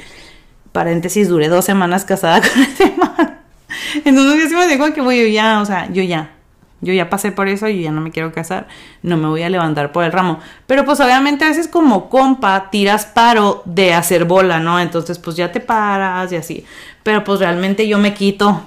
paréntesis, 0.72 1.28
duré 1.28 1.48
dos 1.48 1.66
semanas 1.66 2.06
casada 2.06 2.42
con 2.48 2.62
ese 2.62 2.96
man. 2.96 3.39
Entonces 4.06 4.44
yo 4.44 4.50
sí 4.50 4.56
me 4.56 4.68
digo 4.68 4.94
que 4.94 5.02
voy 5.02 5.32
ya, 5.32 5.62
o 5.62 5.66
sea, 5.66 5.90
yo 5.92 6.04
ya. 6.04 6.36
Yo 6.82 6.94
ya 6.94 7.10
pasé 7.10 7.34
por 7.34 7.50
eso 7.50 7.68
y 7.68 7.82
ya 7.82 7.92
no 7.92 8.00
me 8.00 8.10
quiero 8.10 8.32
casar, 8.32 8.68
no 9.04 9.18
me 9.18 9.28
voy 9.28 9.44
a 9.44 9.50
levantar 9.50 9.92
por 9.92 10.06
el 10.06 10.14
ramo. 10.14 10.40
Pero 10.66 10.86
pues 10.86 11.02
obviamente 11.02 11.44
a 11.44 11.50
veces 11.50 11.68
como 11.68 12.10
compa 12.10 12.70
tiras 12.72 13.06
paro 13.06 13.62
de 13.66 13.94
hacer 13.94 14.24
bola, 14.24 14.60
¿no? 14.60 14.80
Entonces 14.80 15.20
pues 15.20 15.36
ya 15.36 15.52
te 15.52 15.60
paras 15.60 16.32
y 16.32 16.38
así. 16.38 16.66
Pero 17.04 17.26
pues 17.26 17.42
realmente 17.42 17.86
yo 17.86 17.98
me 17.98 18.14
quito, 18.14 18.62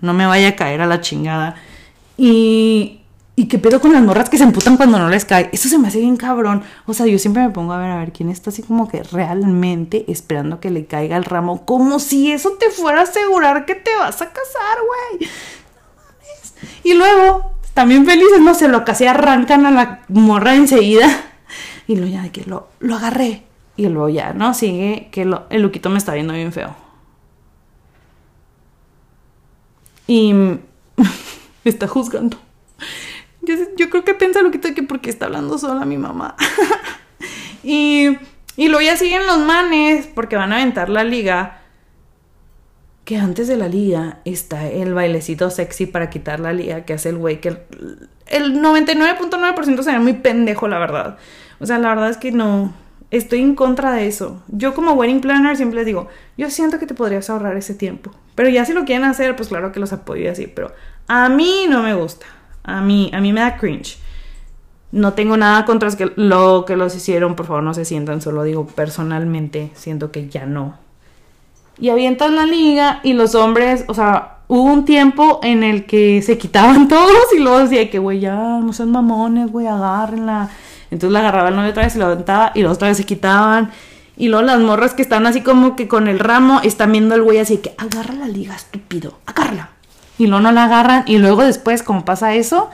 no 0.00 0.12
me 0.12 0.26
vaya 0.26 0.48
a 0.48 0.56
caer 0.56 0.80
a 0.80 0.86
la 0.86 1.00
chingada. 1.00 1.54
Y... 2.18 3.01
¿Y 3.34 3.46
qué 3.46 3.58
pedo 3.58 3.80
con 3.80 3.92
las 3.92 4.02
morras 4.02 4.28
que 4.28 4.36
se 4.36 4.44
emputan 4.44 4.76
cuando 4.76 4.98
no 4.98 5.08
les 5.08 5.24
cae? 5.24 5.48
Eso 5.52 5.68
se 5.68 5.78
me 5.78 5.88
hace 5.88 6.00
bien 6.00 6.18
cabrón. 6.18 6.62
O 6.86 6.92
sea, 6.92 7.06
yo 7.06 7.18
siempre 7.18 7.42
me 7.42 7.50
pongo 7.50 7.72
a 7.72 7.78
ver, 7.78 7.90
a 7.90 7.96
ver, 7.96 8.12
quién 8.12 8.28
está 8.28 8.50
así 8.50 8.62
como 8.62 8.88
que 8.88 9.02
realmente 9.02 10.04
esperando 10.08 10.60
que 10.60 10.70
le 10.70 10.84
caiga 10.84 11.16
el 11.16 11.24
ramo. 11.24 11.64
Como 11.64 11.98
si 11.98 12.30
eso 12.30 12.52
te 12.60 12.68
fuera 12.68 13.00
a 13.00 13.04
asegurar 13.04 13.64
que 13.64 13.74
te 13.74 13.94
vas 13.94 14.20
a 14.20 14.26
casar, 14.26 14.78
güey. 15.16 15.30
Y 16.84 16.92
luego, 16.92 17.52
también 17.72 18.04
felices, 18.04 18.40
no 18.40 18.54
sé, 18.54 18.68
lo 18.68 18.84
casi 18.84 19.06
arrancan 19.06 19.64
a 19.64 19.70
la 19.70 20.00
morra 20.08 20.54
enseguida. 20.54 21.08
Y 21.86 21.96
luego 21.96 22.12
ya 22.12 22.22
de 22.22 22.30
que 22.32 22.44
lo, 22.44 22.68
lo 22.80 22.96
agarré. 22.96 23.44
Y 23.78 23.88
luego 23.88 24.10
ya, 24.10 24.34
¿no? 24.34 24.52
Sigue 24.52 25.08
que 25.10 25.22
el 25.22 25.62
Luquito 25.62 25.88
me 25.88 25.96
está 25.96 26.12
viendo 26.12 26.34
bien 26.34 26.52
feo. 26.52 26.76
Y 30.06 30.34
me 30.34 30.60
está 31.64 31.88
juzgando. 31.88 32.36
Yo, 33.42 33.90
creo 33.90 34.04
que 34.04 34.14
piensa 34.14 34.42
Luquito 34.42 34.72
que 34.74 34.82
porque 34.82 35.10
está 35.10 35.26
hablando 35.26 35.58
sola 35.58 35.84
mi 35.84 35.98
mamá. 35.98 36.36
y, 37.64 38.16
y 38.56 38.68
luego 38.68 38.82
ya 38.82 38.96
siguen 38.96 39.26
los 39.26 39.38
manes 39.38 40.06
porque 40.06 40.36
van 40.36 40.52
a 40.52 40.56
aventar 40.56 40.88
la 40.88 41.04
liga 41.04 41.62
que 43.04 43.16
antes 43.16 43.48
de 43.48 43.56
la 43.56 43.68
liga 43.68 44.20
está 44.24 44.68
el 44.68 44.94
bailecito 44.94 45.50
sexy 45.50 45.86
para 45.86 46.08
quitar 46.08 46.38
la 46.38 46.52
liga 46.52 46.84
que 46.84 46.92
hace 46.92 47.08
el 47.08 47.18
güey 47.18 47.40
que 47.40 47.48
el 48.26 48.62
99.9% 48.62 49.84
ve 49.84 49.98
muy 49.98 50.14
pendejo, 50.14 50.68
la 50.68 50.78
verdad. 50.78 51.18
O 51.60 51.66
sea, 51.66 51.78
la 51.78 51.88
verdad 51.90 52.10
es 52.10 52.16
que 52.16 52.32
no. 52.32 52.74
Estoy 53.10 53.40
en 53.40 53.54
contra 53.54 53.92
de 53.92 54.06
eso. 54.06 54.42
Yo 54.48 54.72
como 54.72 54.92
wedding 54.92 55.20
planner 55.20 55.54
siempre 55.56 55.80
les 55.80 55.86
digo, 55.86 56.08
yo 56.38 56.48
siento 56.48 56.78
que 56.78 56.86
te 56.86 56.94
podrías 56.94 57.28
ahorrar 57.28 57.56
ese 57.58 57.74
tiempo. 57.74 58.10
Pero 58.34 58.48
ya 58.48 58.64
si 58.64 58.72
lo 58.72 58.86
quieren 58.86 59.04
hacer, 59.04 59.36
pues 59.36 59.50
claro 59.50 59.70
que 59.70 59.80
los 59.80 59.92
apoyo 59.92 60.30
así. 60.32 60.46
Pero 60.46 60.72
a 61.08 61.28
mí 61.28 61.66
no 61.68 61.82
me 61.82 61.94
gusta. 61.94 62.24
A 62.64 62.80
mí, 62.80 63.10
a 63.12 63.20
mí 63.20 63.32
me 63.32 63.40
da 63.40 63.56
cringe. 63.56 63.98
No 64.90 65.14
tengo 65.14 65.36
nada 65.36 65.64
contra 65.64 65.88
lo 66.16 66.64
que 66.66 66.76
los 66.76 66.94
hicieron, 66.94 67.34
por 67.34 67.46
favor 67.46 67.62
no 67.62 67.72
se 67.72 67.84
sientan, 67.84 68.20
solo 68.20 68.42
digo 68.42 68.66
personalmente, 68.66 69.70
siento 69.74 70.12
que 70.12 70.28
ya 70.28 70.44
no 70.44 70.82
y 71.78 71.90
avientan 71.90 72.36
la 72.36 72.46
liga 72.46 73.00
y 73.02 73.12
los 73.12 73.34
hombres, 73.34 73.84
o 73.88 73.94
sea, 73.94 74.38
hubo 74.48 74.62
un 74.62 74.84
tiempo 74.84 75.40
en 75.42 75.62
el 75.62 75.84
que 75.84 76.22
se 76.22 76.38
quitaban 76.38 76.88
todos 76.88 77.32
y 77.34 77.40
luego 77.40 77.58
decía 77.58 77.90
que, 77.90 77.98
güey, 77.98 78.20
ya 78.20 78.34
no 78.34 78.72
sean 78.72 78.90
mamones, 78.90 79.50
güey, 79.50 79.66
agárrenla. 79.66 80.50
Entonces 80.90 81.12
la 81.12 81.20
agarraba 81.20 81.48
el 81.48 81.56
novio 81.56 81.70
otra 81.70 81.84
vez 81.84 81.96
y 81.96 81.98
la 81.98 82.06
aventaba 82.06 82.52
y 82.54 82.62
los 82.62 82.72
otra 82.74 82.88
vez 82.88 82.98
se 82.98 83.04
quitaban. 83.04 83.70
Y 84.16 84.28
luego 84.28 84.44
las 84.44 84.60
morras 84.60 84.92
que 84.92 85.02
están 85.02 85.26
así 85.26 85.40
como 85.40 85.74
que 85.74 85.88
con 85.88 86.06
el 86.06 86.18
ramo 86.18 86.60
están 86.62 86.92
viendo 86.92 87.14
al 87.14 87.22
güey 87.22 87.38
así 87.38 87.58
que 87.58 87.74
agarra 87.78 88.14
la 88.14 88.28
liga, 88.28 88.54
estúpido, 88.54 89.18
agárrala. 89.24 89.70
Y 90.22 90.28
luego 90.28 90.40
no 90.40 90.52
la 90.52 90.66
agarran 90.66 91.02
y 91.08 91.18
luego 91.18 91.42
después, 91.42 91.82
como 91.82 92.04
pasa 92.04 92.32
eso, 92.36 92.70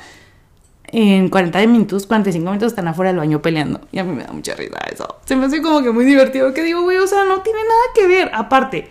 en 0.88 1.30
40 1.30 1.66
minutos, 1.66 2.06
45 2.06 2.44
minutos 2.44 2.72
están 2.72 2.88
afuera 2.88 3.08
del 3.08 3.16
baño 3.16 3.40
peleando. 3.40 3.80
Y 3.90 3.98
a 3.98 4.04
mí 4.04 4.14
me 4.14 4.24
da 4.24 4.34
mucha 4.34 4.54
risa 4.54 4.76
eso. 4.92 5.16
Se 5.24 5.34
me 5.34 5.46
hace 5.46 5.62
como 5.62 5.80
que 5.82 5.90
muy 5.90 6.04
divertido. 6.04 6.52
Que 6.52 6.62
digo, 6.62 6.82
güey, 6.82 6.98
o 6.98 7.06
sea, 7.06 7.24
no 7.24 7.40
tiene 7.40 7.60
nada 7.60 7.80
que 7.94 8.06
ver. 8.06 8.30
Aparte, 8.34 8.90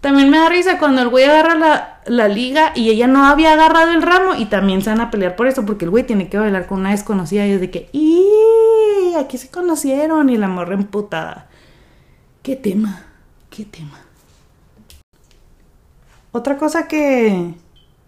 también 0.00 0.30
me 0.30 0.38
da 0.38 0.48
risa 0.48 0.80
cuando 0.80 1.00
el 1.00 1.10
güey 1.10 1.26
agarra 1.26 1.54
la, 1.54 2.00
la, 2.06 2.26
liga 2.26 2.72
y 2.74 2.90
ella 2.90 3.06
no 3.06 3.24
había 3.24 3.52
agarrado 3.52 3.92
el 3.92 4.02
ramo 4.02 4.34
y 4.34 4.46
también 4.46 4.82
se 4.82 4.90
van 4.90 5.00
a 5.00 5.12
pelear 5.12 5.36
por 5.36 5.46
eso, 5.46 5.64
porque 5.64 5.84
el 5.84 5.92
güey 5.92 6.02
tiene 6.02 6.28
que 6.28 6.38
bailar 6.38 6.66
con 6.66 6.80
una 6.80 6.90
desconocida 6.90 7.46
y 7.46 7.52
es 7.52 7.60
de 7.60 7.70
que, 7.70 7.88
¡y! 7.92 9.14
Aquí 9.16 9.38
se 9.38 9.48
conocieron 9.48 10.28
y 10.28 10.38
la 10.38 10.48
morra 10.48 10.74
emputada. 10.74 11.46
¿Qué 12.42 12.56
tema? 12.56 13.06
¿Qué 13.48 13.64
tema? 13.64 14.00
Otra 16.32 16.56
cosa 16.56 16.88
que, 16.88 17.54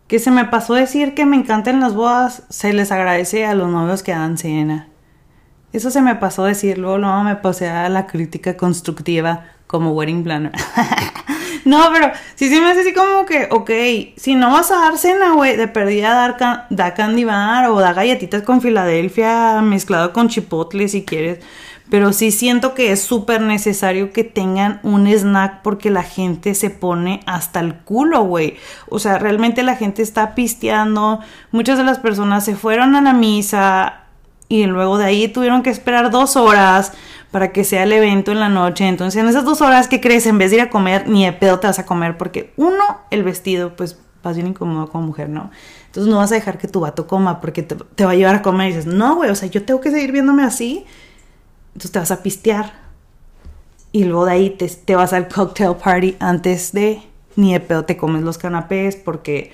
que 0.06 0.18
se 0.18 0.30
me 0.30 0.44
pasó 0.44 0.74
decir 0.74 1.14
que 1.14 1.26
me 1.26 1.36
encantan 1.36 1.80
las 1.80 1.94
bodas, 1.94 2.42
se 2.50 2.72
les 2.72 2.92
agradece 2.92 3.46
a 3.46 3.54
los 3.54 3.70
novios 3.70 4.02
que 4.02 4.12
dan 4.12 4.38
cena. 4.38 4.88
Eso 5.72 5.90
se 5.90 6.02
me 6.02 6.14
pasó 6.14 6.44
decirlo, 6.44 6.98
luego 6.98 7.24
me 7.24 7.36
pasé 7.36 7.68
a 7.68 7.88
la 7.88 8.06
crítica 8.06 8.56
constructiva 8.56 9.46
como 9.66 9.92
wedding 9.92 10.22
planner. 10.22 10.52
no, 11.64 11.88
pero 11.92 12.12
sí, 12.36 12.48
sí 12.48 12.60
me 12.60 12.70
hace 12.70 12.82
así 12.82 12.94
como 12.94 13.26
que, 13.26 13.48
ok, 13.50 13.70
si 14.16 14.36
no 14.36 14.52
vas 14.52 14.70
a 14.70 14.76
dar 14.76 14.98
cena, 14.98 15.32
güey, 15.32 15.56
de 15.56 15.66
perdida 15.66 16.14
dar 16.14 16.66
da 16.70 16.94
candy 16.94 17.24
bar 17.24 17.70
o 17.70 17.80
da 17.80 17.92
galletitas 17.92 18.42
con 18.42 18.60
Filadelfia 18.60 19.62
mezclado 19.62 20.12
con 20.12 20.28
chipotle 20.28 20.86
si 20.86 21.04
quieres. 21.04 21.40
Pero 21.90 22.12
sí 22.12 22.30
siento 22.30 22.74
que 22.74 22.92
es 22.92 23.02
súper 23.02 23.42
necesario 23.42 24.12
que 24.12 24.24
tengan 24.24 24.80
un 24.82 25.06
snack 25.06 25.60
porque 25.62 25.90
la 25.90 26.02
gente 26.02 26.54
se 26.54 26.70
pone 26.70 27.20
hasta 27.26 27.60
el 27.60 27.74
culo, 27.74 28.22
güey. 28.22 28.56
O 28.88 28.98
sea, 28.98 29.18
realmente 29.18 29.62
la 29.62 29.76
gente 29.76 30.02
está 30.02 30.34
pisteando. 30.34 31.20
Muchas 31.52 31.76
de 31.76 31.84
las 31.84 31.98
personas 31.98 32.44
se 32.44 32.56
fueron 32.56 32.96
a 32.96 33.02
la 33.02 33.12
misa 33.12 34.04
y 34.48 34.64
luego 34.64 34.96
de 34.96 35.04
ahí 35.04 35.28
tuvieron 35.28 35.62
que 35.62 35.70
esperar 35.70 36.10
dos 36.10 36.36
horas 36.36 36.92
para 37.30 37.52
que 37.52 37.64
sea 37.64 37.82
el 37.82 37.92
evento 37.92 38.32
en 38.32 38.40
la 38.40 38.48
noche. 38.48 38.86
Entonces, 38.86 39.20
en 39.20 39.28
esas 39.28 39.44
dos 39.44 39.60
horas, 39.60 39.86
¿qué 39.86 40.00
crees? 40.00 40.26
En 40.26 40.38
vez 40.38 40.50
de 40.50 40.56
ir 40.56 40.62
a 40.62 40.70
comer, 40.70 41.06
ni 41.06 41.26
de 41.26 41.32
pedo 41.32 41.58
te 41.58 41.66
vas 41.66 41.78
a 41.78 41.84
comer 41.84 42.16
porque 42.16 42.54
uno, 42.56 42.82
el 43.10 43.24
vestido, 43.24 43.76
pues 43.76 43.98
vas 44.22 44.36
bien 44.36 44.48
incómodo 44.48 44.88
como 44.88 45.08
mujer, 45.08 45.28
¿no? 45.28 45.50
Entonces 45.86 46.10
no 46.10 46.18
vas 46.18 46.32
a 46.32 46.36
dejar 46.36 46.56
que 46.56 46.66
tu 46.66 46.80
vato 46.80 47.06
coma 47.06 47.42
porque 47.42 47.62
te, 47.62 47.74
te 47.74 48.04
va 48.06 48.12
a 48.12 48.14
llevar 48.14 48.36
a 48.36 48.42
comer 48.42 48.70
y 48.70 48.74
dices, 48.74 48.86
no, 48.86 49.16
güey, 49.16 49.30
o 49.30 49.34
sea, 49.34 49.48
yo 49.48 49.64
tengo 49.64 49.80
que 49.80 49.90
seguir 49.90 50.12
viéndome 50.12 50.44
así 50.44 50.86
entonces 51.74 51.90
te 51.90 51.98
vas 51.98 52.10
a 52.10 52.22
pistear. 52.22 52.72
Y 53.92 54.04
luego 54.04 54.24
de 54.24 54.32
ahí 54.32 54.50
te, 54.50 54.96
vas 54.96 55.12
al 55.12 55.28
cocktail 55.28 55.76
party 55.76 56.16
antes 56.20 56.72
de. 56.72 57.02
Ni 57.36 57.52
de 57.52 57.60
pedo 57.60 57.84
te 57.84 57.96
comes 57.96 58.22
los 58.22 58.38
canapés 58.38 58.94
porque 58.94 59.52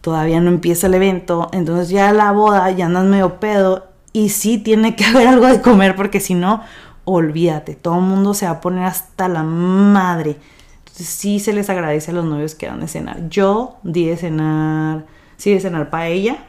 todavía 0.00 0.40
no 0.40 0.48
empieza 0.48 0.86
el 0.86 0.94
evento. 0.94 1.48
Entonces 1.52 1.90
ya 1.90 2.12
la 2.12 2.32
boda 2.32 2.70
ya 2.70 2.86
andas 2.86 3.04
medio 3.04 3.38
pedo. 3.38 3.86
Y 4.12 4.30
sí 4.30 4.58
tiene 4.58 4.96
que 4.96 5.04
haber 5.06 5.28
algo 5.28 5.46
de 5.46 5.60
comer 5.60 5.94
porque 5.94 6.20
si 6.20 6.34
no, 6.34 6.62
olvídate. 7.04 7.74
Todo 7.74 7.96
el 7.96 8.04
mundo 8.04 8.34
se 8.34 8.46
va 8.46 8.52
a 8.52 8.60
poner 8.60 8.84
hasta 8.84 9.28
la 9.28 9.42
madre. 9.42 10.36
Entonces 10.78 11.06
sí 11.06 11.38
se 11.38 11.52
les 11.52 11.68
agradece 11.68 12.10
a 12.10 12.14
los 12.14 12.24
novios 12.24 12.54
que 12.54 12.66
dan 12.66 12.80
de 12.80 12.88
cenar. 12.88 13.28
Yo 13.28 13.76
di 13.82 14.06
de 14.06 14.16
cenar. 14.16 15.04
Sí, 15.36 15.52
de 15.52 15.60
cenar 15.60 15.90
paella. 15.90 16.44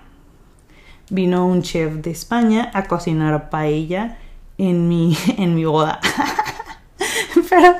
Vino 1.10 1.46
un 1.46 1.62
chef 1.62 1.96
de 1.96 2.12
España 2.12 2.72
a 2.74 2.86
cocinar 2.86 3.50
paella 3.50 4.18
en 4.58 4.88
mi, 4.88 5.18
en 5.38 5.56
mi 5.56 5.66
boda. 5.66 6.00
pero, 7.50 7.76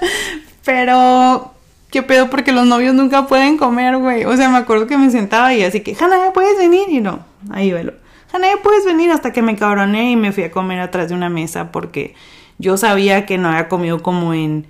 pero, 0.66 1.54
¿qué 1.92 2.04
pedo? 2.04 2.30
Porque 2.30 2.52
los 2.52 2.66
novios 2.66 2.94
nunca 2.94 3.28
pueden 3.28 3.58
comer, 3.58 3.98
güey. 3.98 4.26
O 4.26 4.36
sea, 4.36 4.50
me 4.50 4.58
acuerdo 4.58 4.88
que 4.88 4.98
me 4.98 5.10
sentaba 5.10 5.54
y 5.54 5.64
así 5.64 5.82
que, 5.82 5.96
Hanna, 6.00 6.18
¿ya 6.18 6.34
puedes 6.34 6.58
venir? 6.58 6.90
Y 6.90 7.02
no, 7.02 7.26
ahí 7.52 7.72
velo. 7.72 7.94
Janae, 8.34 8.58
puedes 8.58 8.84
venir 8.84 9.12
hasta 9.12 9.32
que 9.32 9.44
me 9.44 9.56
cabroné 9.56 10.10
y 10.10 10.16
me 10.16 10.32
fui 10.32 10.44
a 10.44 10.50
comer 10.50 10.80
atrás 10.80 11.10
de 11.10 11.14
una 11.14 11.30
mesa 11.30 11.72
porque 11.72 12.16
yo 12.58 12.78
sabía 12.78 13.28
que 13.28 13.38
no 13.38 13.50
había 13.50 13.70
comido 13.70 14.02
como 14.02 14.34
en 14.34 14.66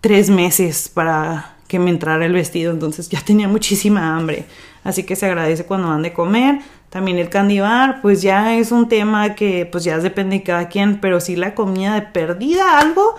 tres 0.00 0.30
meses 0.30 0.88
para 0.88 1.56
que 1.68 1.78
me 1.78 1.90
entrara 1.90 2.24
el 2.24 2.32
vestido, 2.32 2.72
entonces 2.72 3.10
ya 3.10 3.20
tenía 3.20 3.48
muchísima 3.48 4.16
hambre. 4.16 4.46
Así 4.82 5.02
que 5.02 5.14
se 5.14 5.26
agradece 5.26 5.66
cuando 5.66 5.88
van 5.88 6.00
de 6.00 6.14
comer. 6.14 6.60
También 6.96 7.18
el 7.18 7.28
candy 7.28 7.60
bar, 7.60 8.00
pues 8.00 8.22
ya 8.22 8.56
es 8.56 8.72
un 8.72 8.88
tema 8.88 9.34
que 9.34 9.68
pues 9.70 9.84
ya 9.84 9.98
depende 9.98 10.38
de 10.38 10.42
cada 10.42 10.68
quien, 10.70 10.98
pero 10.98 11.20
si 11.20 11.36
la 11.36 11.54
comida 11.54 11.92
de 11.92 12.00
perdida 12.00 12.78
algo, 12.78 13.16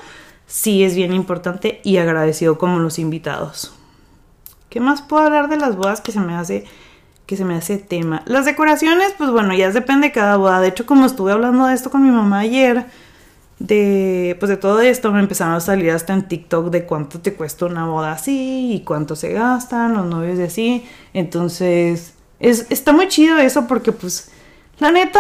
sí 0.48 0.84
es 0.84 0.96
bien 0.96 1.14
importante 1.14 1.80
y 1.84 1.98
agradecido 1.98 2.58
como 2.58 2.80
los 2.80 2.98
invitados. 2.98 3.76
¿Qué 4.72 4.80
más 4.80 5.04
puedo 5.04 5.26
hablar 5.26 5.48
de 5.48 5.58
las 5.58 5.76
bodas 5.76 6.02
que 6.02 6.12
se 6.12 6.20
me 6.20 6.34
hace 6.34 6.66
que 7.28 7.38
se 7.38 7.46
me 7.46 7.54
hace 7.54 7.78
tema? 7.78 8.24
Las 8.26 8.46
decoraciones, 8.46 9.14
pues 9.16 9.30
bueno, 9.30 9.54
ya 9.54 9.70
depende 9.70 10.08
de 10.08 10.12
cada 10.12 10.38
boda. 10.38 10.60
De 10.60 10.70
hecho, 10.70 10.88
como 10.88 11.06
estuve 11.06 11.32
hablando 11.32 11.68
de 11.68 11.76
esto 11.76 11.92
con 11.92 12.02
mi 12.02 12.10
mamá 12.10 12.40
ayer, 12.40 12.88
de 13.60 14.38
pues 14.40 14.50
de 14.50 14.58
todo 14.58 14.82
esto 14.82 15.12
me 15.12 15.20
empezaron 15.20 15.54
a 15.54 15.60
salir 15.60 15.92
hasta 15.92 16.14
en 16.14 16.28
TikTok 16.28 16.72
de 16.72 16.88
cuánto 16.88 17.20
te 17.20 17.36
cuesta 17.36 17.68
una 17.68 17.86
boda 17.86 18.14
así 18.14 18.74
y 18.74 18.80
cuánto 18.84 19.16
se 19.16 19.34
gastan 19.34 19.94
los 19.94 20.08
novios 20.08 20.40
de 20.40 20.46
así. 20.46 20.84
Entonces, 21.14 22.17
es, 22.40 22.68
está 22.70 22.92
muy 22.92 23.08
chido 23.08 23.38
eso 23.38 23.68
porque 23.68 23.92
pues 23.92 24.32
la 24.80 24.92
neta, 24.92 25.20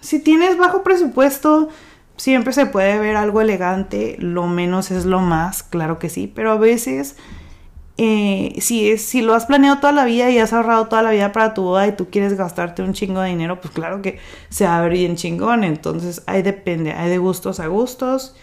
si 0.00 0.18
tienes 0.18 0.56
bajo 0.56 0.82
presupuesto, 0.82 1.68
siempre 2.16 2.52
se 2.52 2.66
puede 2.66 2.98
ver 2.98 3.16
algo 3.16 3.40
elegante, 3.40 4.16
lo 4.18 4.46
menos 4.46 4.90
es 4.90 5.04
lo 5.04 5.20
más, 5.20 5.62
claro 5.62 5.98
que 5.98 6.08
sí, 6.08 6.30
pero 6.32 6.52
a 6.52 6.56
veces 6.56 7.16
eh, 7.98 8.56
si, 8.60 8.90
es, 8.90 9.02
si 9.02 9.22
lo 9.22 9.34
has 9.34 9.46
planeado 9.46 9.78
toda 9.78 9.92
la 9.92 10.04
vida 10.04 10.30
y 10.30 10.38
has 10.38 10.52
ahorrado 10.52 10.86
toda 10.86 11.02
la 11.02 11.12
vida 11.12 11.32
para 11.32 11.54
tu 11.54 11.62
boda 11.62 11.86
y 11.86 11.92
tú 11.92 12.08
quieres 12.10 12.36
gastarte 12.36 12.82
un 12.82 12.92
chingo 12.92 13.20
de 13.20 13.30
dinero, 13.30 13.60
pues 13.60 13.72
claro 13.72 14.02
que 14.02 14.18
se 14.50 14.66
va 14.66 14.78
a 14.78 14.82
ver 14.82 14.92
bien 14.92 15.16
chingón. 15.16 15.64
Entonces 15.64 16.22
ahí 16.26 16.42
depende, 16.42 16.92
hay 16.92 17.08
de 17.08 17.18
gustos 17.18 17.58
a 17.60 17.68
gustos. 17.68 18.34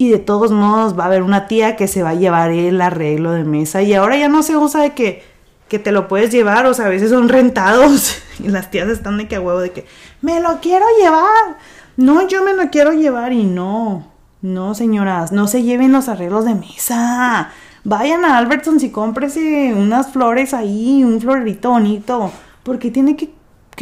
Y 0.00 0.10
de 0.10 0.18
todos 0.18 0.52
modos 0.52 0.96
va 0.96 1.04
a 1.04 1.06
haber 1.06 1.22
una 1.22 1.48
tía 1.48 1.74
que 1.74 1.88
se 1.88 2.02
va 2.02 2.10
a 2.10 2.14
llevar 2.14 2.50
el 2.50 2.80
arreglo 2.80 3.32
de 3.32 3.44
mesa. 3.44 3.82
Y 3.82 3.94
ahora 3.94 4.16
ya 4.16 4.28
no 4.28 4.42
se 4.42 4.56
usa 4.56 4.82
de 4.82 4.92
que, 4.92 5.24
que 5.68 5.78
te 5.78 5.92
lo 5.92 6.08
puedes 6.08 6.30
llevar, 6.30 6.66
o 6.66 6.74
sea, 6.74 6.86
a 6.86 6.90
veces 6.90 7.10
son 7.10 7.28
rentados. 7.28 8.22
Y 8.38 8.46
las 8.50 8.70
tías 8.70 8.88
están 8.88 9.18
de 9.18 9.26
que 9.26 9.34
a 9.34 9.40
huevo, 9.40 9.58
de 9.58 9.72
que 9.72 9.84
me 10.22 10.38
lo 10.38 10.60
quiero 10.60 10.86
llevar. 11.00 11.58
No, 11.96 12.28
yo 12.28 12.44
me 12.44 12.54
lo 12.54 12.70
quiero 12.70 12.92
llevar. 12.92 13.32
Y 13.32 13.42
no, 13.42 14.12
no, 14.42 14.76
señoras, 14.76 15.32
no 15.32 15.48
se 15.48 15.64
lleven 15.64 15.90
los 15.90 16.08
arreglos 16.08 16.44
de 16.44 16.54
mesa 16.54 17.50
vayan 17.88 18.24
a 18.24 18.36
Albertsons 18.36 18.82
y 18.82 18.90
cómprese 18.90 19.72
unas 19.74 20.12
flores 20.12 20.52
ahí, 20.52 21.02
un 21.02 21.20
florerito 21.20 21.70
bonito, 21.70 22.30
porque 22.62 22.90
tiene 22.90 23.16
que, 23.16 23.30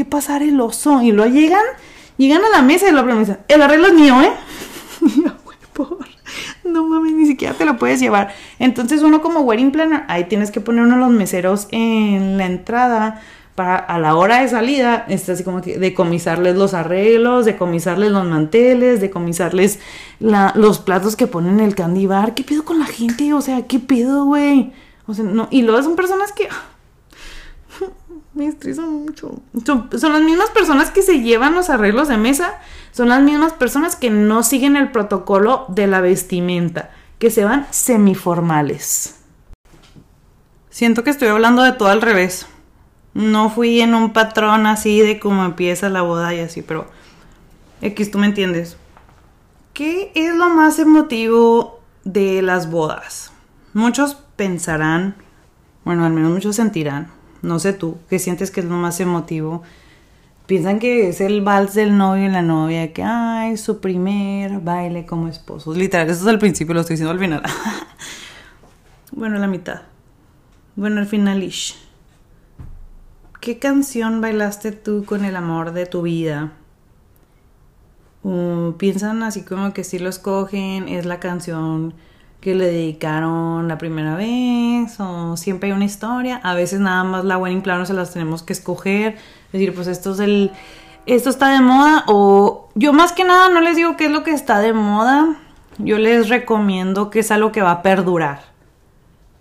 pasar 0.05 0.43
el 0.43 0.61
oso. 0.61 1.03
Y 1.03 1.11
luego 1.11 1.33
llegan, 1.33 1.65
llegan 2.17 2.45
a 2.45 2.51
la 2.51 2.63
mesa 2.63 2.89
y 2.89 2.93
la 2.93 3.03
promesa, 3.03 3.41
el 3.49 3.63
arreglo 3.63 3.89
es 3.89 3.95
mío, 3.95 4.21
¿eh? 4.23 4.31
No 6.77 6.87
mames, 6.87 7.13
ni 7.15 7.27
siquiera 7.27 7.55
te 7.55 7.65
lo 7.65 7.77
puedes 7.77 8.01
llevar. 8.01 8.35
Entonces 8.59 9.03
uno 9.03 9.23
como 9.23 9.41
wedding 9.41 9.73
planner, 9.73 10.05
ahí 10.09 10.25
tienes 10.25 10.51
que 10.51 10.61
poner 10.61 10.85
uno 10.85 10.95
de 10.95 11.01
los 11.01 11.11
meseros 11.11 11.69
en 11.71 12.39
la 12.39 12.47
entrada 12.47 13.23
para 13.55 13.77
a 13.77 13.99
la 13.99 14.15
hora 14.15 14.43
de 14.43 14.49
salida, 14.49 15.07
está 15.09 15.33
así 15.33 15.43
como 15.43 15.63
que 15.63 15.79
decomisarles 15.79 16.57
los 16.57 16.75
arreglos, 16.75 17.47
decomisarles 17.47 18.13
los 18.13 18.27
manteles, 18.27 19.01
decomisarles 19.01 19.81
la, 20.21 20.53
los 20.55 20.79
platos 20.79 21.17
que 21.17 21.27
ponen 21.27 21.59
en 21.59 21.67
el 21.67 21.75
candy 21.75 22.07
bar. 22.07 22.35
¿Qué 22.35 22.45
pido 22.45 22.65
con 22.65 22.79
la 22.79 22.87
gente? 22.87 23.33
O 23.33 23.41
sea, 23.41 23.63
¿qué 23.63 23.79
pido, 23.79 24.27
güey? 24.27 24.73
O 25.07 25.15
sea, 25.15 25.25
no, 25.25 25.49
y 25.51 25.63
luego 25.63 25.83
son 25.83 25.97
personas 25.97 26.33
que 26.33 26.49
me 28.37 28.47
estresan 28.47 28.93
mucho. 28.93 29.41
Son, 29.65 29.89
son, 29.99 30.13
las 30.13 30.23
mismas 30.23 30.51
personas 30.51 30.91
que 30.91 31.03
se 31.03 31.21
llevan 31.21 31.55
los 31.55 31.71
arreglos 31.71 32.09
de 32.09 32.19
mesa, 32.19 32.59
son 32.93 33.09
las 33.09 33.23
mismas 33.23 33.55
personas 33.55 33.97
que 33.97 34.11
no 34.11 34.43
siguen 34.43 34.77
el 34.77 34.93
protocolo 34.93 35.65
de 35.69 35.87
la 35.87 36.01
vestimenta, 36.01 36.91
que 37.19 37.31
se 37.31 37.45
van 37.45 37.67
semiformales. 37.71 39.17
Siento 40.69 41.03
que 41.03 41.11
estoy 41.11 41.29
hablando 41.29 41.63
de 41.63 41.73
todo 41.73 41.89
al 41.89 42.03
revés. 42.03 42.47
No 43.15 43.49
fui 43.49 43.81
en 43.81 43.95
un 43.95 44.13
patrón 44.13 44.67
así 44.67 45.01
de 45.01 45.19
cómo 45.19 45.45
empieza 45.47 45.89
la 45.89 46.03
boda 46.03 46.35
y 46.35 46.41
así, 46.41 46.61
pero 46.61 46.87
X, 47.81 48.11
tú 48.11 48.19
me 48.19 48.27
entiendes. 48.27 48.77
¿Qué 49.73 50.13
es 50.15 50.35
lo 50.35 50.51
más 50.51 50.79
emotivo 50.79 51.81
de 52.05 52.43
las 52.43 52.71
bodas? 52.71 53.33
Muchos 53.73 54.19
pensarán, 54.37 55.17
bueno, 55.85 56.05
al 56.05 56.13
menos 56.13 56.33
muchos 56.33 56.57
sentirán, 56.57 57.11
no 57.43 57.59
sé 57.59 57.73
tú, 57.73 57.99
¿qué 58.09 58.19
sientes 58.19 58.51
que 58.51 58.61
es 58.61 58.67
lo 58.67 58.77
más 58.77 59.01
emotivo? 59.01 59.63
Piensan 60.47 60.79
que 60.79 61.09
es 61.09 61.21
el 61.21 61.41
vals 61.41 61.75
del 61.75 61.97
novio 61.97 62.27
y 62.27 62.29
la 62.29 62.43
novia, 62.43 62.93
que 62.93 63.03
ay, 63.03 63.57
su 63.57 63.81
primer 63.81 64.61
baile 64.61 65.05
como 65.05 65.29
esposos. 65.29 65.77
Literal, 65.77 66.09
eso 66.09 66.23
es 66.23 66.27
al 66.27 66.39
principio, 66.39 66.75
lo 66.75 66.81
estoy 66.81 66.95
diciendo 66.95 67.13
al 67.13 67.19
final. 67.19 67.43
bueno, 69.13 69.39
la 69.39 69.49
mitad. 69.49 69.83
Bueno, 70.77 71.01
al 71.01 71.07
final 71.07 71.43
ish. 71.43 71.77
¿Qué 73.41 73.59
canción 73.59 74.21
bailaste 74.21 74.73
tú 74.73 75.05
con 75.05 75.25
el 75.25 75.37
amor 75.37 75.73
de 75.73 75.87
tu 75.87 76.03
vida? 76.03 76.53
piensan 78.79 79.23
así 79.23 79.43
como 79.43 79.73
que 79.73 79.85
si 79.85 79.99
lo 80.01 80.09
escogen, 80.09 80.89
es 80.89 81.07
la 81.07 81.21
canción 81.21 81.95
que 82.47 82.55
le 82.55 82.67
dedicaron 82.67 83.67
la 83.67 83.77
primera 83.77 84.15
vez 84.15 85.01
o 85.01 85.37
siempre 85.37 85.69
hay 85.69 85.75
una 85.75 85.85
historia. 85.85 86.41
A 86.45 86.55
veces 86.55 86.79
nada 86.79 87.03
más 87.03 87.25
la 87.25 87.39
wedding 87.39 87.61
planner 87.61 87.89
se 87.89 87.93
las 87.93 88.13
tenemos 88.13 88.45
que 88.45 88.53
escoger. 88.53 89.15
Es 89.47 89.53
decir, 89.53 89.75
pues 89.75 89.89
esto 89.89 90.13
es 90.13 90.21
el... 90.21 90.53
Esto 91.07 91.29
está 91.29 91.49
de 91.49 91.61
moda 91.61 92.05
o 92.07 92.69
yo 92.77 92.93
más 92.93 93.11
que 93.11 93.25
nada 93.25 93.49
no 93.49 93.61
les 93.61 93.75
digo 93.75 93.97
qué 93.97 94.05
es 94.05 94.13
lo 94.13 94.23
que 94.23 94.31
está 94.31 94.61
de 94.61 94.73
moda. 94.73 95.35
Yo 95.79 95.99
les 95.99 96.29
recomiendo 96.29 97.11
que 97.11 97.19
es 97.19 97.33
algo 97.33 97.51
que 97.51 97.63
va 97.63 97.73
a 97.73 97.83
perdurar. 97.83 98.43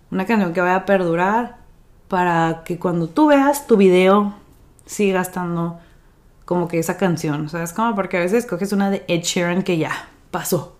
Una 0.09 0.25
canción 0.25 0.51
que 0.51 0.61
vaya 0.61 0.77
a 0.77 0.85
perdurar 0.85 1.57
para 2.07 2.63
que 2.65 2.79
cuando 2.79 3.07
tú 3.07 3.27
veas 3.27 3.67
tu 3.67 3.77
video 3.77 4.33
siga 4.87 5.21
estando 5.21 5.77
como 6.43 6.67
que 6.67 6.79
esa 6.79 6.97
canción, 6.97 7.45
o 7.45 7.49
sea, 7.49 7.61
es 7.61 7.71
como 7.71 7.93
porque 7.93 8.17
a 8.17 8.21
veces 8.21 8.47
coges 8.47 8.71
una 8.71 8.89
de 8.89 9.05
Ed 9.07 9.21
Sheeran 9.21 9.61
que 9.61 9.77
ya 9.77 9.91
pasó, 10.31 10.74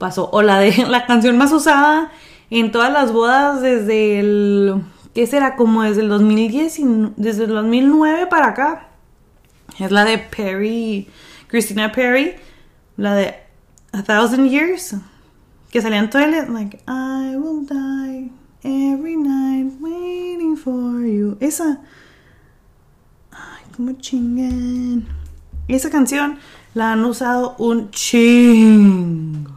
pasó, 0.00 0.28
o 0.32 0.42
la 0.42 0.58
de 0.58 0.86
la 0.88 1.06
canción 1.06 1.38
más 1.38 1.52
usada 1.52 2.10
en 2.50 2.72
todas 2.72 2.92
las 2.92 3.12
bodas 3.12 3.62
desde 3.62 4.18
el, 4.18 4.82
¿qué 5.14 5.28
será? 5.28 5.54
Como 5.54 5.82
desde 5.82 6.00
el 6.00 6.08
2010, 6.08 6.80
desde 7.16 7.44
el 7.44 7.50
2009 7.50 8.26
para 8.26 8.48
acá, 8.48 8.88
es 9.78 9.92
la 9.92 10.04
de 10.04 10.18
Perry, 10.18 11.08
Christina 11.46 11.92
Perry, 11.92 12.34
la 12.96 13.14
de 13.14 13.34
A 13.92 14.02
Thousand 14.02 14.50
Years, 14.50 14.96
que 15.70 15.80
salía 15.80 16.00
en 16.00 16.10
Toilet, 16.10 16.48
like, 16.48 16.80
I 16.88 17.36
will 17.36 17.64
die 17.64 18.40
Every 18.62 19.16
night 19.16 19.72
waiting 19.80 20.54
for 20.54 21.00
you. 21.00 21.38
Esa. 21.40 21.80
Ay. 23.32 23.64
Esa 25.66 25.88
canción 25.88 26.38
la 26.74 26.92
han 26.92 27.02
usado 27.06 27.56
un 27.58 27.90
chingo. 27.90 29.49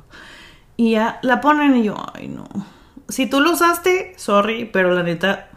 Y 0.76 0.92
ya 0.92 1.20
la 1.22 1.42
ponen 1.42 1.76
y 1.78 1.84
yo, 1.84 1.96
ay 2.14 2.28
no. 2.28 2.48
Si 3.10 3.28
tú 3.28 3.42
lo 3.42 3.52
usaste, 3.52 4.14
sorry, 4.18 4.66
pero 4.66 4.94
la 4.94 5.04
neta, 5.04 5.50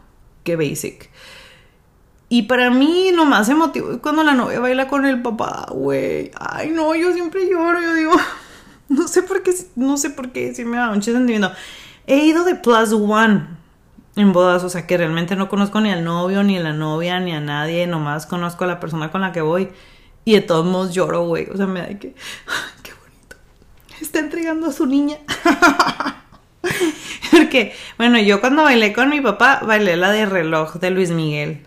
qué 0.45 0.57
basic. 0.57 1.11
Y 2.29 2.43
para 2.43 2.71
mí 2.71 3.11
lo 3.15 3.25
más 3.25 3.49
emotivo 3.49 3.93
es 3.93 3.99
cuando 3.99 4.25
la 4.25 4.35
novia 4.35 4.59
baila 4.59 4.89
con 4.89 5.07
el 5.07 5.23
papá, 5.23 5.67
güey. 5.71 6.33
Ay 6.39 6.71
no, 6.71 6.95
yo 6.95 7.13
siempre 7.13 7.49
lloro, 7.49 7.81
yo 7.81 7.95
digo, 7.95 8.13
no 8.89 9.07
sé 9.07 9.23
por 9.23 9.43
qué, 9.43 9.55
no 9.77 9.97
sé 9.97 10.11
por 10.11 10.33
qué, 10.33 10.55
si 10.55 10.65
me 10.65 10.77
da 10.77 10.91
un 10.91 11.03
sentimiento. 11.03 11.53
He 12.07 12.25
ido 12.25 12.45
de 12.45 12.57
plus 12.57 12.93
one 12.93 13.47
en 14.17 14.33
bodas, 14.33 14.65
o 14.65 14.69
sea 14.69 14.87
que 14.87 14.97
realmente 14.97 15.37
no 15.37 15.49
conozco 15.49 15.81
ni 15.81 15.91
al 15.91 16.05
novio, 16.05 16.43
ni 16.43 16.57
a 16.57 16.61
la 16.61 16.73
novia, 16.73 17.21
ni 17.21 17.33
a 17.33 17.41
nadie, 17.41 17.87
nomás 17.87 18.27
conozco 18.27 18.65
a 18.65 18.67
la 18.67 18.81
persona 18.81 19.11
con 19.11 19.21
la 19.21 19.33
que 19.33 19.43
voy. 19.43 19.71
Y 20.25 20.33
de 20.33 20.41
todos 20.41 20.67
modos 20.67 20.93
lloro, 20.93 21.25
güey. 21.25 21.49
O 21.51 21.57
sea, 21.57 21.67
me 21.67 21.81
da 21.81 21.99
que. 22.01 22.17
Está 24.01 24.21
entregando 24.21 24.69
a 24.69 24.73
su 24.73 24.87
niña. 24.87 25.17
Porque, 27.31 27.75
bueno, 27.99 28.19
yo 28.19 28.41
cuando 28.41 28.63
bailé 28.65 28.93
con 28.93 29.11
mi 29.11 29.21
papá, 29.21 29.61
bailé 29.65 29.97
la 29.97 30.11
de 30.11 30.27
reloj 30.27 30.75
de 30.77 30.91
Luis 30.91 31.11
Miguel. 31.11 31.63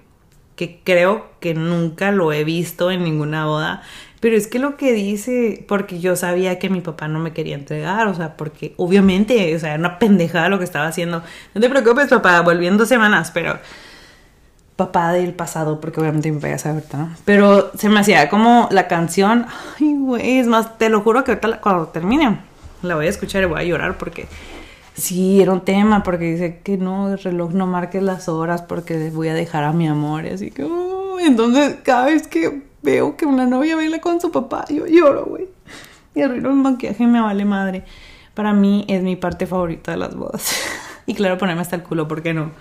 Que 0.56 0.82
creo 0.84 1.30
que 1.40 1.54
nunca 1.54 2.12
lo 2.12 2.34
he 2.34 2.44
visto 2.44 2.92
en 2.92 3.04
ninguna 3.04 3.46
boda. 3.46 3.82
Pero 4.20 4.36
es 4.36 4.48
que 4.48 4.60
lo 4.60 4.76
que 4.76 4.92
dice, 4.92 5.64
porque 5.68 6.02
yo 6.02 6.18
sabía 6.18 6.60
que 6.60 6.70
mi 6.70 6.82
papá 6.82 7.08
no 7.08 7.20
me 7.20 7.32
quería 7.32 7.56
entregar, 7.56 8.08
o 8.08 8.14
sea, 8.14 8.36
porque 8.36 8.74
obviamente, 8.76 9.56
o 9.56 9.60
sea, 9.60 9.70
era 9.70 9.80
una 9.80 9.98
pendejada 10.00 10.50
lo 10.50 10.58
que 10.58 10.66
estaba 10.66 10.88
haciendo. 10.88 11.24
No 11.54 11.62
te 11.62 11.70
preocupes, 11.70 12.10
papá, 12.10 12.42
volviendo 12.42 12.86
semanas, 12.86 13.32
pero 13.34 13.60
papá 14.80 15.12
del 15.12 15.34
pasado, 15.34 15.82
porque 15.82 16.00
obviamente 16.00 16.32
mi 16.32 16.38
papá 16.38 16.50
ya 16.50 16.58
sabe 16.58 16.84
¿no? 16.94 17.10
Pero 17.26 17.70
se 17.78 17.90
me 17.90 18.00
hacía 18.00 18.30
como 18.30 18.70
la 18.72 18.88
canción, 18.88 19.46
ay, 19.80 19.96
güey, 19.98 20.40
es 20.40 20.48
más, 20.48 20.78
te 20.78 20.90
lo 20.90 21.02
juro 21.02 21.24
que 21.26 21.32
ahorita 21.32 21.60
cuando 21.60 21.88
termine 21.88 22.40
la 22.82 22.96
voy 22.96 23.08
a 23.08 23.10
escuchar 23.10 23.44
y 23.44 23.46
voy 23.46 23.60
a 23.60 23.64
llorar 23.66 23.98
porque 23.98 24.28
sí, 24.94 25.42
era 25.42 25.52
un 25.52 25.62
tema, 25.62 26.02
porque 26.02 26.32
dice 26.32 26.62
que 26.64 26.78
no, 26.78 27.12
el 27.12 27.20
reloj 27.20 27.52
no 27.52 27.68
marque 27.68 28.00
las 28.00 28.30
horas 28.30 28.62
porque 28.62 29.10
voy 29.10 29.28
a 29.28 29.34
dejar 29.34 29.66
a 29.66 29.74
mi 29.74 29.86
amor, 29.86 30.26
y 30.26 30.30
así 30.30 30.50
que, 30.50 30.66
Entonces, 31.26 31.76
cada 31.84 32.06
vez 32.06 32.28
que 32.28 32.64
veo 32.82 33.18
que 33.18 33.26
una 33.26 33.46
novia 33.46 33.76
baila 33.76 34.00
con 34.00 34.22
su 34.22 34.32
papá, 34.32 34.64
yo 34.70 34.88
lloro, 34.88 35.26
güey. 35.26 35.50
Y 36.16 36.22
arruino 36.22 36.50
el 36.50 36.56
maquillaje 36.56 37.06
me 37.06 37.20
vale 37.20 37.44
madre. 37.44 37.84
Para 38.34 38.54
mí 38.54 38.86
es 38.88 39.04
mi 39.04 39.18
parte 39.18 39.46
favorita 39.46 39.92
de 39.92 39.98
las 39.98 40.16
bodas. 40.16 40.56
y 41.06 41.14
claro, 41.14 41.38
ponerme 41.38 41.62
hasta 41.62 41.76
el 41.76 41.84
culo, 41.84 42.08
¿por 42.08 42.22
qué 42.22 42.34
no? 42.34 42.52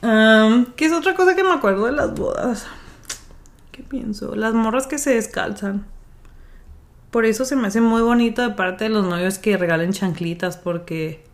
¿Qué 0.00 0.86
es 0.86 0.92
otra 0.92 1.14
cosa 1.14 1.34
que 1.34 1.42
me 1.42 1.52
acuerdo 1.52 1.86
de 1.86 1.92
las 1.92 2.14
bodas? 2.14 2.66
¿Qué 3.72 3.82
pienso? 3.82 4.34
Las 4.34 4.54
morras 4.54 4.86
que 4.86 4.98
se 4.98 5.14
descalzan. 5.14 5.86
Por 7.10 7.24
eso 7.24 7.44
se 7.44 7.56
me 7.56 7.68
hace 7.68 7.80
muy 7.80 8.02
bonito 8.02 8.42
de 8.42 8.50
parte 8.50 8.84
de 8.84 8.90
los 8.90 9.06
novios 9.06 9.38
que 9.38 9.56
regalen 9.56 9.92
chanclitas, 9.92 10.56
porque. 10.56 11.24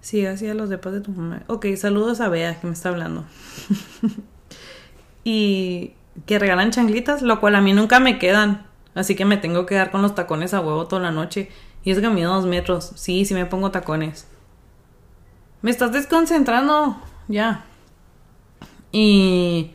Sí, 0.00 0.24
así 0.26 0.46
a 0.48 0.54
los 0.54 0.68
depas 0.68 0.92
de 0.92 1.00
tu 1.00 1.10
mamá. 1.10 1.42
Ok, 1.46 1.66
saludos 1.76 2.20
a 2.20 2.28
Bea 2.28 2.60
que 2.60 2.66
me 2.66 2.72
está 2.72 2.90
hablando. 2.90 3.24
y 5.24 5.94
que 6.26 6.38
regalan 6.38 6.70
chanclitas, 6.70 7.22
lo 7.22 7.40
cual 7.40 7.56
a 7.56 7.60
mí 7.60 7.72
nunca 7.72 8.00
me 8.00 8.18
quedan. 8.18 8.66
Así 8.94 9.16
que 9.16 9.24
me 9.24 9.36
tengo 9.36 9.66
que 9.66 9.74
dar 9.74 9.90
con 9.90 10.02
los 10.02 10.14
tacones 10.14 10.54
a 10.54 10.60
huevo 10.60 10.86
toda 10.86 11.02
la 11.02 11.10
noche. 11.10 11.50
Y 11.82 11.90
es 11.90 11.98
que 11.98 12.08
mido 12.08 12.32
dos 12.32 12.46
metros. 12.46 12.92
Sí, 12.94 13.24
sí 13.24 13.34
me 13.34 13.46
pongo 13.46 13.70
tacones. 13.70 14.26
Me 15.62 15.70
estás 15.70 15.92
desconcentrando. 15.92 16.96
Ya. 17.28 17.64
Y. 18.92 19.70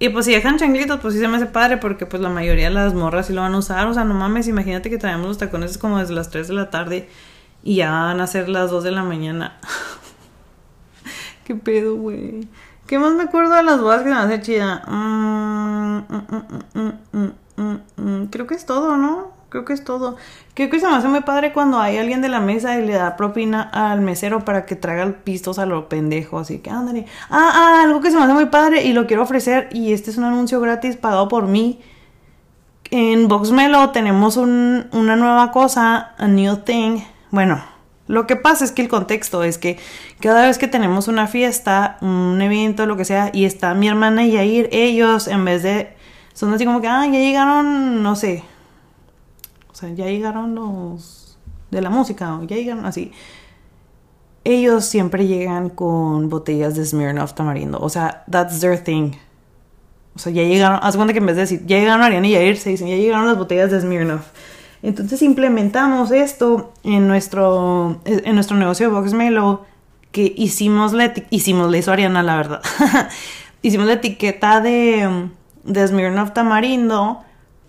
Y 0.00 0.10
pues 0.10 0.26
si 0.26 0.32
dejan 0.32 0.58
changlitos, 0.58 1.00
pues 1.00 1.14
sí 1.14 1.20
se 1.20 1.26
me 1.26 1.38
hace 1.38 1.46
padre 1.46 1.76
porque 1.78 2.06
pues 2.06 2.22
la 2.22 2.28
mayoría 2.28 2.68
de 2.68 2.74
las 2.74 2.94
morras 2.94 3.26
sí 3.26 3.32
lo 3.32 3.40
van 3.40 3.54
a 3.54 3.58
usar. 3.58 3.88
O 3.88 3.94
sea, 3.94 4.04
no 4.04 4.14
mames, 4.14 4.46
imagínate 4.46 4.90
que 4.90 4.98
traemos 4.98 5.26
los 5.26 5.38
tacones 5.38 5.76
como 5.76 5.98
desde 5.98 6.14
las 6.14 6.30
3 6.30 6.46
de 6.46 6.54
la 6.54 6.70
tarde 6.70 7.08
y 7.64 7.76
ya 7.76 7.90
van 7.90 8.20
a 8.20 8.26
ser 8.28 8.48
las 8.48 8.70
2 8.70 8.84
de 8.84 8.92
la 8.92 9.02
mañana. 9.02 9.58
¿Qué 11.44 11.56
pedo, 11.56 11.96
güey? 11.96 12.46
¿Qué 12.86 12.98
más 12.98 13.12
me 13.14 13.24
acuerdo 13.24 13.54
de 13.54 13.62
las 13.64 13.80
bodas 13.80 14.02
que 14.02 14.10
me 14.10 14.16
hace 14.16 14.40
chida? 14.40 14.84
Mm, 14.86 16.04
mm, 17.16 17.80
mm, 17.96 18.26
creo 18.26 18.46
que 18.46 18.54
es 18.54 18.64
todo, 18.66 18.96
¿no? 18.96 19.37
Creo 19.48 19.64
que 19.64 19.72
es 19.72 19.82
todo. 19.82 20.16
Creo 20.52 20.68
que 20.68 20.78
se 20.78 20.86
me 20.86 20.94
hace 20.94 21.08
muy 21.08 21.20
padre 21.20 21.52
cuando 21.52 21.78
hay 21.78 21.96
alguien 21.96 22.20
de 22.20 22.28
la 22.28 22.40
mesa 22.40 22.78
y 22.78 22.86
le 22.86 22.92
da 22.92 23.16
propina 23.16 23.62
al 23.62 24.02
mesero 24.02 24.44
para 24.44 24.66
que 24.66 24.76
traiga 24.76 25.10
pistos 25.24 25.58
a 25.58 25.64
lo 25.64 25.88
pendejo. 25.88 26.38
Así 26.38 26.58
que 26.58 26.70
ándale. 26.70 27.06
Ah, 27.30 27.50
ah, 27.54 27.82
algo 27.84 28.00
que 28.00 28.10
se 28.10 28.16
me 28.16 28.24
hace 28.24 28.34
muy 28.34 28.46
padre 28.46 28.84
y 28.84 28.92
lo 28.92 29.06
quiero 29.06 29.22
ofrecer. 29.22 29.68
Y 29.72 29.92
este 29.92 30.10
es 30.10 30.18
un 30.18 30.24
anuncio 30.24 30.60
gratis 30.60 30.96
pagado 30.96 31.28
por 31.28 31.46
mí. 31.46 31.80
En 32.90 33.28
Boxmelo 33.28 33.90
tenemos 33.90 34.36
un, 34.36 34.86
una 34.92 35.16
nueva 35.16 35.50
cosa, 35.50 36.14
a 36.18 36.26
new 36.26 36.56
thing. 36.56 37.00
Bueno, 37.30 37.62
lo 38.06 38.26
que 38.26 38.36
pasa 38.36 38.64
es 38.64 38.72
que 38.72 38.82
el 38.82 38.88
contexto 38.88 39.44
es 39.44 39.58
que 39.58 39.78
cada 40.20 40.46
vez 40.46 40.58
que 40.58 40.68
tenemos 40.68 41.08
una 41.08 41.26
fiesta, 41.26 41.98
un 42.00 42.40
evento, 42.40 42.86
lo 42.86 42.96
que 42.96 43.04
sea, 43.04 43.30
y 43.34 43.44
está 43.44 43.74
mi 43.74 43.88
hermana 43.88 44.24
y 44.24 44.32
Yair, 44.32 44.68
ellos 44.72 45.28
en 45.28 45.44
vez 45.44 45.62
de... 45.62 45.94
Son 46.32 46.52
así 46.54 46.64
como 46.64 46.80
que, 46.80 46.88
ah, 46.88 47.04
ya 47.06 47.18
llegaron, 47.18 48.02
no 48.02 48.16
sé. 48.16 48.44
O 49.78 49.80
sea, 49.80 49.90
ya 49.90 50.06
llegaron 50.06 50.56
los 50.56 51.38
de 51.70 51.80
la 51.80 51.88
música, 51.88 52.40
ya 52.48 52.56
llegaron 52.56 52.84
así. 52.84 53.12
Ellos 54.42 54.84
siempre 54.84 55.28
llegan 55.28 55.68
con 55.68 56.28
botellas 56.28 56.74
de 56.74 56.84
Smirnoff 56.84 57.34
tamarindo. 57.34 57.78
O 57.78 57.88
sea, 57.88 58.24
that's 58.28 58.58
their 58.58 58.82
thing. 58.82 59.12
O 60.16 60.18
sea, 60.18 60.32
ya 60.32 60.42
llegaron, 60.42 60.80
haz 60.82 60.96
cuenta 60.96 61.12
que 61.12 61.20
en 61.20 61.26
vez 61.26 61.36
de 61.36 61.42
decir, 61.42 61.64
ya 61.64 61.78
llegaron 61.78 62.02
Ariana 62.02 62.26
y 62.26 62.32
Yair, 62.32 62.56
se 62.56 62.70
dicen, 62.70 62.88
ya 62.88 62.96
llegaron 62.96 63.28
las 63.28 63.38
botellas 63.38 63.70
de 63.70 63.80
Smirnoff. 63.80 64.26
Entonces 64.82 65.22
implementamos 65.22 66.10
esto 66.10 66.72
en 66.82 67.06
nuestro, 67.06 68.00
en 68.04 68.34
nuestro 68.34 68.56
negocio 68.56 68.88
de 68.88 68.92
Boxmelo, 68.92 69.64
que 70.10 70.34
hicimos 70.36 70.92
la, 70.92 71.14
hicimos, 71.30 71.70
le 71.70 71.78
hizo 71.78 71.92
Ariana 71.92 72.24
la 72.24 72.36
verdad, 72.36 72.62
hicimos 73.62 73.86
la 73.86 73.92
etiqueta 73.92 74.60
de, 74.60 75.28
de 75.62 75.86
Smirnoff 75.86 76.32
Tamarindo, 76.32 77.22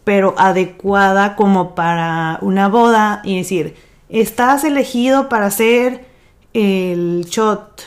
pero 0.09 0.33
adecuada 0.39 1.35
como 1.35 1.75
para 1.75 2.39
una 2.41 2.67
boda 2.67 3.21
y 3.23 3.37
decir, 3.37 3.75
estás 4.09 4.63
elegido 4.63 5.29
para 5.29 5.51
ser 5.51 6.03
el 6.51 7.25
shot, 7.29 7.83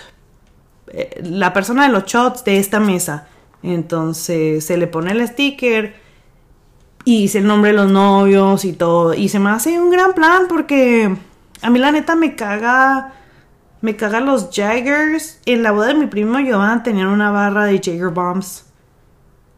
eh, 0.87 1.21
la 1.25 1.53
persona 1.53 1.85
de 1.85 1.93
los 1.93 2.05
shots 2.05 2.45
de 2.45 2.59
esta 2.59 2.79
mesa. 2.79 3.27
Entonces 3.65 4.65
se 4.65 4.77
le 4.77 4.87
pone 4.87 5.11
el 5.11 5.27
sticker 5.27 5.97
y 7.05 7.23
dice 7.23 7.39
el 7.39 7.49
nombre 7.49 7.73
de 7.73 7.79
los 7.79 7.91
novios 7.91 8.65
y 8.65 8.73
todo. 8.73 9.15
Y 9.15 9.29
se 9.29 9.41
me 9.41 9.51
hace 9.51 9.81
un 9.81 9.91
gran 9.91 10.13
plan 10.13 10.45
porque 10.49 11.17
a 11.61 11.71
mí 11.71 11.81
la 11.81 11.91
neta 11.91 12.15
me 12.15 12.37
caga. 12.37 13.15
Me 13.81 13.97
caga 13.97 14.21
los 14.21 14.51
Jaggers. 14.53 15.41
En 15.45 15.65
la 15.65 15.73
boda 15.73 15.89
de 15.89 15.95
mi 15.95 16.07
primo 16.07 16.39
Giovanna 16.39 16.85
tenían 16.85 17.09
una 17.09 17.33
barra 17.33 17.65
de 17.65 17.81
Jagger 17.83 18.11
Bombs. 18.11 18.67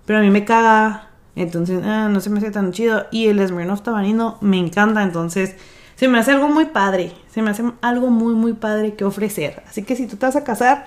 Pero 0.06 0.20
a 0.20 0.22
mí 0.22 0.30
me 0.30 0.46
caga. 0.46 1.10
Entonces, 1.36 1.82
ah, 1.84 2.08
no 2.10 2.20
se 2.20 2.30
me 2.30 2.38
hace 2.38 2.50
tan 2.50 2.72
chido. 2.72 3.06
Y 3.10 3.26
el 3.26 3.46
Smirnoff 3.46 3.82
Tabanino 3.82 4.38
me 4.40 4.58
encanta. 4.58 5.02
Entonces, 5.02 5.56
se 5.96 6.08
me 6.08 6.18
hace 6.18 6.32
algo 6.32 6.48
muy 6.48 6.66
padre. 6.66 7.12
Se 7.30 7.42
me 7.42 7.50
hace 7.50 7.64
algo 7.80 8.10
muy, 8.10 8.34
muy 8.34 8.52
padre 8.52 8.94
que 8.94 9.04
ofrecer. 9.04 9.62
Así 9.68 9.82
que 9.82 9.96
si 9.96 10.06
tú 10.06 10.16
te 10.16 10.26
vas 10.26 10.36
a 10.36 10.44
casar, 10.44 10.86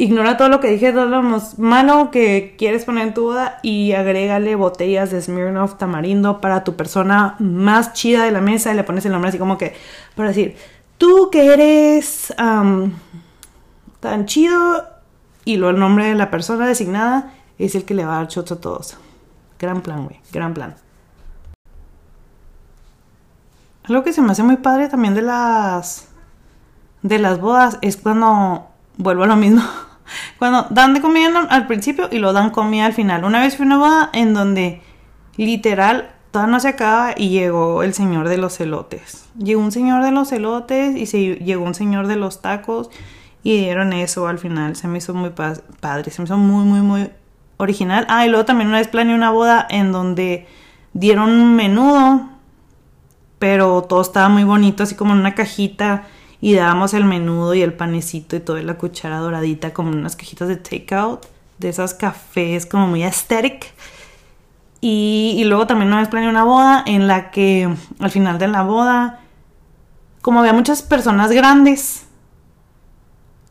Ignora 0.00 0.36
todo 0.36 0.48
lo 0.48 0.60
que 0.60 0.68
dije, 0.68 0.92
todo 0.92 1.06
lo 1.06 1.40
malo 1.56 2.12
que 2.12 2.54
quieres 2.56 2.84
poner 2.84 3.08
en 3.08 3.14
tu 3.14 3.24
boda 3.24 3.58
y 3.64 3.94
agrégale 3.94 4.54
botellas 4.54 5.10
de 5.10 5.20
Smirnoff 5.20 5.76
tamarindo 5.76 6.40
para 6.40 6.62
tu 6.62 6.76
persona 6.76 7.34
más 7.40 7.94
chida 7.94 8.22
de 8.22 8.30
la 8.30 8.40
mesa 8.40 8.72
y 8.72 8.76
le 8.76 8.84
pones 8.84 9.04
el 9.06 9.12
nombre 9.12 9.30
así 9.30 9.38
como 9.38 9.58
que 9.58 9.74
para 10.14 10.28
decir, 10.28 10.54
tú 10.98 11.30
que 11.32 11.52
eres 11.52 12.32
tan 12.36 14.26
chido 14.26 14.84
y 15.44 15.56
luego 15.56 15.74
el 15.74 15.80
nombre 15.80 16.06
de 16.06 16.14
la 16.14 16.30
persona 16.30 16.68
designada 16.68 17.34
es 17.58 17.74
el 17.74 17.84
que 17.84 17.94
le 17.94 18.04
va 18.04 18.14
a 18.14 18.16
dar 18.18 18.28
shots 18.28 18.52
a 18.52 18.60
todos. 18.60 18.96
Gran 19.58 19.82
plan, 19.82 20.04
güey, 20.04 20.20
gran 20.32 20.54
plan. 20.54 20.76
Algo 23.84 24.04
que 24.04 24.12
se 24.12 24.20
me 24.20 24.32
hace 24.32 24.42
muy 24.42 24.56
padre 24.56 24.88
también 24.88 25.14
de 25.14 25.22
las 25.22 26.08
de 27.02 27.18
las 27.18 27.40
bodas 27.40 27.78
es 27.80 27.96
cuando 27.96 28.68
vuelvo 28.96 29.22
a 29.22 29.26
lo 29.26 29.36
mismo 29.36 29.62
cuando 30.38 30.66
dan 30.70 30.94
de 30.94 31.00
comida 31.00 31.46
al 31.48 31.66
principio 31.66 32.08
y 32.10 32.18
lo 32.18 32.32
dan 32.32 32.50
comida 32.50 32.86
al 32.86 32.92
final. 32.92 33.24
Una 33.24 33.40
vez 33.40 33.56
fui 33.56 33.64
a 33.64 33.66
una 33.66 33.78
boda 33.78 34.10
en 34.12 34.34
donde 34.34 34.82
literal 35.36 36.10
toda 36.30 36.46
no 36.46 36.60
se 36.60 36.68
acaba 36.68 37.14
y 37.16 37.30
llegó 37.30 37.82
el 37.82 37.94
señor 37.94 38.28
de 38.28 38.38
los 38.38 38.60
elotes. 38.60 39.26
Llegó 39.38 39.60
un 39.60 39.72
señor 39.72 40.04
de 40.04 40.10
los 40.10 40.32
elotes 40.32 40.96
y 40.96 41.06
se 41.06 41.36
llegó 41.36 41.64
un 41.64 41.74
señor 41.74 42.06
de 42.06 42.16
los 42.16 42.42
tacos 42.42 42.90
y 43.42 43.58
dieron 43.58 43.92
eso 43.92 44.28
al 44.28 44.38
final. 44.38 44.76
Se 44.76 44.88
me 44.88 44.98
hizo 44.98 45.14
muy 45.14 45.30
padre, 45.30 46.10
se 46.10 46.20
me 46.20 46.26
hizo 46.26 46.36
muy, 46.36 46.64
muy, 46.64 46.80
muy 46.80 47.10
original. 47.58 48.06
Ah, 48.08 48.24
y 48.24 48.28
luego 48.30 48.44
también 48.44 48.68
una 48.68 48.78
vez 48.78 48.88
planeé 48.88 49.14
una 49.14 49.30
boda 49.30 49.66
en 49.68 49.92
donde 49.92 50.46
dieron 50.94 51.30
un 51.30 51.54
menudo, 51.54 52.28
pero 53.38 53.82
todo 53.82 54.00
estaba 54.00 54.28
muy 54.28 54.44
bonito, 54.44 54.82
así 54.82 54.94
como 54.94 55.12
en 55.12 55.20
una 55.20 55.34
cajita 55.34 56.04
y 56.40 56.54
dábamos 56.54 56.94
el 56.94 57.04
menudo 57.04 57.54
y 57.54 57.62
el 57.62 57.74
panecito 57.74 58.36
y 58.36 58.40
toda 58.40 58.62
la 58.62 58.78
cuchara 58.78 59.18
doradita 59.18 59.72
como 59.72 59.90
unas 59.90 60.16
cajitas 60.16 60.48
de 60.48 60.56
takeout, 60.56 61.26
de 61.58 61.68
esas 61.68 61.94
cafés 61.94 62.64
como 62.64 62.86
muy 62.86 63.02
aesthetic. 63.02 63.72
Y, 64.80 65.34
y 65.36 65.44
luego 65.44 65.66
también 65.66 65.88
una 65.88 65.98
vez 65.98 66.08
planeé 66.08 66.28
una 66.28 66.44
boda 66.44 66.84
en 66.86 67.08
la 67.08 67.32
que 67.32 67.68
al 67.98 68.10
final 68.10 68.38
de 68.38 68.46
la 68.46 68.62
boda, 68.62 69.20
como 70.22 70.38
había 70.40 70.52
muchas 70.52 70.82
personas 70.82 71.32
grandes, 71.32 72.06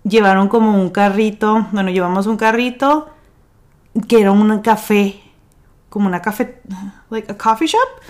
llevaron 0.03 0.47
como 0.47 0.81
un 0.81 0.89
carrito, 0.89 1.67
bueno, 1.73 1.89
llevamos 1.91 2.27
un 2.27 2.37
carrito 2.37 3.09
que 4.07 4.21
era 4.21 4.31
un 4.31 4.59
café, 4.59 5.19
como 5.89 6.07
una 6.07 6.21
café, 6.21 6.61
like 7.09 7.31
a 7.31 7.37
coffee 7.37 7.67
shop, 7.67 8.01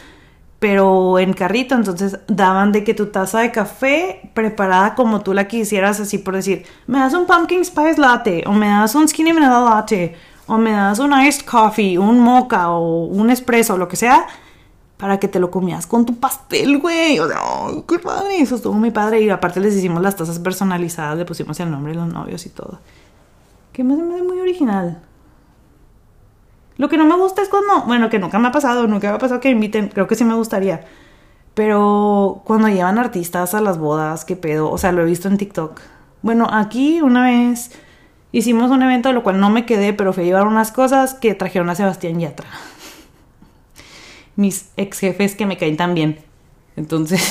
pero 0.60 1.20
en 1.20 1.34
carrito, 1.34 1.76
entonces 1.76 2.20
daban 2.28 2.72
de 2.72 2.84
que 2.84 2.94
tu 2.94 3.08
taza 3.08 3.40
de 3.40 3.52
café 3.52 4.32
preparada 4.34 4.96
como 4.96 5.22
tú 5.22 5.34
la 5.34 5.48
quisieras, 5.48 6.00
así 6.00 6.18
por 6.18 6.36
decir, 6.36 6.66
me 6.88 7.00
das 7.00 7.14
un 7.14 7.28
pumpkin 7.28 7.64
spice 7.64 8.00
latte, 8.00 8.44
o 8.48 8.52
me 8.52 8.68
das 8.68 8.96
un 8.96 9.08
skinny 9.08 9.32
vanilla 9.32 9.60
latte, 9.60 10.16
o 10.48 10.58
me 10.58 10.72
das 10.72 11.00
un 11.00 11.14
iced 11.14 11.46
coffee, 11.46 11.98
un 11.98 12.20
mocha, 12.20 12.70
o 12.70 13.06
un 13.06 13.30
espresso, 13.30 13.78
lo 13.78 13.88
que 13.88 13.98
sea, 13.98 14.26
para 14.98 15.20
que 15.20 15.28
te 15.28 15.40
lo 15.40 15.52
comías 15.52 15.86
con 15.86 16.06
tu 16.06 16.16
pastel, 16.16 16.80
güey. 16.80 17.20
O 17.20 17.28
sea, 17.28 17.40
qué 17.88 18.00
padre, 18.00 18.42
eso 18.42 18.56
estuvo 18.56 18.74
muy 18.74 18.92
padre. 18.92 19.22
Y 19.22 19.30
aparte 19.30 19.60
les 19.60 19.76
hicimos 19.76 20.02
las 20.02 20.16
tazas 20.16 20.40
personalizadas, 20.40 21.18
le 21.18 21.26
pusimos 21.26 21.60
el 21.60 21.70
nombre 21.70 21.94
de 21.94 22.00
los 22.00 22.08
novios 22.08 22.46
y 22.46 22.50
todo. 22.50 22.80
Que 23.74 23.84
me 23.84 23.94
hace 23.94 24.24
muy 24.24 24.40
original. 24.40 25.02
Lo 26.78 26.90
que 26.90 26.98
no 26.98 27.06
me 27.06 27.16
gusta 27.16 27.42
es 27.42 27.50
cuando, 27.50 27.84
bueno, 27.84 28.10
que 28.10 28.20
nunca 28.20 28.40
me 28.40 28.48
ha 28.48 28.52
pasado, 28.52 28.88
nunca 28.88 29.10
me 29.10 29.16
ha 29.16 29.20
pasado 29.20 29.40
que 29.40 29.50
me 29.50 29.56
inviten, 29.56 29.90
creo 29.90 30.08
que 30.08 30.16
sí 30.16 30.24
me 30.24 30.36
gustaría. 30.36 30.86
Pero 31.56 32.44
cuando 32.46 32.68
llevan 32.68 33.00
artistas 33.00 33.56
a 33.56 33.62
las 33.62 33.80
bodas, 33.80 34.26
qué 34.26 34.36
pedo, 34.36 34.70
o 34.70 34.78
sea, 34.78 34.92
lo 34.92 35.02
he 35.02 35.06
visto 35.06 35.28
en 35.28 35.38
TikTok. 35.38 35.82
Bueno, 36.22 36.48
aquí 36.52 37.02
una 37.02 37.26
vez 37.26 37.72
hicimos 38.32 38.70
un 38.70 38.84
evento 38.84 39.12
lo 39.12 39.24
cual 39.24 39.40
no 39.40 39.50
me 39.50 39.66
quedé, 39.66 39.94
pero 39.94 40.14
fui 40.14 40.24
a 40.24 40.26
llevar 40.28 40.48
unas 40.48 40.72
cosas 40.72 41.16
que 41.16 41.34
trajeron 41.34 41.70
a 41.72 41.76
Sebastián 41.76 42.20
Yatra. 42.20 42.48
Mis 44.36 44.70
ex 44.78 45.00
jefes 45.00 45.36
que 45.36 45.48
me 45.48 45.58
caen 45.58 45.78
tan 45.78 45.96
bien. 45.96 46.20
Entonces, 46.76 47.28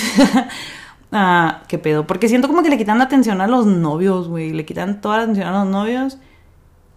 ah, 1.12 1.62
qué 1.68 1.78
pedo. 1.78 2.08
Porque 2.08 2.28
siento 2.28 2.48
como 2.48 2.64
que 2.64 2.70
le 2.70 2.78
quitan 2.78 2.98
la 2.98 3.04
atención 3.04 3.40
a 3.40 3.46
los 3.46 3.64
novios, 3.64 4.28
güey. 4.28 4.52
Le 4.52 4.64
quitan 4.64 5.00
toda 5.00 5.18
la 5.18 5.22
atención 5.22 5.46
a 5.46 5.52
los 5.52 5.68
novios. 5.68 6.18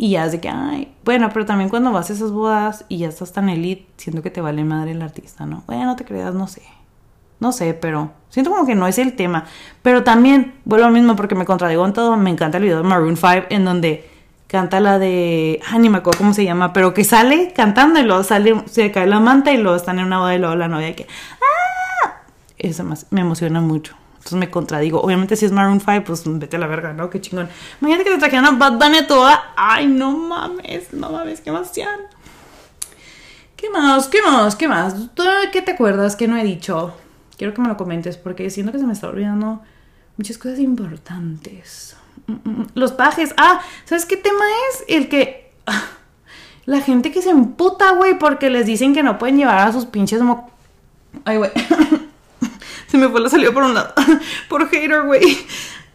Y 0.01 0.11
ya 0.11 0.25
es 0.25 0.31
de 0.31 0.39
que, 0.39 0.47
ay, 0.47 0.95
bueno, 1.03 1.29
pero 1.33 1.45
también 1.45 1.69
cuando 1.69 1.91
vas 1.91 2.09
a 2.09 2.13
esas 2.13 2.31
bodas 2.31 2.85
y 2.87 2.99
ya 2.99 3.09
estás 3.09 3.33
tan 3.33 3.49
elite, 3.49 3.85
siento 3.97 4.21
que 4.21 4.31
te 4.31 4.39
vale 4.39 4.63
madre 4.63 4.91
el 4.91 5.01
artista, 5.01 5.45
¿no? 5.45 5.63
Bueno, 5.67 5.83
no 5.83 5.97
te 5.97 6.05
creas, 6.05 6.33
no 6.33 6.47
sé. 6.47 6.61
No 7.41 7.51
sé, 7.51 7.73
pero 7.73 8.13
siento 8.29 8.49
como 8.49 8.65
que 8.65 8.75
no 8.75 8.87
es 8.87 8.97
el 8.97 9.17
tema. 9.17 9.43
Pero 9.81 10.05
también, 10.05 10.53
vuelvo 10.63 10.85
al 10.85 10.93
mismo 10.93 11.17
porque 11.17 11.35
me 11.35 11.43
contradigo 11.43 11.85
en 11.85 11.91
todo. 11.91 12.15
Me 12.15 12.29
encanta 12.29 12.59
el 12.59 12.63
video 12.63 12.77
de 12.77 12.83
Maroon 12.83 13.17
5 13.17 13.47
en 13.49 13.65
donde 13.65 14.09
canta 14.47 14.79
la 14.79 14.99
de. 14.99 15.59
Ah, 15.69 15.77
ni 15.77 15.89
me 15.89 15.97
acuerdo 15.97 16.19
cómo 16.19 16.33
se 16.33 16.45
llama, 16.45 16.71
pero 16.71 16.93
que 16.93 17.03
sale 17.03 17.51
cantando 17.51 17.99
y 17.99 18.03
luego 18.03 18.23
sale, 18.23 18.63
se 18.67 18.91
cae 18.91 19.05
la 19.05 19.19
manta 19.19 19.51
y 19.51 19.57
luego 19.57 19.75
están 19.75 19.99
en 19.99 20.05
una 20.05 20.19
boda 20.19 20.33
y 20.33 20.39
luego 20.39 20.55
la 20.55 20.69
novia 20.69 20.95
que. 20.95 21.07
¡Ah! 22.05 22.21
Eso 22.57 22.85
más, 22.85 23.05
me 23.09 23.19
emociona 23.19 23.59
mucho. 23.59 23.97
Entonces 24.29 24.47
me 24.47 24.51
contradigo. 24.51 25.01
Obviamente, 25.01 25.35
si 25.35 25.45
es 25.45 25.51
Maroon 25.51 25.79
5, 25.79 26.03
pues 26.05 26.21
vete 26.25 26.57
a 26.57 26.59
la 26.59 26.67
verga, 26.67 26.93
¿no? 26.93 27.09
Qué 27.09 27.19
chingón. 27.19 27.49
Imagínate 27.81 28.03
que 28.03 28.11
te 28.11 28.19
trajeran 28.19 28.45
a 28.45 28.51
Bad 28.51 28.73
Bunny 28.73 29.07
toda. 29.07 29.53
Ay, 29.55 29.87
no 29.87 30.15
mames, 30.15 30.93
no 30.93 31.09
mames, 31.09 31.41
qué 31.41 31.49
emoción. 31.49 31.89
¿Qué 33.55 33.71
más? 33.71 34.07
¿Qué 34.07 34.21
más? 34.21 34.55
¿Qué 34.55 34.67
más? 34.67 34.93
¿Tú 35.15 35.23
qué 35.51 35.63
te 35.63 35.71
acuerdas 35.71 36.15
que 36.15 36.27
no 36.27 36.37
he 36.37 36.43
dicho? 36.43 36.93
Quiero 37.37 37.55
que 37.55 37.61
me 37.61 37.69
lo 37.69 37.75
comentes 37.75 38.17
porque 38.17 38.51
siento 38.51 38.71
que 38.71 38.77
se 38.77 38.85
me 38.85 38.93
está 38.93 39.07
olvidando 39.07 39.61
muchas 40.15 40.37
cosas 40.37 40.59
importantes. 40.59 41.97
Mm, 42.27 42.33
mm, 42.33 42.61
mm. 42.61 42.67
Los 42.75 42.91
pajes. 42.91 43.33
Ah, 43.35 43.61
¿sabes 43.85 44.05
qué 44.05 44.15
tema 44.15 44.45
es? 44.69 44.83
El 44.87 45.09
que. 45.09 45.51
La 46.65 46.81
gente 46.81 47.11
que 47.11 47.23
se 47.23 47.31
emputa, 47.31 47.93
güey, 47.93 48.19
porque 48.19 48.51
les 48.51 48.67
dicen 48.67 48.93
que 48.93 49.01
no 49.01 49.17
pueden 49.17 49.37
llevar 49.37 49.57
a 49.57 49.71
sus 49.71 49.87
pinches 49.87 50.21
mo... 50.21 50.51
Ay, 51.25 51.37
güey. 51.37 51.49
se 52.89 52.97
me 52.97 53.07
fue 53.07 53.21
la 53.21 53.29
salida 53.29 53.51
por 53.51 53.63
un 53.63 53.73
lado. 53.73 53.93
por 54.49 54.67
hater, 54.69 55.03
güey. 55.03 55.37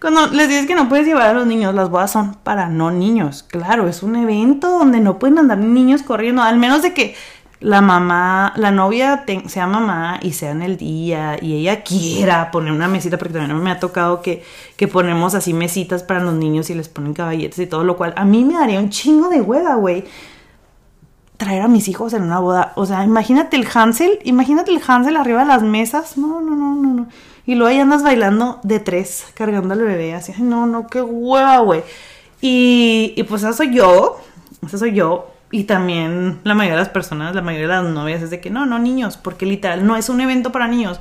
Cuando 0.00 0.26
les 0.28 0.48
dices 0.48 0.66
que 0.66 0.74
no 0.74 0.88
puedes 0.88 1.06
llevar 1.06 1.28
a 1.28 1.32
los 1.32 1.46
niños, 1.46 1.74
las 1.74 1.88
bodas 1.88 2.12
son 2.12 2.34
para 2.34 2.68
no 2.68 2.90
niños. 2.90 3.42
Claro, 3.42 3.88
es 3.88 4.02
un 4.02 4.16
evento 4.16 4.70
donde 4.70 5.00
no 5.00 5.18
pueden 5.18 5.38
andar 5.38 5.58
niños 5.58 6.02
corriendo, 6.02 6.42
al 6.42 6.58
menos 6.58 6.82
de 6.82 6.92
que 6.92 7.14
la 7.60 7.80
mamá, 7.80 8.52
la 8.56 8.70
novia 8.70 9.24
sea 9.46 9.66
mamá 9.66 10.20
y 10.20 10.32
sea 10.32 10.50
en 10.50 10.60
el 10.60 10.76
día 10.76 11.38
y 11.40 11.54
ella 11.54 11.82
quiera 11.82 12.50
poner 12.50 12.72
una 12.72 12.88
mesita, 12.88 13.16
porque 13.16 13.32
también 13.32 13.62
me 13.62 13.70
ha 13.70 13.80
tocado 13.80 14.20
que, 14.20 14.44
que 14.76 14.88
ponemos 14.88 15.34
así 15.34 15.54
mesitas 15.54 16.02
para 16.02 16.20
los 16.20 16.34
niños 16.34 16.68
y 16.68 16.74
les 16.74 16.90
ponen 16.90 17.14
caballetes 17.14 17.58
y 17.58 17.66
todo, 17.66 17.82
lo 17.82 17.96
cual 17.96 18.12
a 18.16 18.26
mí 18.26 18.44
me 18.44 18.54
daría 18.54 18.80
un 18.80 18.90
chingo 18.90 19.30
de 19.30 19.40
hueva, 19.40 19.76
güey. 19.76 20.04
Traer 21.36 21.62
a 21.62 21.68
mis 21.68 21.88
hijos 21.88 22.12
en 22.12 22.22
una 22.22 22.38
boda. 22.38 22.72
O 22.76 22.86
sea, 22.86 23.04
imagínate 23.04 23.56
el 23.56 23.66
Hansel, 23.72 24.18
imagínate 24.24 24.70
el 24.70 24.80
Hansel 24.86 25.16
arriba 25.16 25.40
de 25.40 25.46
las 25.46 25.62
mesas. 25.62 26.16
No, 26.16 26.40
no, 26.40 26.54
no, 26.54 26.74
no, 26.76 26.94
no. 26.94 27.06
Y 27.46 27.56
luego 27.56 27.70
ahí 27.70 27.78
andas 27.78 28.02
bailando 28.02 28.60
de 28.62 28.80
tres, 28.80 29.26
cargando 29.34 29.74
al 29.74 29.82
bebé, 29.82 30.14
así, 30.14 30.32
no, 30.38 30.66
no, 30.66 30.86
qué 30.86 31.02
hueva, 31.02 31.58
güey. 31.58 31.82
Y, 32.40 33.12
y 33.16 33.22
pues 33.24 33.42
eso 33.42 33.52
soy 33.52 33.74
yo, 33.74 34.18
eso 34.66 34.78
soy 34.78 34.94
yo, 34.94 35.34
y 35.50 35.64
también 35.64 36.40
la 36.42 36.54
mayoría 36.54 36.78
de 36.78 36.82
las 36.82 36.88
personas, 36.88 37.34
la 37.34 37.42
mayoría 37.42 37.68
de 37.68 37.82
las 37.82 37.92
novias 37.92 38.22
es 38.22 38.30
de 38.30 38.40
que 38.40 38.50
no, 38.50 38.66
no 38.66 38.78
niños, 38.78 39.16
porque 39.16 39.46
literal 39.46 39.86
no 39.86 39.96
es 39.96 40.08
un 40.08 40.20
evento 40.20 40.52
para 40.52 40.66
niños. 40.66 40.98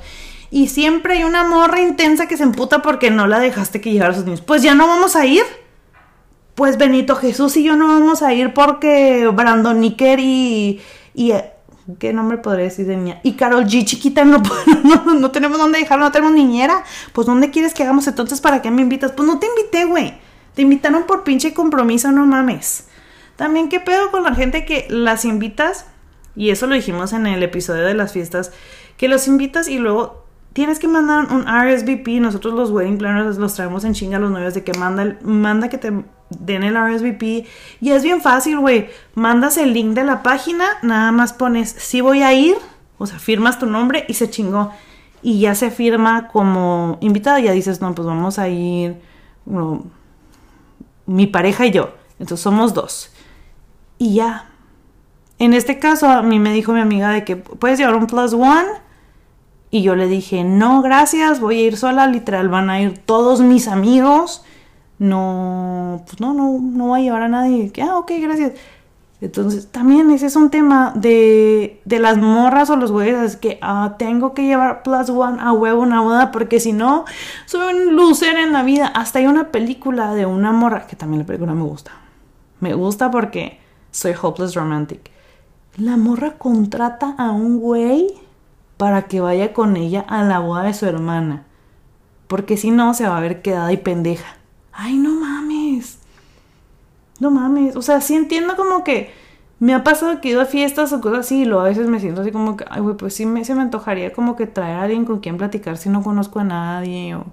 Y 0.50 0.68
siempre 0.68 1.14
hay 1.14 1.24
una 1.24 1.42
morra 1.42 1.80
intensa 1.80 2.28
que 2.28 2.36
se 2.36 2.44
emputa 2.44 2.80
porque 2.80 3.10
no 3.10 3.26
la 3.26 3.40
dejaste 3.40 3.80
que 3.80 3.90
llevara 3.90 4.12
a 4.12 4.14
sus 4.14 4.24
niños. 4.24 4.42
Pues 4.42 4.62
ya 4.62 4.76
no 4.76 4.86
vamos 4.86 5.16
a 5.16 5.26
ir. 5.26 5.42
Pues 6.54 6.78
Benito 6.78 7.16
Jesús 7.16 7.56
y 7.56 7.64
yo 7.64 7.76
no 7.76 7.88
vamos 7.88 8.22
a 8.22 8.32
ir 8.32 8.54
porque 8.54 9.28
Brandon 9.34 9.80
Nicker 9.80 10.20
y, 10.20 10.80
y 11.12 11.32
¿qué 11.98 12.12
nombre 12.12 12.38
podría 12.38 12.64
decir 12.64 12.86
de 12.86 12.96
niña? 12.96 13.20
Y 13.22 13.32
Carol 13.32 13.64
G 13.64 13.84
chiquita 13.84 14.24
no, 14.24 14.40
no, 14.84 15.14
no 15.14 15.30
tenemos 15.30 15.58
dónde 15.58 15.80
dejarlo, 15.80 16.04
no 16.04 16.12
tenemos 16.12 16.34
niñera. 16.34 16.84
Pues 17.12 17.26
¿dónde 17.26 17.50
quieres 17.50 17.74
que 17.74 17.82
hagamos 17.82 18.06
entonces? 18.06 18.40
¿Para 18.40 18.62
qué 18.62 18.70
me 18.70 18.82
invitas? 18.82 19.12
Pues 19.12 19.26
no 19.26 19.38
te 19.38 19.46
invité, 19.46 19.84
güey. 19.84 20.14
Te 20.54 20.62
invitaron 20.62 21.04
por 21.04 21.24
pinche 21.24 21.52
compromiso, 21.52 22.12
no 22.12 22.24
mames. 22.26 22.86
También, 23.36 23.68
¿qué 23.68 23.80
pedo 23.80 24.10
con 24.12 24.22
la 24.22 24.34
gente 24.34 24.64
que 24.64 24.86
las 24.88 25.24
invitas? 25.24 25.86
Y 26.36 26.50
eso 26.50 26.66
lo 26.66 26.74
dijimos 26.74 27.12
en 27.12 27.26
el 27.26 27.42
episodio 27.42 27.84
de 27.84 27.94
las 27.94 28.12
fiestas, 28.12 28.52
que 28.96 29.08
los 29.08 29.26
invitas 29.26 29.68
y 29.68 29.78
luego 29.78 30.24
tienes 30.52 30.78
que 30.78 30.86
mandar 30.86 31.32
un 31.32 31.42
RSVP. 31.42 32.20
Nosotros 32.20 32.54
los 32.54 32.70
wedding 32.70 32.98
planners 32.98 33.38
los 33.38 33.54
traemos 33.54 33.84
en 33.84 33.94
chinga 33.94 34.18
a 34.18 34.20
los 34.20 34.30
novios 34.30 34.54
de 34.54 34.62
que 34.62 34.72
manda, 34.74 35.16
manda 35.22 35.68
que 35.68 35.78
te 35.78 35.92
den 36.30 36.62
el 36.62 36.76
RSVP. 36.76 37.46
Y 37.80 37.90
es 37.90 38.02
bien 38.02 38.20
fácil, 38.20 38.58
güey. 38.58 38.88
Mandas 39.14 39.56
el 39.56 39.72
link 39.72 39.94
de 39.94 40.04
la 40.04 40.22
página, 40.22 40.64
nada 40.82 41.12
más 41.12 41.32
pones 41.32 41.70
si 41.70 42.00
voy 42.00 42.22
a 42.22 42.32
ir, 42.32 42.56
o 42.98 43.06
sea, 43.06 43.18
firmas 43.18 43.58
tu 43.58 43.66
nombre 43.66 44.04
y 44.08 44.14
se 44.14 44.30
chingó. 44.30 44.70
Y 45.22 45.40
ya 45.40 45.54
se 45.54 45.70
firma 45.70 46.28
como 46.28 46.98
invitado. 47.00 47.38
Ya 47.38 47.52
dices, 47.52 47.80
no, 47.80 47.94
pues 47.94 48.06
vamos 48.06 48.38
a 48.38 48.48
ir, 48.48 49.00
mi 51.06 51.26
pareja 51.26 51.66
y 51.66 51.70
yo. 51.70 51.94
Entonces 52.18 52.42
somos 52.42 52.74
dos 52.74 53.10
y 53.98 54.14
ya. 54.14 54.50
En 55.38 55.54
este 55.54 55.78
caso, 55.78 56.08
a 56.08 56.22
mí 56.22 56.38
me 56.38 56.52
dijo 56.52 56.72
mi 56.72 56.80
amiga 56.80 57.10
de 57.10 57.24
que 57.24 57.36
puedes 57.36 57.78
llevar 57.78 57.96
un 57.96 58.06
plus 58.06 58.32
one. 58.34 58.68
Y 59.70 59.82
yo 59.82 59.96
le 59.96 60.06
dije, 60.06 60.44
no, 60.44 60.82
gracias, 60.82 61.40
voy 61.40 61.58
a 61.58 61.62
ir 61.62 61.76
sola, 61.76 62.06
literal, 62.06 62.48
van 62.48 62.70
a 62.70 62.80
ir 62.80 62.98
todos 62.98 63.40
mis 63.40 63.66
amigos. 63.66 64.44
No, 64.98 66.02
pues 66.06 66.20
no, 66.20 66.32
no, 66.34 66.58
no 66.60 66.86
voy 66.88 67.00
a 67.00 67.02
llevar 67.04 67.22
a 67.22 67.28
nadie. 67.28 67.72
Ah, 67.82 67.98
ok, 67.98 68.12
gracias. 68.20 68.52
Entonces, 69.20 69.68
también 69.68 70.10
ese 70.10 70.26
es 70.26 70.36
un 70.36 70.50
tema 70.50 70.92
de, 70.94 71.80
de 71.86 71.98
las 71.98 72.18
morras 72.18 72.68
o 72.68 72.76
los 72.76 72.92
güeyes, 72.92 73.18
es 73.22 73.36
que 73.36 73.58
ah, 73.62 73.94
tengo 73.98 74.34
que 74.34 74.42
llevar 74.42 74.82
plus 74.82 75.08
one 75.08 75.40
a 75.40 75.52
huevo 75.52 75.80
una 75.80 76.02
boda, 76.02 76.30
porque 76.30 76.60
si 76.60 76.74
no, 76.74 77.06
soy 77.46 77.74
un 77.74 77.96
loser 77.96 78.36
en 78.36 78.52
la 78.52 78.62
vida. 78.62 78.86
Hasta 78.88 79.20
hay 79.20 79.26
una 79.26 79.50
película 79.50 80.14
de 80.14 80.26
una 80.26 80.52
morra, 80.52 80.86
que 80.86 80.94
también 80.94 81.20
la 81.20 81.26
película 81.26 81.54
me 81.54 81.62
gusta. 81.62 81.92
Me 82.60 82.74
gusta 82.74 83.10
porque 83.10 83.58
soy 83.90 84.14
hopeless 84.20 84.54
romantic. 84.54 85.10
La 85.76 85.96
morra 85.96 86.32
contrata 86.38 87.14
a 87.16 87.30
un 87.30 87.60
güey 87.60 88.14
para 88.76 89.02
que 89.02 89.20
vaya 89.20 89.52
con 89.52 89.76
ella 89.76 90.04
a 90.06 90.22
la 90.22 90.40
boda 90.40 90.64
de 90.64 90.74
su 90.74 90.86
hermana. 90.86 91.44
Porque 92.26 92.56
si 92.56 92.70
no, 92.70 92.92
se 92.94 93.08
va 93.08 93.16
a 93.16 93.20
ver 93.20 93.40
quedada 93.40 93.72
y 93.72 93.78
pendeja. 93.78 94.36
Ay, 94.74 94.96
no 94.96 95.14
mames. 95.14 95.98
No 97.20 97.30
mames. 97.30 97.76
O 97.76 97.82
sea, 97.82 98.00
sí 98.00 98.14
entiendo 98.14 98.56
como 98.56 98.84
que 98.84 99.12
me 99.60 99.74
ha 99.74 99.84
pasado 99.84 100.20
que 100.20 100.28
he 100.28 100.32
ido 100.32 100.40
a 100.40 100.46
fiestas 100.46 100.92
o 100.92 101.00
cosas 101.00 101.20
así 101.20 101.42
y 101.42 101.44
luego 101.44 101.62
a 101.62 101.68
veces 101.68 101.88
me 101.88 102.00
siento 102.00 102.20
así 102.22 102.32
como 102.32 102.56
que, 102.56 102.64
ay, 102.68 102.80
güey, 102.82 102.96
pues 102.96 103.14
sí 103.14 103.26
me, 103.26 103.44
se 103.44 103.54
me 103.54 103.62
antojaría 103.62 104.12
como 104.12 104.36
que 104.36 104.46
traer 104.46 104.76
a 104.76 104.82
alguien 104.82 105.04
con 105.04 105.20
quien 105.20 105.38
platicar 105.38 105.76
si 105.78 105.88
no 105.88 106.02
conozco 106.02 106.40
a 106.40 106.44
nadie 106.44 107.14
o 107.14 107.26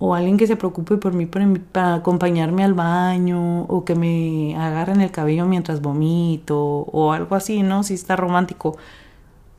o 0.00 0.14
alguien 0.14 0.38
que 0.38 0.46
se 0.46 0.56
preocupe 0.56 0.96
por 0.96 1.12
mí 1.12 1.26
para, 1.26 1.94
acompañarme 1.94 2.64
al 2.64 2.72
baño 2.74 3.64
o 3.64 3.84
que 3.84 3.94
me 3.94 4.56
agarren 4.56 5.02
el 5.02 5.10
cabello 5.10 5.46
mientras 5.46 5.82
vomito 5.82 6.58
o 6.58 7.12
algo 7.12 7.36
así, 7.36 7.62
¿no? 7.62 7.82
Si 7.82 7.94
está 7.94 8.16
romántico. 8.16 8.78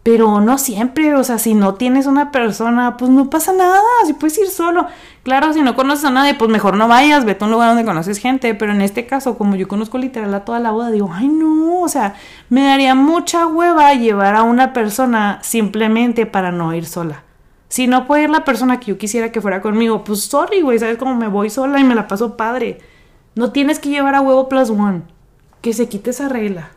Pero 0.03 0.41
no 0.41 0.57
siempre, 0.57 1.13
o 1.13 1.23
sea, 1.23 1.37
si 1.37 1.53
no 1.53 1.75
tienes 1.75 2.07
una 2.07 2.31
persona, 2.31 2.97
pues 2.97 3.11
no 3.11 3.29
pasa 3.29 3.53
nada, 3.53 3.79
si 4.05 4.13
puedes 4.13 4.37
ir 4.39 4.47
solo. 4.47 4.87
Claro, 5.21 5.53
si 5.53 5.61
no 5.61 5.75
conoces 5.75 6.05
a 6.05 6.09
nadie, 6.09 6.33
pues 6.33 6.49
mejor 6.49 6.75
no 6.75 6.87
vayas, 6.87 7.23
vete 7.23 7.43
a 7.43 7.45
un 7.45 7.51
lugar 7.51 7.69
donde 7.69 7.85
conoces 7.85 8.17
gente, 8.17 8.55
pero 8.55 8.71
en 8.71 8.81
este 8.81 9.05
caso, 9.05 9.37
como 9.37 9.55
yo 9.55 9.67
conozco 9.67 9.99
literal 9.99 10.33
a 10.33 10.43
toda 10.43 10.59
la 10.59 10.71
boda, 10.71 10.89
digo, 10.89 11.11
ay 11.13 11.27
no, 11.27 11.81
o 11.81 11.87
sea, 11.87 12.15
me 12.49 12.63
daría 12.63 12.95
mucha 12.95 13.45
hueva 13.45 13.93
llevar 13.93 14.35
a 14.35 14.41
una 14.41 14.73
persona 14.73 15.39
simplemente 15.43 16.25
para 16.25 16.51
no 16.51 16.73
ir 16.73 16.87
sola. 16.87 17.23
Si 17.69 17.85
no 17.85 18.07
puede 18.07 18.23
ir 18.23 18.29
la 18.31 18.43
persona 18.43 18.79
que 18.79 18.87
yo 18.87 18.97
quisiera 18.97 19.31
que 19.31 19.39
fuera 19.39 19.61
conmigo, 19.61 20.03
pues 20.03 20.23
sorry, 20.23 20.61
güey, 20.61 20.79
¿sabes 20.79 20.97
cómo 20.97 21.15
me 21.15 21.27
voy 21.27 21.51
sola 21.51 21.79
y 21.79 21.83
me 21.83 21.95
la 21.95 22.07
paso 22.07 22.35
padre? 22.35 22.79
No 23.35 23.51
tienes 23.51 23.79
que 23.79 23.89
llevar 23.89 24.15
a 24.15 24.21
huevo 24.21 24.49
plus 24.49 24.71
one. 24.71 25.03
Que 25.61 25.71
se 25.73 25.87
quite 25.87 26.09
esa 26.09 26.27
regla. 26.27 26.71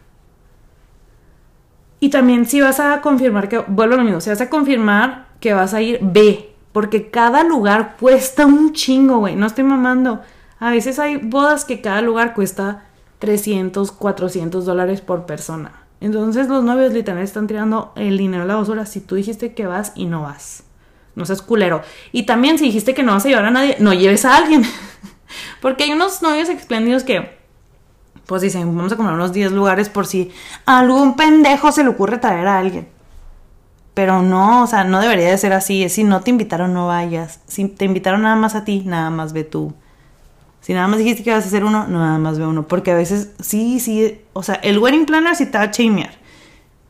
Y 2.05 2.11
también 2.11 2.45
si 2.45 2.61
vas 2.61 2.81
a 2.81 3.01
confirmar 3.01 3.49
que, 3.49 3.61
vuelvo 3.61 3.95
a 3.95 3.97
lo 3.97 4.05
mismo, 4.05 4.21
si 4.21 4.29
vas 4.29 4.43
a 4.43 4.51
confirmar 4.51 5.29
que 5.41 5.55
vas 5.55 5.73
a 5.73 5.81
ir, 5.81 6.01
ve. 6.03 6.55
Porque 6.71 7.09
cada 7.09 7.45
lugar 7.45 7.97
cuesta 7.99 8.45
un 8.45 8.75
chingo, 8.75 9.21
güey. 9.21 9.37
No 9.37 9.47
estoy 9.47 9.65
mamando. 9.65 10.21
A 10.59 10.71
veces 10.71 10.99
hay 10.99 11.17
bodas 11.17 11.65
que 11.65 11.81
cada 11.81 12.03
lugar 12.03 12.35
cuesta 12.35 12.85
300, 13.21 13.91
400 13.91 14.67
dólares 14.67 15.01
por 15.01 15.25
persona. 15.25 15.87
Entonces 16.03 16.47
los 16.47 16.63
novios 16.63 16.93
literalmente 16.93 17.29
están 17.29 17.47
tirando 17.47 17.95
el 17.97 18.19
dinero 18.19 18.43
a 18.43 18.47
la 18.47 18.57
basura 18.57 18.85
si 18.85 19.01
tú 19.01 19.15
dijiste 19.15 19.55
que 19.55 19.67
vas 19.67 19.93
y 19.95 20.05
no 20.05 20.25
vas 20.25 20.65
no 21.15 21.25
seas 21.25 21.41
culero. 21.41 21.83
Y 22.13 22.25
también 22.25 22.59
si 22.59 22.67
dijiste 22.67 22.93
que 22.93 23.03
no 23.03 23.13
vas 23.13 23.25
a 23.25 23.29
llevar 23.29 23.47
a 23.47 23.51
nadie, 23.51 23.77
no 23.79 23.95
lleves 23.95 24.25
a 24.25 24.37
alguien. 24.37 24.63
Porque 25.63 25.85
hay 25.85 25.93
unos 25.93 26.21
novios 26.21 26.49
espléndidos 26.49 27.05
que, 27.05 27.39
pues 28.27 28.43
dicen, 28.43 28.75
vamos 28.77 28.93
a 28.93 28.97
comer 28.97 29.13
unos 29.13 29.33
10 29.33 29.53
lugares 29.53 29.89
por 29.89 30.07
si 30.07 30.33
a 30.67 30.81
algún 30.81 31.17
pendejo 31.17 31.73
se 31.73 31.83
le 31.83 31.91
ocurre 31.91 32.19
traer 32.19 32.47
a 32.47 32.59
alguien. 32.59 32.89
Pero 33.95 34.23
no, 34.23 34.65
o 34.65 34.67
sea, 34.67 34.85
no 34.85 35.01
debería 35.01 35.31
de 35.31 35.39
ser 35.39 35.53
así. 35.53 35.89
Si 35.89 36.03
no 36.03 36.21
te 36.21 36.31
invitaron, 36.31 36.75
no 36.75 36.89
vayas. 36.89 37.41
Si 37.47 37.69
te 37.69 37.85
invitaron 37.85 38.23
nada 38.23 38.35
más 38.35 38.55
a 38.57 38.65
ti, 38.65 38.83
nada 38.85 39.11
más 39.11 39.33
ve 39.33 39.45
tú. 39.45 39.73
Si 40.61 40.73
nada 40.73 40.89
más 40.89 40.99
dijiste 40.99 41.23
que 41.23 41.31
vas 41.31 41.45
a 41.45 41.47
hacer 41.47 41.65
uno, 41.65 41.87
nada 41.87 42.19
más 42.19 42.39
ve 42.39 42.47
uno. 42.47 42.67
Porque 42.67 42.91
a 42.91 42.97
veces, 42.97 43.31
sí, 43.39 43.79
sí, 43.79 44.21
o 44.33 44.43
sea, 44.43 44.57
el 44.57 44.79
wedding 44.79 45.07
planner 45.07 45.37
sí 45.37 45.47
te 45.47 45.59
va 45.59 45.65
a 45.65 45.71
chamear. 45.71 46.11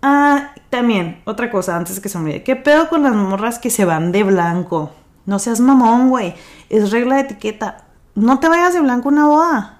Ah, 0.00 0.52
también, 0.70 1.20
otra 1.24 1.50
cosa 1.50 1.76
antes 1.76 2.00
que 2.00 2.08
se 2.08 2.18
me 2.18 2.24
olvide. 2.24 2.42
¿Qué 2.42 2.56
pedo 2.56 2.88
con 2.88 3.02
las 3.02 3.14
morras 3.14 3.58
que 3.58 3.70
se 3.70 3.84
van 3.84 4.12
de 4.12 4.22
blanco? 4.22 4.92
No 5.26 5.38
seas 5.38 5.60
mamón, 5.60 6.08
güey. 6.08 6.34
Es 6.70 6.90
regla 6.90 7.16
de 7.16 7.22
etiqueta. 7.22 7.84
No 8.14 8.38
te 8.38 8.48
vayas 8.48 8.74
de 8.74 8.80
blanco 8.80 9.08
una 9.08 9.26
boda. 9.26 9.73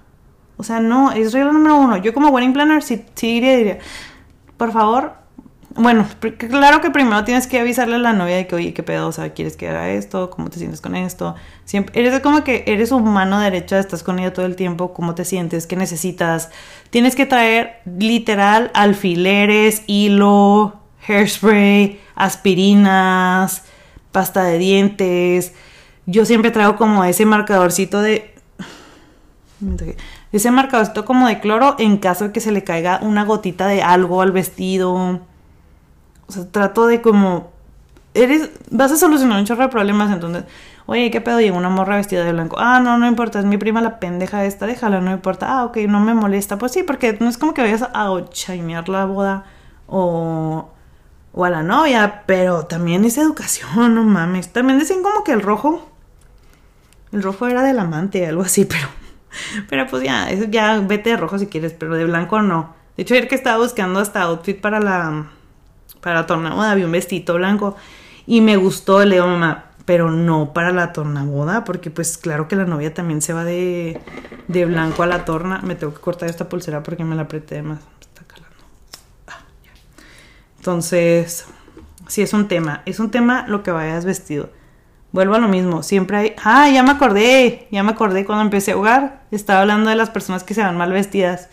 O 0.57 0.63
sea, 0.63 0.79
no, 0.79 1.11
es 1.11 1.33
regla 1.33 1.51
número 1.51 1.77
uno. 1.77 1.97
Yo 1.97 2.13
como 2.13 2.29
wedding 2.29 2.53
planner 2.53 2.83
sí, 2.83 3.05
sí 3.15 3.27
diría, 3.33 3.57
diría, 3.57 3.79
por 4.57 4.71
favor, 4.71 5.25
bueno, 5.77 6.07
claro 6.37 6.79
que 6.79 6.89
primero 6.89 7.25
tienes 7.25 7.47
que 7.47 7.59
avisarle 7.59 7.95
a 7.95 7.99
la 7.99 8.13
novia 8.13 8.37
de 8.37 8.47
que, 8.47 8.55
oye, 8.55 8.73
qué 8.73 8.81
pedo, 8.81 9.07
o 9.07 9.11
sea, 9.11 9.33
quieres 9.33 9.57
que 9.57 9.67
haga 9.67 9.89
esto, 9.89 10.29
cómo 10.29 10.49
te 10.49 10.57
sientes 10.57 10.79
con 10.79 10.95
esto. 10.95 11.35
Siempre, 11.65 11.99
eres 11.99 12.21
como 12.21 12.45
que 12.45 12.63
eres 12.67 12.93
humano 12.93 13.39
derecha, 13.41 13.77
estás 13.79 14.01
con 14.01 14.17
ella 14.17 14.31
todo 14.31 14.45
el 14.45 14.55
tiempo, 14.55 14.93
cómo 14.93 15.15
te 15.15 15.25
sientes, 15.25 15.67
qué 15.67 15.75
necesitas. 15.75 16.49
Tienes 16.91 17.17
que 17.17 17.25
traer 17.25 17.81
literal 17.85 18.71
alfileres, 18.73 19.83
hilo, 19.85 20.79
hairspray, 21.05 21.99
aspirinas, 22.15 23.63
pasta 24.13 24.45
de 24.45 24.57
dientes. 24.57 25.53
Yo 26.05 26.23
siempre 26.23 26.51
traigo 26.51 26.77
como 26.77 27.03
ese 27.03 27.25
marcadorcito 27.25 28.01
de 28.01 28.34
ese 30.31 30.51
marcadorcito 30.51 31.05
como 31.05 31.27
de 31.27 31.39
cloro 31.39 31.75
en 31.79 31.97
caso 31.97 32.25
de 32.25 32.31
que 32.33 32.41
se 32.41 32.51
le 32.51 32.63
caiga 32.63 32.99
una 33.01 33.23
gotita 33.23 33.67
de 33.67 33.81
algo 33.81 34.21
al 34.21 34.31
vestido 34.31 35.21
o 36.27 36.31
sea, 36.31 36.45
trato 36.49 36.87
de 36.87 37.01
como. 37.01 37.51
Eres, 38.13 38.49
vas 38.71 38.91
a 38.91 38.97
solucionar 38.97 39.39
un 39.39 39.45
chorro 39.45 39.63
de 39.63 39.69
problemas, 39.69 40.11
entonces, 40.11 40.45
oye, 40.85 41.11
¿qué 41.11 41.19
pedo? 41.19 41.41
Llegó 41.41 41.57
una 41.57 41.69
morra 41.69 41.97
vestida 41.97 42.23
de 42.23 42.31
blanco. 42.31 42.55
Ah, 42.57 42.79
no, 42.79 42.97
no 42.97 43.07
importa, 43.07 43.39
es 43.39 43.45
mi 43.45 43.57
prima 43.57 43.81
la 43.81 43.99
pendeja 43.99 44.45
esta, 44.45 44.65
déjala, 44.65 45.01
no 45.01 45.11
importa. 45.11 45.47
Ah, 45.49 45.65
ok, 45.65 45.77
no 45.89 45.99
me 45.99 46.13
molesta. 46.13 46.57
Pues 46.57 46.71
sí, 46.71 46.83
porque 46.83 47.17
no 47.19 47.27
es 47.27 47.37
como 47.37 47.53
que 47.53 47.61
vayas 47.61 47.81
a 47.81 48.09
chaimear 48.29 48.87
la 48.87 49.05
boda 49.05 49.43
o, 49.87 50.69
o 51.33 51.45
a 51.45 51.49
la 51.49 51.61
novia, 51.61 52.23
pero 52.25 52.65
también 52.65 53.03
es 53.03 53.17
educación, 53.17 53.95
no 53.95 54.03
mames. 54.03 54.53
También 54.53 54.79
decían 54.79 55.03
como 55.03 55.25
que 55.25 55.33
el 55.33 55.41
rojo, 55.41 55.85
el 57.11 57.21
rojo 57.21 57.47
era 57.47 57.63
del 57.63 57.79
amante, 57.79 58.25
algo 58.25 58.43
así, 58.43 58.63
pero, 58.63 58.87
pero 59.69 59.87
pues 59.87 60.03
ya, 60.03 60.31
ya 60.49 60.79
vete 60.79 61.11
de 61.11 61.17
rojo 61.17 61.39
si 61.39 61.47
quieres, 61.47 61.73
pero 61.73 61.95
de 61.95 62.05
blanco 62.05 62.41
no. 62.41 62.75
De 62.97 63.03
hecho, 63.03 63.13
ayer 63.13 63.27
que 63.27 63.35
estaba 63.35 63.57
buscando 63.57 63.99
hasta 63.99 64.21
outfit 64.23 64.59
para 64.59 64.79
la 64.79 65.27
para 66.01 66.27
tornaboda, 66.27 66.71
había 66.71 66.85
un 66.85 66.91
vestido 66.91 67.33
blanco 67.35 67.75
y 68.27 68.41
me 68.41 68.57
gustó, 68.57 69.03
le 69.03 69.15
digo 69.15 69.27
mamá, 69.27 69.71
pero 69.85 70.11
no 70.11 70.53
para 70.53 70.71
la 70.71 70.93
tornaboda, 70.93 71.63
porque 71.63 71.91
pues 71.91 72.17
claro 72.17 72.47
que 72.47 72.55
la 72.55 72.65
novia 72.65 72.93
también 72.93 73.21
se 73.21 73.33
va 73.33 73.43
de, 73.43 73.99
de 74.47 74.65
blanco 74.65 75.03
a 75.03 75.07
la 75.07 75.25
torna. 75.25 75.61
Me 75.61 75.75
tengo 75.75 75.93
que 75.93 76.01
cortar 76.01 76.29
esta 76.29 76.49
pulsera 76.49 76.83
porque 76.83 77.03
me 77.03 77.15
la 77.15 77.23
apreté 77.23 77.61
más. 77.61 77.79
está 78.01 78.23
calando. 78.23 78.55
Ah, 79.27 79.41
Entonces, 80.57 81.45
sí 82.07 82.21
es 82.23 82.33
un 82.33 82.47
tema. 82.47 82.81
Es 82.85 82.99
un 82.99 83.11
tema 83.11 83.45
lo 83.47 83.61
que 83.63 83.71
vayas 83.71 84.05
vestido. 84.05 84.49
Vuelvo 85.15 85.35
a 85.35 85.39
lo 85.39 85.47
mismo. 85.47 85.81
Siempre 85.81 86.17
hay. 86.17 86.33
Ah, 86.43 86.69
ya 86.69 86.83
me 86.83 86.91
acordé. 86.91 87.69
Ya 87.71 87.83
me 87.83 87.91
acordé 87.91 88.25
cuando 88.25 88.43
empecé 88.43 88.73
a 88.73 88.75
jugar. 88.75 89.21
Estaba 89.31 89.61
hablando 89.61 89.89
de 89.89 89.95
las 89.95 90.09
personas 90.09 90.43
que 90.43 90.53
se 90.53 90.61
van 90.61 90.75
mal 90.75 90.91
vestidas. 90.91 91.47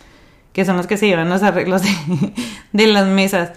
Que 0.51 0.65
son 0.65 0.75
las 0.75 0.85
que 0.85 0.97
se 0.97 1.07
llevan 1.07 1.29
los 1.29 1.43
arreglos 1.43 1.81
de, 1.81 1.89
de 2.73 2.87
las 2.87 3.07
mesas. 3.07 3.53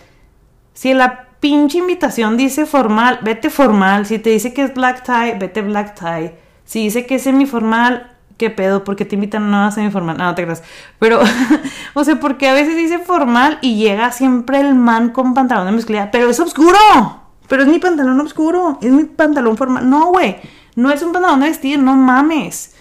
Si 0.74 0.94
la 0.94 1.26
pinche 1.40 1.78
invitación 1.78 2.36
dice 2.36 2.66
formal, 2.66 3.18
vete 3.22 3.50
formal. 3.50 4.06
Si 4.06 4.20
te 4.20 4.30
dice 4.30 4.54
que 4.54 4.62
es 4.62 4.74
black 4.74 5.02
tie, 5.02 5.36
vete 5.40 5.62
black 5.62 5.98
tie. 5.98 6.36
Si 6.64 6.84
dice 6.84 7.04
que 7.04 7.16
es 7.16 7.22
semiformal, 7.24 8.12
¿qué 8.38 8.50
pedo? 8.50 8.84
Porque 8.84 9.04
te 9.04 9.16
invitan 9.16 9.50
no 9.50 9.64
a 9.64 9.72
semiformal. 9.72 10.16
No, 10.16 10.22
no 10.22 10.36
te 10.36 10.44
creas. 10.44 10.62
Pero, 11.00 11.20
o 11.94 12.04
sea, 12.04 12.20
porque 12.20 12.48
a 12.48 12.54
veces 12.54 12.76
dice 12.76 13.00
formal 13.00 13.58
y 13.60 13.74
llega 13.74 14.12
siempre 14.12 14.60
el 14.60 14.76
man 14.76 15.08
con 15.08 15.34
pantalón 15.34 15.66
de 15.66 15.72
mezclilla. 15.72 16.12
Pero 16.12 16.30
es 16.30 16.38
oscuro. 16.38 17.25
Pero 17.48 17.62
es 17.62 17.68
mi 17.68 17.78
pantalón 17.78 18.20
oscuro. 18.20 18.78
Es 18.80 18.90
mi 18.90 19.04
pantalón 19.04 19.56
formal. 19.56 19.88
No, 19.88 20.06
güey. 20.06 20.36
No 20.74 20.90
es 20.90 21.02
un 21.02 21.12
pantalón 21.12 21.40
de 21.40 21.48
vestir. 21.48 21.78
No 21.78 21.94
mames. 21.94 22.74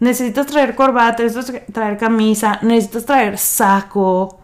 Necesitas 0.00 0.46
traer 0.46 0.74
corbata, 0.76 1.22
necesitas 1.24 1.62
traer 1.72 1.98
camisa, 1.98 2.60
necesitas 2.62 3.04
traer 3.04 3.36
saco, 3.36 4.38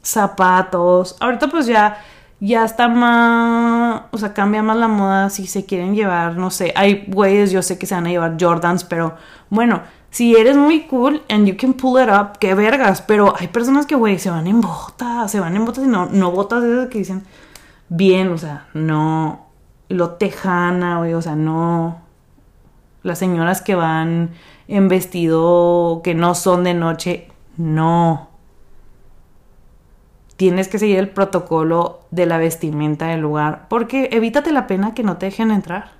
zapatos. 0.00 1.16
Ahorita 1.18 1.48
pues 1.48 1.66
ya 1.66 1.98
ya 2.44 2.64
está 2.64 2.88
más, 2.88 4.02
o 4.10 4.18
sea, 4.18 4.34
cambia 4.34 4.64
más 4.64 4.76
la 4.76 4.88
moda 4.88 5.30
si 5.30 5.46
se 5.46 5.64
quieren 5.64 5.94
llevar, 5.94 6.36
no 6.36 6.50
sé, 6.50 6.72
hay 6.74 7.04
güeyes, 7.06 7.52
yo 7.52 7.62
sé 7.62 7.78
que 7.78 7.86
se 7.86 7.94
van 7.94 8.06
a 8.06 8.10
llevar 8.10 8.36
Jordans, 8.38 8.82
pero 8.82 9.14
bueno, 9.48 9.82
si 10.10 10.34
eres 10.34 10.56
muy 10.56 10.82
cool 10.88 11.22
and 11.28 11.46
you 11.46 11.56
can 11.56 11.72
pull 11.72 12.02
it 12.02 12.08
up, 12.08 12.38
qué 12.40 12.54
vergas, 12.56 13.00
pero 13.00 13.32
hay 13.38 13.46
personas 13.46 13.86
que, 13.86 13.94
güey, 13.94 14.18
se 14.18 14.28
van 14.28 14.48
en 14.48 14.60
botas, 14.60 15.30
se 15.30 15.38
van 15.38 15.54
en 15.54 15.64
botas 15.64 15.84
y 15.84 15.86
no, 15.86 16.06
no 16.06 16.32
botas 16.32 16.64
esas 16.64 16.88
que 16.88 16.98
dicen 16.98 17.22
bien, 17.94 18.32
o 18.32 18.38
sea, 18.38 18.66
no, 18.72 19.46
lo 19.88 20.12
tejana, 20.12 20.98
güey, 20.98 21.12
o 21.12 21.20
sea, 21.20 21.36
no, 21.36 22.00
las 23.02 23.18
señoras 23.18 23.60
que 23.60 23.74
van 23.74 24.30
en 24.66 24.88
vestido 24.88 26.00
que 26.02 26.14
no 26.14 26.34
son 26.34 26.64
de 26.64 26.72
noche, 26.72 27.28
no. 27.58 28.30
Tienes 30.36 30.68
que 30.68 30.78
seguir 30.78 30.98
el 30.98 31.10
protocolo 31.10 32.00
de 32.10 32.24
la 32.24 32.38
vestimenta 32.38 33.08
del 33.08 33.20
lugar, 33.20 33.66
porque 33.68 34.08
evítate 34.12 34.52
la 34.52 34.66
pena 34.66 34.94
que 34.94 35.02
no 35.02 35.18
te 35.18 35.26
dejen 35.26 35.50
entrar. 35.50 35.92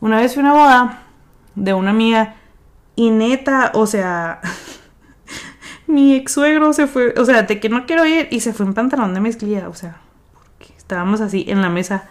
Una 0.00 0.18
vez 0.18 0.34
fui 0.34 0.42
una 0.42 0.52
boda 0.52 1.02
de 1.54 1.72
una 1.72 1.90
amiga 1.90 2.34
y 2.96 3.10
neta, 3.10 3.72
o 3.74 3.86
sea, 3.86 4.42
mi 5.86 6.14
ex 6.16 6.32
suegro 6.32 6.74
se 6.74 6.86
fue, 6.86 7.14
o 7.16 7.24
sea, 7.24 7.44
de 7.44 7.60
que 7.60 7.70
no 7.70 7.86
quiero 7.86 8.04
ir 8.04 8.28
y 8.30 8.40
se 8.40 8.52
fue 8.52 8.66
en 8.66 8.74
pantalón 8.74 9.14
de 9.14 9.20
mezclilla, 9.20 9.68
o 9.68 9.74
sea, 9.74 10.00
estábamos 10.90 11.20
así 11.20 11.44
en 11.46 11.62
la 11.62 11.68
mesa. 11.68 12.08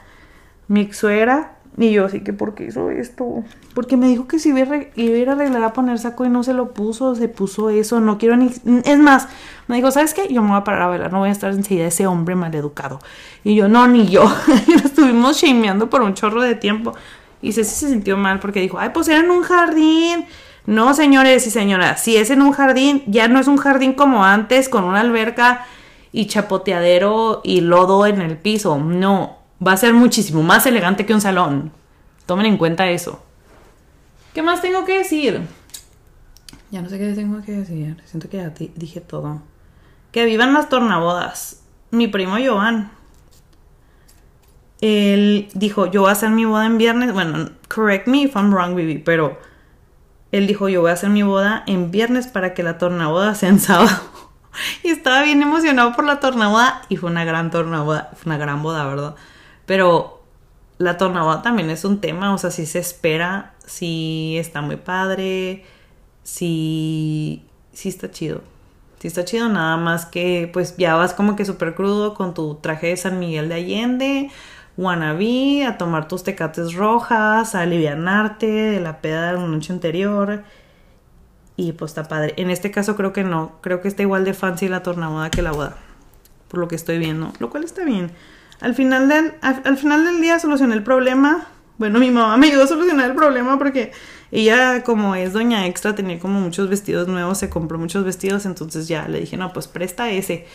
Mi 0.69 0.81
ex 0.81 0.97
suegra 0.97 1.57
y 1.77 1.91
yo 1.91 2.05
así 2.05 2.21
que, 2.21 2.31
¿por 2.31 2.55
qué 2.55 2.65
hizo 2.65 2.89
esto? 2.89 3.43
Porque 3.73 3.97
me 3.97 4.07
dijo 4.07 4.27
que 4.27 4.39
si 4.39 4.49
iba 4.49 4.59
a, 4.59 5.31
arreglar 5.33 5.63
a 5.63 5.73
poner 5.73 5.99
saco 5.99 6.25
y 6.25 6.29
no 6.29 6.43
se 6.43 6.53
lo 6.53 6.73
puso, 6.73 7.15
se 7.15 7.27
puso 7.27 7.69
eso, 7.69 7.99
no 7.99 8.17
quiero 8.17 8.37
ni... 8.37 8.51
Es 8.85 8.99
más, 8.99 9.27
me 9.67 9.75
dijo, 9.75 9.91
¿sabes 9.91 10.13
qué? 10.13 10.31
Yo 10.33 10.41
me 10.41 10.49
voy 10.49 10.57
a 10.57 10.63
parar 10.63 10.83
a 10.83 10.87
bailar, 10.87 11.11
no 11.11 11.19
voy 11.19 11.29
a 11.29 11.31
estar 11.31 11.51
enseguida 11.51 11.87
ese 11.87 12.07
hombre 12.07 12.35
maleducado. 12.35 12.99
Y 13.43 13.55
yo, 13.55 13.67
no, 13.67 13.87
ni 13.87 14.07
yo. 14.07 14.23
y 14.67 14.73
lo 14.77 14.85
estuvimos 14.85 15.41
shameando 15.41 15.89
por 15.89 16.01
un 16.01 16.13
chorro 16.13 16.41
de 16.41 16.55
tiempo. 16.55 16.93
Y 17.41 17.53
Ceci 17.53 17.75
se 17.75 17.89
sintió 17.89 18.17
mal 18.17 18.39
porque 18.39 18.61
dijo, 18.61 18.79
ay, 18.79 18.89
pues 18.93 19.07
era 19.07 19.19
en 19.19 19.31
un 19.31 19.43
jardín. 19.43 20.25
No, 20.65 20.93
señores 20.93 21.47
y 21.47 21.51
señoras, 21.51 22.01
si 22.01 22.17
es 22.17 22.29
en 22.29 22.41
un 22.41 22.51
jardín, 22.51 23.03
ya 23.07 23.27
no 23.27 23.39
es 23.39 23.47
un 23.47 23.57
jardín 23.57 23.93
como 23.93 24.23
antes, 24.23 24.69
con 24.69 24.83
una 24.83 24.99
alberca 24.99 25.65
y 26.11 26.27
chapoteadero 26.27 27.41
y 27.43 27.61
lodo 27.61 28.05
en 28.05 28.21
el 28.21 28.37
piso. 28.37 28.77
No, 28.77 29.37
va 29.65 29.73
a 29.73 29.77
ser 29.77 29.93
muchísimo 29.93 30.43
más 30.43 30.65
elegante 30.65 31.05
que 31.05 31.13
un 31.13 31.21
salón. 31.21 31.71
Tomen 32.25 32.45
en 32.45 32.57
cuenta 32.57 32.89
eso. 32.89 33.21
¿Qué 34.33 34.41
más 34.41 34.61
tengo 34.61 34.85
que 34.85 34.99
decir? 34.99 35.41
Ya 36.71 36.81
no 36.81 36.89
sé 36.89 36.99
qué 36.99 37.13
tengo 37.13 37.41
que 37.41 37.53
decir. 37.53 38.01
Siento 38.05 38.29
que 38.29 38.37
ya 38.37 38.53
dije 38.75 39.01
todo. 39.01 39.41
Que 40.11 40.25
vivan 40.25 40.53
las 40.53 40.69
tornabodas. 40.69 41.61
Mi 41.91 42.07
primo 42.07 42.37
Jovan. 42.43 42.91
Él 44.81 45.49
dijo, 45.55 45.87
yo 45.87 46.01
voy 46.01 46.09
a 46.09 46.13
hacer 46.13 46.29
mi 46.29 46.45
boda 46.45 46.65
en 46.65 46.77
viernes. 46.77 47.11
Bueno, 47.13 47.49
correct 47.67 48.07
me 48.07 48.21
if 48.21 48.35
I'm 48.35 48.53
wrong, 48.53 48.75
baby. 48.75 48.99
Pero 48.99 49.39
él 50.31 50.45
dijo, 50.45 50.69
yo 50.69 50.81
voy 50.81 50.91
a 50.91 50.93
hacer 50.93 51.09
mi 51.09 51.23
boda 51.23 51.63
en 51.65 51.91
viernes 51.91 52.27
para 52.27 52.53
que 52.53 52.63
la 52.63 52.77
tornaboda 52.77 53.33
sea 53.35 53.49
en 53.49 53.59
sábado. 53.59 53.89
y 54.83 54.89
estaba 54.89 55.23
bien 55.23 55.41
emocionado 55.41 55.93
por 55.93 56.05
la 56.05 56.19
tornaboda. 56.19 56.81
Y 56.89 56.97
fue 56.97 57.09
una 57.09 57.25
gran 57.25 57.51
tornaboda. 57.51 58.11
Fue 58.15 58.31
una 58.31 58.37
gran 58.37 58.61
boda, 58.63 58.85
¿verdad? 58.87 59.15
Pero 59.65 60.19
la 60.79 60.97
tornaboda 60.97 61.41
también 61.41 61.69
es 61.69 61.85
un 61.85 61.99
tema, 62.01 62.33
o 62.33 62.37
sea, 62.37 62.51
si 62.51 62.65
se 62.65 62.79
espera, 62.79 63.53
si 63.65 64.37
está 64.37 64.61
muy 64.61 64.77
padre, 64.77 65.65
si, 66.23 67.45
si 67.73 67.89
está 67.89 68.09
chido. 68.09 68.41
Si 68.99 69.07
está 69.07 69.23
chido, 69.25 69.47
nada 69.49 69.77
más 69.77 70.05
que 70.05 70.49
pues 70.51 70.75
ya 70.77 70.95
vas 70.95 71.13
como 71.13 71.35
que 71.35 71.45
súper 71.45 71.75
crudo 71.75 72.13
con 72.15 72.33
tu 72.33 72.55
traje 72.55 72.87
de 72.87 72.97
San 72.97 73.19
Miguel 73.19 73.49
de 73.49 73.55
Allende, 73.55 74.31
wannabe, 74.77 75.65
a 75.65 75.77
tomar 75.77 76.07
tus 76.07 76.23
tecates 76.23 76.73
rojas, 76.73 77.55
a 77.55 77.61
alivianarte 77.61 78.47
de 78.47 78.79
la 78.79 79.01
peda 79.01 79.31
de 79.31 79.37
la 79.37 79.47
noche 79.47 79.73
anterior. 79.73 80.43
Y 81.59 81.73
pues 81.73 81.91
está 81.91 82.05
padre. 82.05 82.33
En 82.37 82.49
este 82.51 82.71
caso 82.71 82.95
creo 82.95 83.11
que 83.11 83.25
no. 83.25 83.59
Creo 83.59 83.81
que 83.81 83.89
está 83.89 84.01
igual 84.01 84.23
de 84.23 84.33
fancy 84.33 84.69
la 84.69 84.81
tornaboda 84.81 85.29
que 85.29 85.41
la 85.41 85.51
boda. 85.51 85.75
Por 86.47 86.61
lo 86.61 86.69
que 86.69 86.77
estoy 86.77 86.99
viendo. 86.99 87.33
Lo 87.39 87.49
cual 87.49 87.65
está 87.65 87.83
bien. 87.83 88.11
Al 88.61 88.75
final, 88.75 89.09
del, 89.09 89.33
al, 89.41 89.77
final 89.77 90.05
del 90.05 90.21
día 90.21 90.39
solucioné 90.39 90.73
el 90.75 90.83
problema. 90.83 91.47
Bueno, 91.77 91.99
mi 91.99 92.11
mamá 92.11 92.37
me 92.37 92.47
ayudó 92.47 92.63
a 92.63 92.67
solucionar 92.67 93.09
el 93.09 93.15
problema 93.15 93.57
porque 93.57 93.91
ella, 94.31 94.85
como 94.85 95.15
es 95.15 95.33
doña 95.33 95.67
extra, 95.67 95.95
tenía 95.95 96.17
como 96.17 96.39
muchos 96.39 96.69
vestidos 96.69 97.09
nuevos, 97.09 97.37
se 97.37 97.49
compró 97.49 97.77
muchos 97.77 98.05
vestidos, 98.05 98.45
entonces 98.45 98.87
ya 98.87 99.09
le 99.09 99.19
dije, 99.19 99.35
no, 99.35 99.51
pues 99.51 99.67
presta 99.67 100.09
ese. 100.09 100.45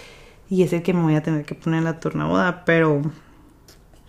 Y 0.48 0.62
es 0.62 0.72
el 0.72 0.82
que 0.82 0.94
me 0.94 1.02
voy 1.02 1.16
a 1.16 1.22
tener 1.22 1.44
que 1.44 1.54
poner 1.54 1.80
en 1.80 1.84
la 1.84 2.00
tornaboda, 2.00 2.64
pero 2.64 3.02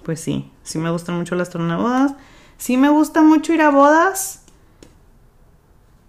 pues 0.04 0.22
sí, 0.22 0.50
sí 0.64 0.80
me 0.80 0.92
gustan 0.92 1.18
mucho 1.18 1.36
las 1.36 1.50
tornabodas. 1.50 2.14
Sí 2.58 2.78
me 2.78 2.88
gusta 2.88 3.22
mucho 3.22 3.54
ir 3.54 3.62
a 3.62 3.70
bodas, 3.70 4.45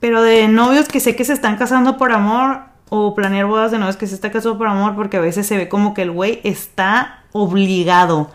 pero 0.07 0.23
de 0.23 0.47
novios 0.47 0.87
que 0.87 1.01
sé 1.01 1.17
que 1.17 1.25
se 1.25 1.33
están 1.33 1.57
casando 1.57 1.97
por 1.97 2.13
amor, 2.13 2.61
o 2.91 3.17
planear 3.17 3.47
bodas 3.47 3.73
de 3.73 3.79
novios 3.81 3.97
que 3.97 4.07
se 4.07 4.15
está 4.15 4.31
casando 4.31 4.57
por 4.57 4.69
amor, 4.69 4.95
porque 4.95 5.17
a 5.17 5.21
veces 5.21 5.49
se 5.49 5.57
ve 5.57 5.69
como 5.69 5.95
que 5.95 6.03
el 6.03 6.13
güey 6.13 6.41
está 6.45 7.25
obligado. 7.33 8.31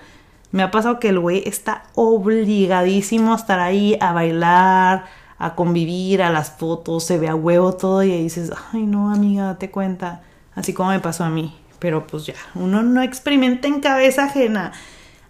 Me 0.52 0.64
ha 0.64 0.70
pasado 0.70 1.00
que 1.00 1.08
el 1.08 1.20
güey 1.20 1.44
está 1.46 1.84
obligadísimo 1.96 3.32
a 3.32 3.38
estar 3.38 3.62
ahí, 3.62 3.98
a 4.02 4.12
bailar, 4.12 5.06
a 5.38 5.56
convivir, 5.56 6.22
a 6.22 6.30
las 6.30 6.52
fotos, 6.52 7.06
se 7.06 7.18
ve 7.18 7.30
a 7.30 7.36
huevo 7.36 7.72
todo 7.72 8.04
y 8.04 8.22
dices, 8.22 8.52
ay 8.74 8.82
no, 8.82 9.10
amiga, 9.10 9.46
date 9.46 9.72
cuenta, 9.72 10.24
así 10.54 10.74
como 10.74 10.90
me 10.90 11.00
pasó 11.00 11.24
a 11.24 11.30
mí. 11.30 11.58
Pero 11.80 12.06
pues 12.06 12.26
ya, 12.26 12.36
uno 12.54 12.84
no 12.84 13.02
experimenta 13.02 13.70
en 13.70 13.80
cabeza 13.80 14.26
ajena. 14.26 14.74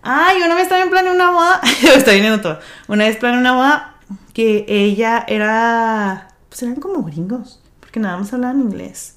Ay, 0.02 0.42
una 0.44 0.56
vez 0.56 0.68
también 0.68 0.90
planeé 0.90 1.14
una 1.14 1.30
boda, 1.30 1.62
está 1.84 2.14
viniendo 2.14 2.42
todo. 2.42 2.60
Una 2.88 3.04
vez 3.04 3.18
planeé 3.18 3.40
una 3.40 3.54
boda 3.54 3.92
que 4.34 4.66
ella 4.68 5.24
era, 5.28 6.31
pues 6.52 6.64
eran 6.64 6.76
como 6.76 7.02
gringos, 7.04 7.62
porque 7.80 8.02
nada 8.02 8.18
más 8.18 8.34
hablaban 8.34 8.60
inglés. 8.60 9.16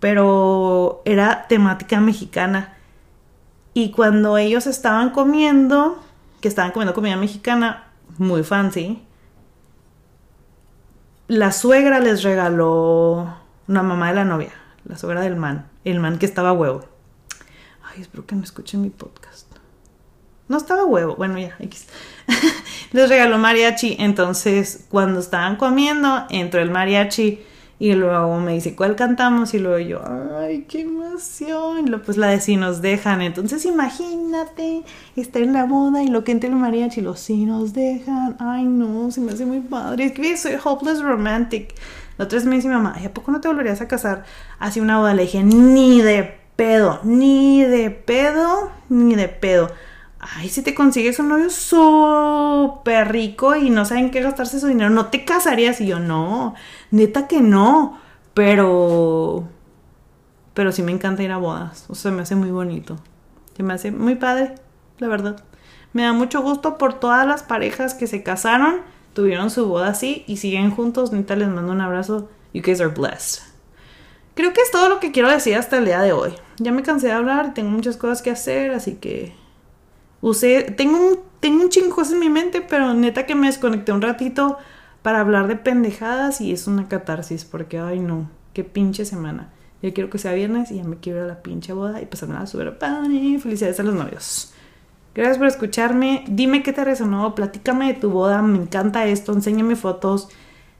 Pero 0.00 1.00
era 1.06 1.46
temática 1.48 1.98
mexicana. 1.98 2.76
Y 3.72 3.90
cuando 3.92 4.36
ellos 4.36 4.66
estaban 4.66 5.08
comiendo, 5.08 5.98
que 6.42 6.48
estaban 6.48 6.72
comiendo 6.72 6.92
comida 6.92 7.16
mexicana, 7.16 7.88
muy 8.18 8.42
fancy, 8.42 9.02
la 11.26 11.52
suegra 11.52 12.00
les 12.00 12.22
regaló 12.22 13.34
una 13.66 13.82
mamá 13.82 14.08
de 14.08 14.14
la 14.14 14.24
novia, 14.26 14.52
la 14.84 14.98
suegra 14.98 15.22
del 15.22 15.36
man, 15.36 15.70
el 15.84 16.00
man 16.00 16.18
que 16.18 16.26
estaba 16.26 16.52
huevo. 16.52 16.84
Ay, 17.82 18.02
espero 18.02 18.26
que 18.26 18.34
no 18.34 18.42
escuchen 18.42 18.82
mi 18.82 18.90
podcast. 18.90 19.27
No 20.48 20.56
estaba 20.56 20.84
huevo, 20.84 21.14
bueno, 21.16 21.38
ya, 21.38 21.54
X. 21.60 21.86
les 22.92 23.08
regaló 23.08 23.38
mariachi, 23.38 23.96
entonces 23.98 24.86
cuando 24.88 25.20
estaban 25.20 25.56
comiendo, 25.56 26.24
entró 26.30 26.60
el 26.60 26.70
mariachi 26.70 27.40
y 27.80 27.92
luego 27.92 28.40
me 28.40 28.54
dice, 28.54 28.74
¿cuál 28.74 28.96
cantamos? 28.96 29.54
Y 29.54 29.60
luego 29.60 29.78
yo, 29.78 30.02
ay, 30.40 30.64
qué 30.68 30.80
emoción. 30.80 31.78
Y 31.78 31.88
luego, 31.88 32.04
pues 32.04 32.16
la 32.16 32.28
de 32.28 32.40
si 32.40 32.56
nos 32.56 32.82
dejan. 32.82 33.22
Entonces 33.22 33.64
imagínate 33.66 34.82
estar 35.14 35.42
en 35.42 35.52
la 35.52 35.64
boda 35.64 36.02
y 36.02 36.08
lo 36.08 36.24
que 36.24 36.32
entre 36.32 36.48
el 36.48 36.56
mariachi, 36.56 37.02
los 37.02 37.20
si 37.20 37.44
nos 37.44 37.74
dejan. 37.74 38.36
Ay, 38.40 38.64
no, 38.64 39.10
se 39.12 39.20
me 39.20 39.32
hace 39.32 39.46
muy 39.46 39.60
padre. 39.60 40.06
Es 40.06 40.12
que 40.12 40.36
soy 40.36 40.56
hopeless 40.62 41.02
romantic. 41.02 41.74
La 42.16 42.24
otra 42.24 42.38
vez 42.38 42.46
me 42.46 42.56
dice 42.56 42.66
mi 42.66 42.74
mamá, 42.74 42.96
¿y 43.00 43.06
a 43.06 43.14
poco 43.14 43.30
no 43.30 43.40
te 43.40 43.46
volverías 43.46 43.80
a 43.80 43.86
casar? 43.86 44.24
Así 44.58 44.80
una 44.80 44.98
boda. 44.98 45.14
Le 45.14 45.22
dije, 45.22 45.44
ni 45.44 46.00
de 46.00 46.36
pedo, 46.56 46.98
ni 47.04 47.62
de 47.62 47.90
pedo, 47.90 48.72
ni 48.88 49.14
de 49.14 49.28
pedo 49.28 49.70
ay, 50.20 50.48
si 50.48 50.62
te 50.62 50.74
consigues 50.74 51.18
un 51.18 51.28
novio 51.28 51.50
súper 51.50 53.12
rico 53.12 53.54
y 53.56 53.70
no 53.70 53.84
saben 53.84 54.10
qué 54.10 54.20
gastarse 54.20 54.60
su 54.60 54.66
dinero, 54.66 54.90
no 54.90 55.06
te 55.06 55.24
casarías. 55.24 55.80
Y 55.80 55.86
yo, 55.86 56.00
no, 56.00 56.54
neta 56.90 57.26
que 57.26 57.40
no. 57.40 57.98
Pero, 58.34 59.48
pero 60.54 60.70
sí 60.72 60.82
me 60.82 60.92
encanta 60.92 61.22
ir 61.22 61.32
a 61.32 61.38
bodas. 61.38 61.86
O 61.88 61.94
sea, 61.94 62.10
me 62.12 62.22
hace 62.22 62.36
muy 62.36 62.50
bonito. 62.50 62.96
Se 63.56 63.62
me 63.62 63.74
hace 63.74 63.90
muy 63.90 64.14
padre, 64.14 64.54
la 64.98 65.08
verdad. 65.08 65.42
Me 65.92 66.02
da 66.02 66.12
mucho 66.12 66.42
gusto 66.42 66.78
por 66.78 66.94
todas 66.94 67.26
las 67.26 67.42
parejas 67.42 67.94
que 67.94 68.06
se 68.06 68.22
casaron, 68.22 68.82
tuvieron 69.14 69.50
su 69.50 69.66
boda 69.66 69.88
así 69.88 70.24
y 70.28 70.36
siguen 70.36 70.70
juntos. 70.70 71.12
Neta, 71.12 71.34
les 71.34 71.48
mando 71.48 71.72
un 71.72 71.80
abrazo. 71.80 72.28
You 72.52 72.62
guys 72.62 72.80
are 72.80 72.90
blessed. 72.90 73.42
Creo 74.34 74.52
que 74.52 74.60
es 74.60 74.70
todo 74.70 74.88
lo 74.88 75.00
que 75.00 75.10
quiero 75.10 75.28
decir 75.28 75.56
hasta 75.56 75.78
el 75.78 75.86
día 75.86 76.00
de 76.00 76.12
hoy. 76.12 76.32
Ya 76.58 76.70
me 76.70 76.84
cansé 76.84 77.08
de 77.08 77.14
hablar, 77.14 77.54
tengo 77.54 77.70
muchas 77.70 77.96
cosas 77.96 78.22
que 78.22 78.30
hacer, 78.30 78.70
así 78.70 78.94
que 78.94 79.34
usé, 80.20 80.62
tengo 80.62 80.98
un, 80.98 81.18
tengo 81.40 81.62
un 81.62 81.68
chingo 81.68 82.02
en 82.02 82.18
mi 82.18 82.28
mente, 82.28 82.60
pero 82.60 82.94
neta 82.94 83.26
que 83.26 83.34
me 83.34 83.46
desconecté 83.46 83.92
un 83.92 84.02
ratito 84.02 84.58
para 85.02 85.20
hablar 85.20 85.46
de 85.46 85.56
pendejadas 85.56 86.40
y 86.40 86.52
es 86.52 86.66
una 86.66 86.88
catarsis 86.88 87.44
porque, 87.44 87.78
ay 87.78 88.00
no, 88.00 88.28
qué 88.52 88.64
pinche 88.64 89.04
semana. 89.04 89.50
Yo 89.82 89.94
quiero 89.94 90.10
que 90.10 90.18
sea 90.18 90.32
viernes 90.32 90.70
y 90.72 90.76
ya 90.76 90.84
me 90.84 90.96
quiero 90.96 91.22
a 91.22 91.26
la 91.26 91.40
pinche 91.40 91.72
boda 91.72 92.02
y 92.02 92.06
pasarme 92.06 92.36
a 92.36 92.46
súper 92.46 92.78
padre. 92.78 93.38
Felicidades 93.38 93.78
a 93.78 93.84
los 93.84 93.94
novios. 93.94 94.52
Gracias 95.14 95.38
por 95.38 95.46
escucharme. 95.46 96.24
Dime 96.28 96.64
qué 96.64 96.72
te 96.72 96.84
resonó. 96.84 97.34
Platícame 97.36 97.86
de 97.86 97.94
tu 97.94 98.10
boda. 98.10 98.42
Me 98.42 98.58
encanta 98.58 99.06
esto. 99.06 99.32
Enséñame 99.32 99.76
fotos. 99.76 100.28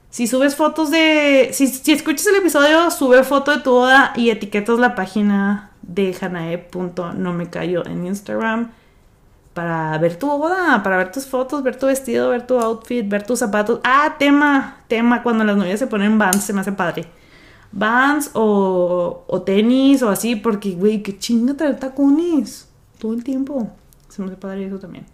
Si 0.09 0.27
subes 0.27 0.57
fotos 0.57 0.91
de. 0.91 1.49
Si, 1.53 1.67
si 1.67 1.93
escuchas 1.93 2.27
el 2.27 2.35
episodio, 2.35 2.91
sube 2.91 3.23
foto 3.23 3.55
de 3.55 3.63
tu 3.63 3.71
boda 3.71 4.11
y 4.17 4.31
etiquetas 4.31 4.79
la 4.79 4.95
página 4.95 5.71
de 5.81 6.13
hanae.nomecayo 6.19 7.85
en 7.85 8.05
Instagram 8.05 8.71
para 9.59 9.97
ver 9.97 10.15
tu 10.15 10.25
boda, 10.25 10.81
para 10.83 10.95
ver 10.95 11.11
tus 11.11 11.25
fotos, 11.25 11.63
ver 11.63 11.75
tu 11.75 11.87
vestido, 11.87 12.29
ver 12.29 12.47
tu 12.47 12.57
outfit, 12.57 13.05
ver 13.05 13.25
tus 13.25 13.39
zapatos. 13.39 13.81
Ah, 13.83 14.15
tema, 14.17 14.77
tema, 14.87 15.21
cuando 15.21 15.43
las 15.43 15.57
novias 15.57 15.79
se 15.79 15.85
ponen 15.85 16.17
vans, 16.17 16.45
se 16.45 16.53
me 16.53 16.61
hace 16.61 16.71
padre. 16.71 17.07
Vans 17.73 18.31
o, 18.35 19.25
o 19.27 19.41
tenis 19.41 20.01
o 20.01 20.07
así, 20.07 20.37
porque, 20.37 20.71
güey, 20.75 21.03
qué 21.03 21.19
chinga 21.19 21.55
traer 21.55 21.77
tacones 21.77 22.69
todo 22.99 23.13
el 23.13 23.21
tiempo. 23.25 23.69
Se 24.07 24.21
me 24.21 24.29
hace 24.29 24.37
padre 24.37 24.65
eso 24.65 24.79
también. 24.79 25.05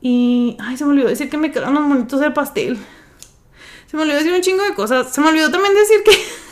Y, 0.00 0.56
ay, 0.60 0.76
se 0.76 0.84
me 0.84 0.92
olvidó 0.92 1.08
decir 1.08 1.28
que 1.28 1.38
me 1.38 1.50
quedan 1.50 1.74
los 1.74 1.82
monitos 1.82 2.20
del 2.20 2.32
pastel. 2.32 2.78
Se 3.88 3.96
me 3.96 4.04
olvidó 4.04 4.18
decir 4.18 4.32
un 4.32 4.42
chingo 4.42 4.62
de 4.62 4.74
cosas. 4.74 5.12
Se 5.12 5.20
me 5.20 5.26
olvidó 5.26 5.50
también 5.50 5.74
decir 5.74 6.04
que 6.04 6.12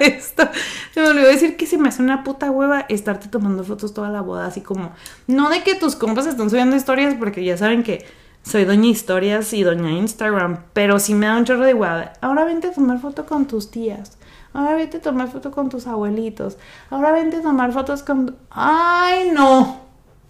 esto. 0.00 0.48
Se 0.92 1.00
me 1.00 1.08
olvidó 1.08 1.28
decir 1.28 1.56
que 1.56 1.66
se 1.66 1.78
me 1.78 1.88
hace 1.88 2.02
una 2.02 2.24
puta 2.24 2.50
hueva 2.50 2.86
estarte 2.88 3.28
tomando 3.28 3.64
fotos 3.64 3.94
toda 3.94 4.10
la 4.10 4.20
boda, 4.20 4.46
así 4.46 4.60
como, 4.60 4.92
no 5.26 5.50
de 5.50 5.62
que 5.62 5.74
tus 5.74 5.96
compas 5.96 6.26
están 6.26 6.50
subiendo 6.50 6.76
historias, 6.76 7.14
porque 7.14 7.44
ya 7.44 7.56
saben 7.56 7.82
que 7.82 8.06
soy 8.42 8.64
doña 8.64 8.86
historias 8.88 9.52
y 9.52 9.62
doña 9.64 9.90
Instagram, 9.90 10.60
pero 10.72 11.00
sí 11.00 11.14
me 11.14 11.26
da 11.26 11.36
un 11.36 11.44
chorro 11.44 11.64
de 11.64 11.74
hueva. 11.74 12.12
Ahora 12.20 12.44
vente 12.44 12.68
a 12.68 12.72
tomar 12.72 13.00
foto 13.00 13.26
con 13.26 13.46
tus 13.46 13.70
tías. 13.70 14.18
Ahora 14.52 14.74
vente 14.76 14.98
a 14.98 15.02
tomar 15.02 15.28
foto 15.28 15.50
con 15.50 15.68
tus 15.68 15.86
abuelitos. 15.86 16.56
Ahora 16.88 17.12
vente 17.12 17.38
a 17.38 17.42
tomar 17.42 17.72
fotos 17.72 18.02
con... 18.02 18.36
¡Ay, 18.50 19.30
no! 19.34 19.80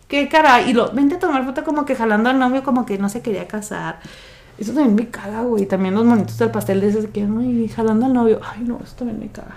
¡Qué 0.09 0.29
cara! 0.29 0.63
Y 0.63 0.73
lo, 0.73 0.91
vente 0.93 1.17
a 1.17 1.19
tomar 1.19 1.45
foto 1.45 1.63
como 1.63 1.85
que 1.85 1.95
jalando 1.95 2.31
al 2.31 2.39
novio 2.39 2.63
como 2.63 2.87
que 2.87 2.97
no 2.97 3.09
se 3.09 3.23
quería 3.23 3.47
casar. 3.47 4.01
Eso 4.59 4.73
también 4.73 4.95
me 4.95 5.11
caga, 5.11 5.43
güey. 5.43 5.67
También 5.67 5.95
los 5.95 6.05
monitos 6.05 6.39
del 6.39 6.51
pastel 6.51 6.81
de 6.81 6.89
ese 6.89 7.11
que 7.11 7.23
ay, 7.23 7.69
jalando 7.69 8.07
al 8.07 8.13
novio. 8.13 8.41
Ay, 8.43 8.65
no, 8.65 8.81
eso 8.83 8.97
también 8.97 9.19
me 9.19 9.29
caga. 9.29 9.57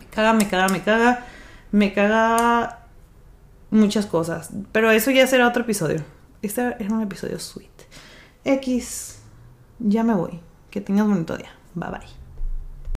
Me 0.00 0.06
caga, 0.06 0.32
me 0.32 0.48
caga, 0.48 0.68
me 0.68 0.82
caga. 0.82 1.24
Me 1.72 1.92
caga 1.92 2.78
muchas 3.70 4.06
cosas. 4.06 4.50
Pero 4.72 4.90
eso 4.90 5.10
ya 5.10 5.26
será 5.26 5.48
otro 5.48 5.62
episodio. 5.62 6.02
Este 6.42 6.76
era 6.78 6.94
un 6.94 7.02
episodio 7.02 7.38
sweet. 7.38 7.70
X, 8.44 9.18
ya 9.80 10.04
me 10.04 10.14
voy. 10.14 10.40
Que 10.70 10.80
tengas 10.80 11.06
bonito 11.06 11.36
día. 11.36 11.50
Bye 11.74 11.90
bye. 11.90 12.25